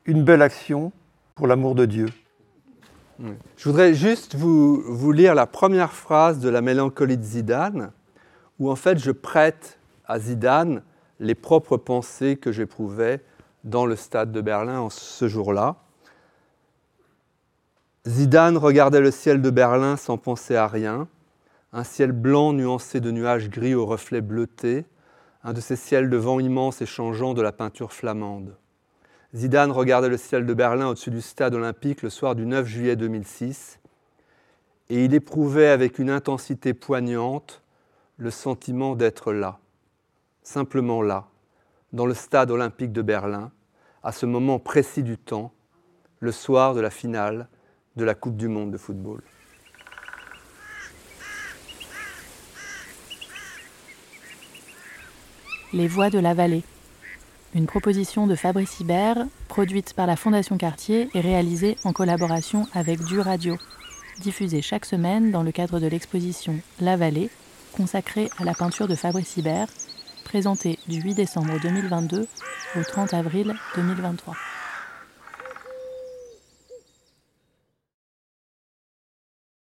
une 0.06 0.24
belle 0.24 0.41
action 0.41 0.91
pour 1.36 1.47
l'amour 1.47 1.76
de 1.76 1.86
Dieu. 1.86 2.08
Je 3.58 3.70
voudrais 3.70 3.93
juste 3.93 4.36
vous, 4.36 5.12
lire 5.12 5.36
la 5.36 5.45
première 5.45 5.93
phrase 5.93 6.39
de 6.39 6.49
la 6.49 6.62
mélancolie 6.62 7.18
de 7.18 7.24
Zidane, 7.24 7.91
où 8.60 8.70
en 8.70 8.76
fait 8.76 8.97
je 8.97 9.12
prête 9.12 9.80
à 10.06 10.20
Zidane 10.20 10.82
les 11.20 11.36
propres 11.36 11.78
pensées 11.78 12.36
que 12.36 12.51
j'éprouvais 12.51 13.22
dans 13.64 13.86
le 13.86 13.95
stade 13.95 14.32
de 14.32 14.41
Berlin 14.41 14.80
en 14.80 14.89
ce 14.89 15.28
jour-là. 15.28 15.78
Zidane 18.06 18.58
regardait 18.58 18.99
le 18.99 19.12
ciel 19.12 19.41
de 19.41 19.49
Berlin 19.49 19.95
sans 19.95 20.18
penser 20.18 20.58
à 20.58 20.68
rien, 20.68 21.08
un 21.72 21.86
ciel 21.86 22.12
blanc 22.12 22.51
nuancé 22.51 22.99
de 22.99 23.12
nuages 23.12 23.49
gris 23.49 23.76
aux 23.76 23.86
reflets 23.86 24.20
bleutés, 24.20 24.86
un 25.41 25.54
de 25.54 25.62
ces 25.62 25.78
ciels 25.78 26.10
de 26.10 26.18
vent 26.18 26.41
immense 26.41 26.82
et 26.82 26.86
changeant 26.86 27.34
de 27.34 27.41
la 27.41 27.54
peinture 27.54 27.93
flamande. 27.93 28.58
Zidane 29.34 29.72
regardait 29.72 30.10
le 30.10 30.18
ciel 30.18 30.45
de 30.45 30.54
Berlin 30.54 30.88
au-dessus 30.88 31.12
du 31.12 31.22
stade 31.22 31.56
olympique 31.56 32.01
le 32.01 32.10
soir 32.10 32.36
du 32.36 32.45
9 32.45 32.68
juillet 32.68 32.97
2006, 32.97 33.80
et 34.89 35.06
il 35.06 35.14
éprouvait 35.14 35.70
avec 35.70 35.97
une 35.97 36.10
intensité 36.10 36.74
poignante 36.74 37.64
le 38.18 38.32
sentiment 38.32 38.97
d'être 38.97 39.32
là, 39.32 39.60
simplement 40.43 41.01
là, 41.01 41.28
dans 41.93 42.06
le 42.06 42.14
stade 42.14 42.51
olympique 42.51 42.91
de 42.91 43.01
Berlin, 43.01 43.54
à 44.04 44.12
ce 44.12 44.26
moment 44.26 44.60
précis 44.60 45.04
du 45.04 45.18
temps, 45.18 45.54
le 46.20 46.34
soir 46.34 46.74
de 46.74 46.82
la 46.82 46.89
finale 46.89 47.47
de 47.95 48.03
la 48.03 48.15
Coupe 48.15 48.37
du 48.37 48.47
Monde 48.47 48.71
de 48.71 48.77
football. 48.77 49.21
Les 55.73 55.87
Voix 55.87 56.09
de 56.09 56.19
la 56.19 56.33
Vallée. 56.33 56.63
Une 57.55 57.67
proposition 57.67 58.25
de 58.25 58.35
Fabrice 58.35 58.79
Hibert, 58.79 59.25
produite 59.47 59.93
par 59.93 60.07
la 60.07 60.15
Fondation 60.15 60.57
Cartier 60.57 61.09
et 61.13 61.21
réalisée 61.21 61.77
en 61.83 61.93
collaboration 61.93 62.67
avec 62.73 63.03
Du 63.03 63.19
Radio, 63.19 63.57
diffusée 64.21 64.61
chaque 64.61 64.85
semaine 64.85 65.31
dans 65.31 65.43
le 65.43 65.51
cadre 65.51 65.79
de 65.79 65.87
l'exposition 65.87 66.59
La 66.79 66.97
Vallée, 66.97 67.29
consacrée 67.75 68.29
à 68.39 68.43
la 68.43 68.53
peinture 68.53 68.87
de 68.87 68.95
Fabrice 68.95 69.37
Hibert, 69.37 69.67
présentée 70.23 70.79
du 70.87 71.01
8 71.01 71.13
décembre 71.13 71.59
2022 71.61 72.27
au 72.75 72.83
30 72.83 73.13
avril 73.13 73.53
2023. 73.75 74.35